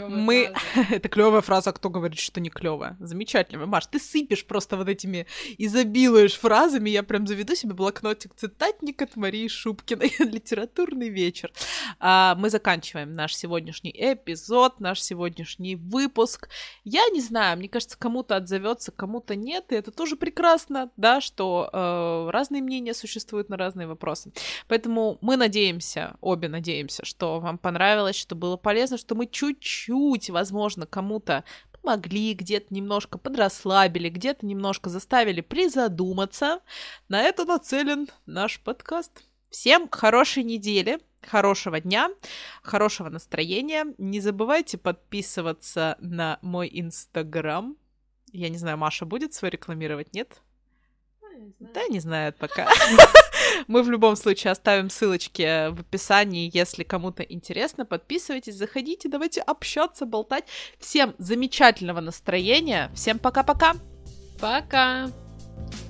мы... 0.00 0.52
Это 0.90 1.08
клевая 1.08 1.40
фраза, 1.40 1.72
кто 1.72 1.90
говорит, 1.90 2.18
что 2.18 2.40
не 2.40 2.50
клевая. 2.50 2.96
Замечательно. 3.00 3.66
Маш, 3.66 3.86
ты 3.86 3.98
сыпешь 3.98 4.44
просто 4.44 4.76
вот 4.76 4.88
этими, 4.88 5.26
изобилуешь 5.58 6.38
фразами. 6.38 6.90
Я 6.90 7.02
прям 7.02 7.26
заведу 7.26 7.54
себе 7.54 7.74
блокнотик 7.74 8.34
цитатник 8.34 9.02
от 9.02 9.16
Марии 9.16 9.48
Шубкиной. 9.48 10.14
Литературный 10.18 11.08
вечер. 11.08 11.52
А, 11.98 12.34
мы 12.36 12.50
заканчиваем 12.50 13.12
наш 13.12 13.34
сегодняшний 13.34 13.94
эпизод, 13.96 14.80
наш 14.80 15.02
сегодняшний 15.02 15.76
выпуск. 15.76 16.48
Я 16.84 17.08
не 17.10 17.20
знаю, 17.20 17.58
мне 17.58 17.68
кажется, 17.68 17.98
кому-то 17.98 18.36
отзовется, 18.36 18.92
кому-то 18.92 19.34
нет. 19.34 19.72
И 19.72 19.74
это 19.74 19.90
тоже 19.90 20.16
прекрасно, 20.16 20.90
да, 20.96 21.20
что 21.20 21.70
э, 21.72 22.30
разные 22.30 22.62
мнения 22.62 22.94
существуют 22.94 23.48
на 23.48 23.56
разные 23.56 23.86
вопросы. 23.86 24.32
Поэтому 24.68 25.18
мы 25.20 25.36
надеемся, 25.36 26.16
обе 26.20 26.48
надеемся, 26.48 27.04
что 27.04 27.40
вам 27.40 27.58
понравилось, 27.58 28.16
что 28.16 28.34
было 28.34 28.56
полезно, 28.56 28.98
что 28.98 29.14
мы 29.14 29.26
чуть-чуть, 29.26 29.83
возможно, 30.30 30.86
кому-то 30.86 31.44
помогли, 31.84 32.34
где-то 32.34 32.72
немножко 32.72 33.18
подрасслабили, 33.18 34.08
где-то 34.08 34.46
немножко 34.46 34.90
заставили 34.90 35.40
призадуматься. 35.40 36.60
На 37.08 37.22
это 37.22 37.44
нацелен 37.44 38.08
наш 38.26 38.60
подкаст. 38.60 39.22
Всем 39.50 39.88
хорошей 39.88 40.42
недели, 40.42 40.98
хорошего 41.22 41.80
дня, 41.80 42.10
хорошего 42.62 43.08
настроения. 43.08 43.86
Не 43.98 44.20
забывайте 44.20 44.78
подписываться 44.78 45.96
на 46.00 46.38
мой 46.42 46.70
инстаграм. 46.72 47.76
Я 48.32 48.48
не 48.48 48.58
знаю, 48.58 48.78
Маша 48.78 49.04
будет 49.04 49.34
свой 49.34 49.50
рекламировать, 49.50 50.12
нет? 50.12 50.40
Да, 51.60 51.86
не 51.88 52.00
знает 52.00 52.36
пока. 52.38 52.68
Мы 53.66 53.82
в 53.82 53.90
любом 53.90 54.16
случае 54.16 54.52
оставим 54.52 54.90
ссылочки 54.90 55.70
в 55.70 55.80
описании, 55.80 56.50
если 56.52 56.82
кому-то 56.82 57.22
интересно. 57.22 57.84
Подписывайтесь, 57.84 58.54
заходите, 58.54 59.08
давайте 59.08 59.40
общаться, 59.40 60.06
болтать. 60.06 60.44
Всем 60.78 61.14
замечательного 61.18 62.00
настроения. 62.00 62.90
Всем 62.94 63.18
пока-пока. 63.18 63.74
Пока. 64.40 65.06
-пока. 65.06 65.10
пока. 65.10 65.83